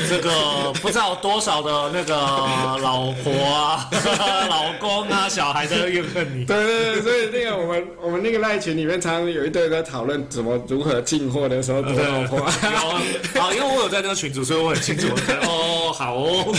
[0.08, 2.14] 这个不知道多少的那个
[2.78, 3.90] 老婆啊、
[4.48, 6.44] 老公啊、小孩在怨恨你。
[6.44, 12.38] 对对对，所以那个我们 我们那个赖群里面常常有一堆在讨论怎么如何进货的时候，怎么老婆。
[12.38, 15.08] 有啊，因为我有在那个群组，所以我很清楚。
[15.46, 16.54] 哦，好哦，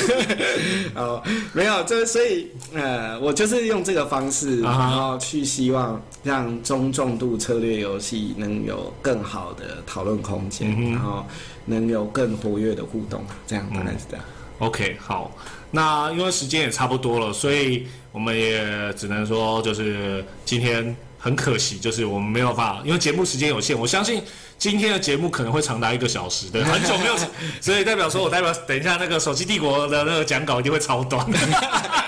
[0.96, 11.26] 哦，没有，这所以呃，我就是用这个方式，然后去希望让中重度策略游戏能有更好的讨论空间，然后
[11.66, 14.26] 能有更活跃的互动，这样大概是这样。
[14.60, 15.36] OK，好，
[15.76, 24.24] 那因为时间也差不多了，所以我们也只能说，就是今天很可惜，就是我们没有办法，因为节目时间有限，我相信
[24.58, 27.16] 今天的节目可能会长达一个小时，对，很久没有，
[27.60, 31.28] 所以代表说我代表等一下那个手机帝国的那个讲稿一定会超短，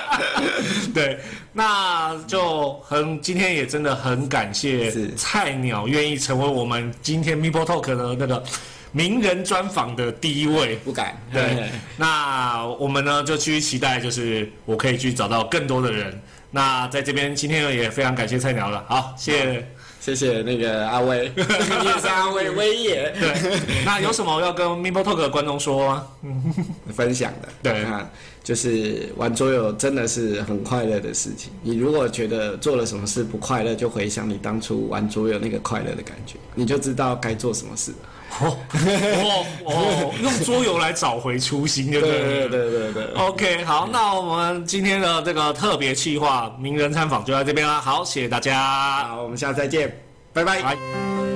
[0.95, 1.19] 对，
[1.51, 8.41] 那就很今天也真的很感谢菜鸟愿意成为我们今天 Meeple Talk 的那个。
[8.91, 11.15] 名人专访的第一位，不敢。
[11.31, 16.19] 对， 那我们呢就去期待，就是我可以去找到更多的人。
[16.49, 19.67] 那在这边今天也非常感谢菜鸟了，好，谢谢，
[19.99, 23.13] 谢谢那个阿威， 你也是阿威威爷。
[23.19, 26.07] 对，那有什么要跟 Mimo Talk 的观众说吗？
[26.95, 27.85] 分享的，对，
[28.41, 31.51] 就是玩桌游真的是很快乐的事情。
[31.61, 37.91] 你如果觉得做了什么事不快乐，就回想你当初玩桌游那个快乐的感觉，你就知道该做什么事。
[38.41, 40.13] 哦哦哦！
[40.21, 43.05] 用桌游来找回初心，对对对对对对。
[43.15, 47.79] OK，好，那我们今天的这个特别企划名人参访就在这边啦。
[47.81, 49.91] 好，谢谢大家，好，我们下次再见，
[50.33, 51.26] 拜拜。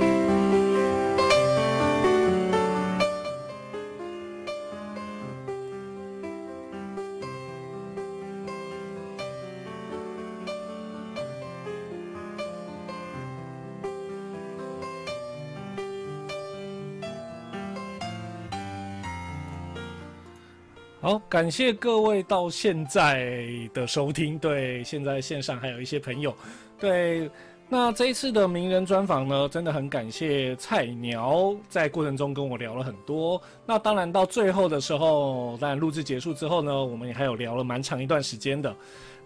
[21.29, 23.43] 感谢各位到现在
[23.73, 24.37] 的收听。
[24.37, 26.35] 对，现在线上还有一些朋友，
[26.79, 27.29] 对，
[27.69, 33.41] 那这一次的名人专访呢，真的很感谢菜鸟在过程中跟我聊了很多。
[33.65, 38.75] 那当然到最后的时候，当然录制结束之后呢，我们也还有聊了蛮长一段时间的。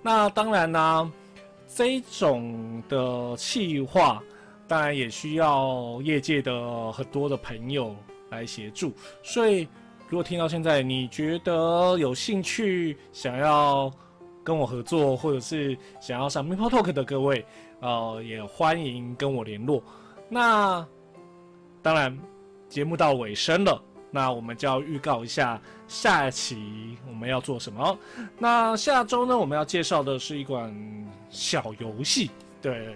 [0.01, 1.11] 那当然呢，
[1.67, 4.21] 这种的气话，
[4.67, 7.95] 当然也需要业界的很多的朋友
[8.29, 8.93] 来协助，
[9.23, 9.67] 所以。
[10.07, 13.91] 如果听到现在，你觉得有兴趣想要
[14.43, 17.43] 跟我合作，或者是想要上 Mippo Talk 的各位，
[17.79, 19.83] 呃，也欢迎跟我联络。
[20.29, 20.85] 那
[21.81, 22.15] 当然，
[22.69, 27.97] 节目到尾声了，那我们就要预告一下下一期我们要做什么。
[28.37, 30.71] 那下周呢，我们要介绍的是一款
[31.31, 32.29] 小游戏，
[32.61, 32.95] 对，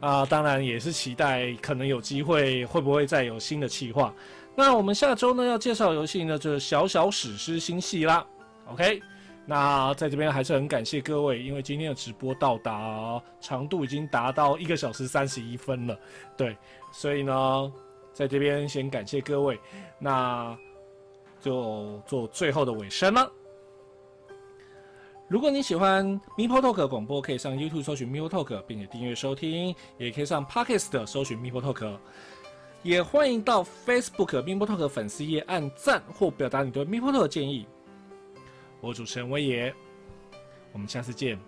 [0.00, 4.12] 啊，当然也是期待可能有机会，会不会再有新的企划。
[4.54, 8.24] 那我们下周呢要介绍游戏呢，就是小小史诗星系啦。
[8.66, 9.00] OK，
[9.46, 15.98] 那在这边还是很感谢各位，因为今天的直播到达长度已经达到一个小时三十一分了，
[16.36, 16.56] 对，
[16.92, 17.72] 所以呢，
[18.12, 19.58] 在这边先感谢各位，
[19.98, 20.56] 那
[21.40, 23.30] 就做最后的尾声了。
[25.28, 26.04] 如果你喜欢
[26.36, 31.38] m i p o Talk 广播，可以上 YouTube 搜寻 m i p o Talk，并且订阅收听，也可以上 Podcast 搜寻
[31.38, 31.96] m i p o Talk。
[32.82, 37.66] 也欢迎到 Facebook Mipotalk 粉丝页按赞或表达你对 Mipotalk 的建议。
[38.80, 39.72] 我主持人威爷，
[40.72, 41.38] 我们下次见，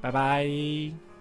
[0.00, 1.11] 拜拜。